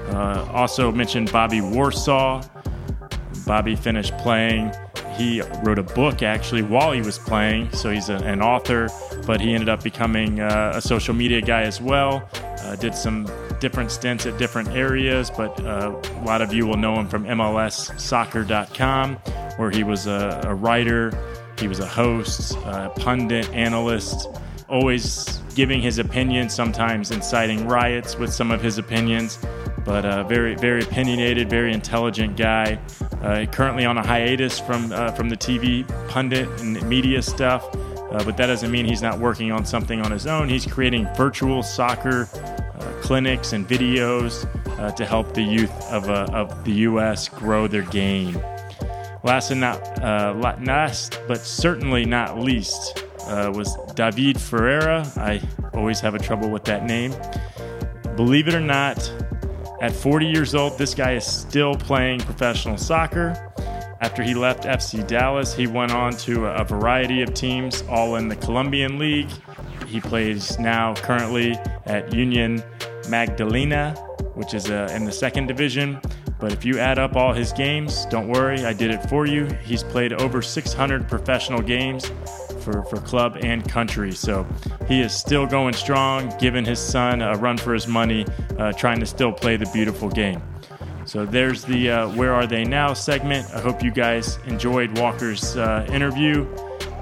Uh, 0.08 0.46
also 0.52 0.92
mentioned 0.92 1.32
Bobby 1.32 1.60
Warshaw. 1.60 2.46
Bobby 3.46 3.74
finished 3.76 4.16
playing. 4.18 4.72
He 5.16 5.40
wrote 5.62 5.78
a 5.78 5.82
book 5.82 6.22
actually 6.22 6.62
while 6.62 6.92
he 6.92 7.00
was 7.00 7.18
playing, 7.18 7.72
so 7.72 7.90
he's 7.90 8.08
a, 8.08 8.16
an 8.16 8.42
author, 8.42 8.88
but 9.26 9.40
he 9.40 9.54
ended 9.54 9.68
up 9.68 9.82
becoming 9.82 10.40
uh, 10.40 10.72
a 10.74 10.80
social 10.80 11.14
media 11.14 11.40
guy 11.40 11.62
as 11.62 11.80
well. 11.80 12.28
Uh, 12.34 12.76
did 12.76 12.94
some 12.94 13.30
different 13.60 13.90
stints 13.90 14.26
at 14.26 14.36
different 14.38 14.68
areas, 14.70 15.30
but 15.30 15.58
uh, 15.64 15.94
a 16.04 16.24
lot 16.24 16.42
of 16.42 16.52
you 16.52 16.66
will 16.66 16.76
know 16.76 16.94
him 16.94 17.08
from 17.08 17.24
MLSsoccer.com, 17.24 19.16
where 19.56 19.70
he 19.70 19.84
was 19.84 20.06
a, 20.06 20.40
a 20.44 20.54
writer, 20.54 21.12
he 21.58 21.68
was 21.68 21.78
a 21.78 21.86
host, 21.86 22.56
a 22.64 22.90
pundit, 22.96 23.48
analyst, 23.50 24.28
always 24.68 25.38
giving 25.54 25.80
his 25.80 25.98
opinion, 25.98 26.48
sometimes 26.48 27.10
inciting 27.10 27.66
riots 27.68 28.18
with 28.18 28.32
some 28.32 28.50
of 28.50 28.60
his 28.60 28.78
opinions 28.78 29.38
but 29.84 30.04
uh, 30.04 30.24
very 30.24 30.54
very 30.54 30.82
opinionated, 30.82 31.50
very 31.50 31.72
intelligent 31.72 32.36
guy. 32.36 32.78
Uh, 33.24 33.46
currently 33.46 33.86
on 33.86 33.96
a 33.96 34.06
hiatus 34.06 34.58
from 34.58 34.92
uh, 34.92 35.10
from 35.12 35.30
the 35.30 35.36
TV 35.36 35.86
pundit 36.08 36.46
and 36.60 36.82
media 36.86 37.22
stuff, 37.22 37.66
uh, 37.74 38.22
but 38.22 38.36
that 38.36 38.48
doesn't 38.48 38.70
mean 38.70 38.84
he's 38.84 39.00
not 39.00 39.18
working 39.18 39.50
on 39.50 39.64
something 39.64 40.02
on 40.02 40.10
his 40.10 40.26
own. 40.26 40.46
He's 40.46 40.66
creating 40.66 41.08
virtual 41.16 41.62
soccer 41.62 42.28
uh, 42.34 42.92
clinics 43.00 43.54
and 43.54 43.66
videos 43.66 44.46
uh, 44.78 44.90
to 44.92 45.06
help 45.06 45.32
the 45.32 45.42
youth 45.42 45.72
of, 45.90 46.10
of 46.10 46.64
the 46.64 46.72
U.S. 46.72 47.28
grow 47.28 47.66
their 47.66 47.82
game. 47.82 48.38
Last 49.22 49.50
and 49.50 49.60
not 49.60 49.80
last, 50.02 51.18
but 51.26 51.38
certainly 51.38 52.04
not 52.04 52.38
least, 52.38 53.06
was 53.26 53.74
David 53.94 54.38
Ferreira. 54.38 55.10
I 55.16 55.40
always 55.72 55.98
have 56.00 56.14
a 56.14 56.18
trouble 56.18 56.50
with 56.50 56.64
that 56.64 56.84
name. 56.84 57.14
Believe 58.16 58.48
it 58.48 58.54
or 58.54 58.60
not, 58.60 58.98
at 59.84 59.92
40 59.92 60.26
years 60.26 60.54
old, 60.54 60.78
this 60.78 60.94
guy 60.94 61.12
is 61.12 61.26
still 61.26 61.74
playing 61.74 62.18
professional 62.20 62.78
soccer. 62.78 63.52
After 64.00 64.22
he 64.22 64.32
left 64.32 64.64
FC 64.64 65.06
Dallas, 65.06 65.54
he 65.54 65.66
went 65.66 65.92
on 65.92 66.12
to 66.24 66.46
a 66.46 66.64
variety 66.64 67.20
of 67.20 67.34
teams, 67.34 67.82
all 67.90 68.16
in 68.16 68.28
the 68.28 68.36
Colombian 68.36 68.98
League. 68.98 69.28
He 69.86 70.00
plays 70.00 70.58
now 70.58 70.94
currently 70.94 71.58
at 71.84 72.14
Union 72.14 72.62
Magdalena, 73.10 73.92
which 74.32 74.54
is 74.54 74.70
uh, 74.70 74.90
in 74.94 75.04
the 75.04 75.12
second 75.12 75.48
division. 75.48 76.00
But 76.40 76.50
if 76.52 76.64
you 76.64 76.78
add 76.78 76.98
up 76.98 77.14
all 77.14 77.34
his 77.34 77.52
games, 77.52 78.06
don't 78.06 78.28
worry, 78.28 78.64
I 78.64 78.72
did 78.72 78.90
it 78.90 79.06
for 79.10 79.26
you. 79.26 79.44
He's 79.62 79.82
played 79.82 80.14
over 80.14 80.40
600 80.40 81.06
professional 81.06 81.60
games 81.60 82.10
for, 82.64 82.82
for 82.84 82.96
club 82.96 83.36
and 83.40 83.68
country. 83.68 84.12
So 84.12 84.46
he 84.88 85.00
is 85.00 85.14
still 85.14 85.46
going 85.46 85.74
strong, 85.74 86.32
giving 86.38 86.64
his 86.64 86.80
son 86.80 87.22
a 87.22 87.36
run 87.36 87.58
for 87.58 87.74
his 87.74 87.86
money, 87.86 88.26
uh, 88.58 88.72
trying 88.72 89.00
to 89.00 89.06
still 89.06 89.32
play 89.32 89.56
the 89.56 89.70
beautiful 89.72 90.08
game. 90.08 90.42
So 91.06 91.26
there's 91.26 91.64
the 91.64 91.90
uh, 91.90 92.08
Where 92.10 92.32
Are 92.32 92.46
They 92.46 92.64
Now 92.64 92.94
segment. 92.94 93.46
I 93.54 93.60
hope 93.60 93.82
you 93.82 93.90
guys 93.90 94.38
enjoyed 94.46 94.98
Walker's 94.98 95.56
uh, 95.56 95.86
interview. 95.92 96.48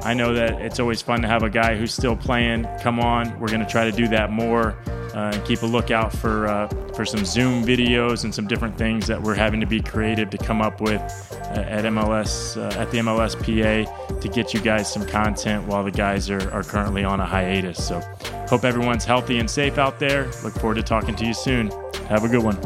I 0.03 0.15
know 0.15 0.35
that 0.35 0.61
it's 0.61 0.81
always 0.81 1.01
fun 1.01 1.23
to 1.23 1.29
have 1.29 1.45
a 1.45 1.51
guy 1.51 1.77
who's 1.77 1.95
still 1.95 2.17
playing 2.17 2.67
come 2.81 2.99
on. 2.99 3.39
We're 3.39 3.49
going 3.49 3.65
to 3.65 3.71
try 3.71 3.89
to 3.89 3.97
do 3.97 4.09
that 4.09 4.33
more 4.33 4.77
uh, 5.15 5.31
and 5.33 5.45
keep 5.45 5.63
a 5.63 5.67
lookout 5.67 6.13
for 6.13 6.47
uh, 6.47 6.69
for 6.95 7.05
some 7.05 7.25
Zoom 7.25 7.65
videos 7.65 8.25
and 8.25 8.35
some 8.35 8.47
different 8.47 8.77
things 8.77 9.07
that 9.07 9.21
we're 9.21 9.35
having 9.35 9.61
to 9.61 9.67
be 9.67 9.81
creative 9.81 10.31
to 10.31 10.39
come 10.39 10.61
up 10.61 10.81
with 10.81 11.01
uh, 11.33 11.61
at 11.61 11.85
MLS 11.85 12.57
uh, 12.57 12.81
at 12.81 12.91
the 12.91 12.99
MLSPA 12.99 14.21
to 14.21 14.29
get 14.29 14.55
you 14.55 14.61
guys 14.61 14.93
some 14.93 15.07
content 15.07 15.67
while 15.67 15.85
the 15.85 15.91
guys 15.91 16.31
are, 16.31 16.51
are 16.51 16.63
currently 16.63 17.05
on 17.05 17.21
a 17.21 17.27
hiatus. 17.27 17.87
So 17.87 18.01
hope 18.49 18.65
everyone's 18.65 19.05
healthy 19.05 19.39
and 19.39 19.51
safe 19.51 19.79
out 19.79 19.99
there. 19.99 20.31
Look 20.43 20.55
forward 20.55 20.77
to 20.77 20.83
talking 20.83 21.15
to 21.17 21.27
you 21.27 21.35
soon. 21.35 21.71
Have 22.09 22.25
a 22.25 22.29
good 22.29 22.43
one. 22.43 22.59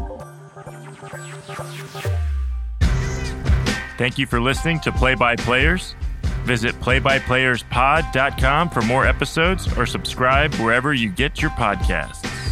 Thank 3.98 4.18
you 4.18 4.26
for 4.26 4.40
listening 4.40 4.78
to 4.80 4.92
Play 4.92 5.14
by 5.14 5.36
Players. 5.36 5.94
Visit 6.46 6.74
playbyplayerspod.com 6.76 8.70
for 8.70 8.82
more 8.82 9.04
episodes 9.04 9.76
or 9.76 9.84
subscribe 9.84 10.54
wherever 10.54 10.94
you 10.94 11.10
get 11.10 11.42
your 11.42 11.50
podcasts. 11.50 12.45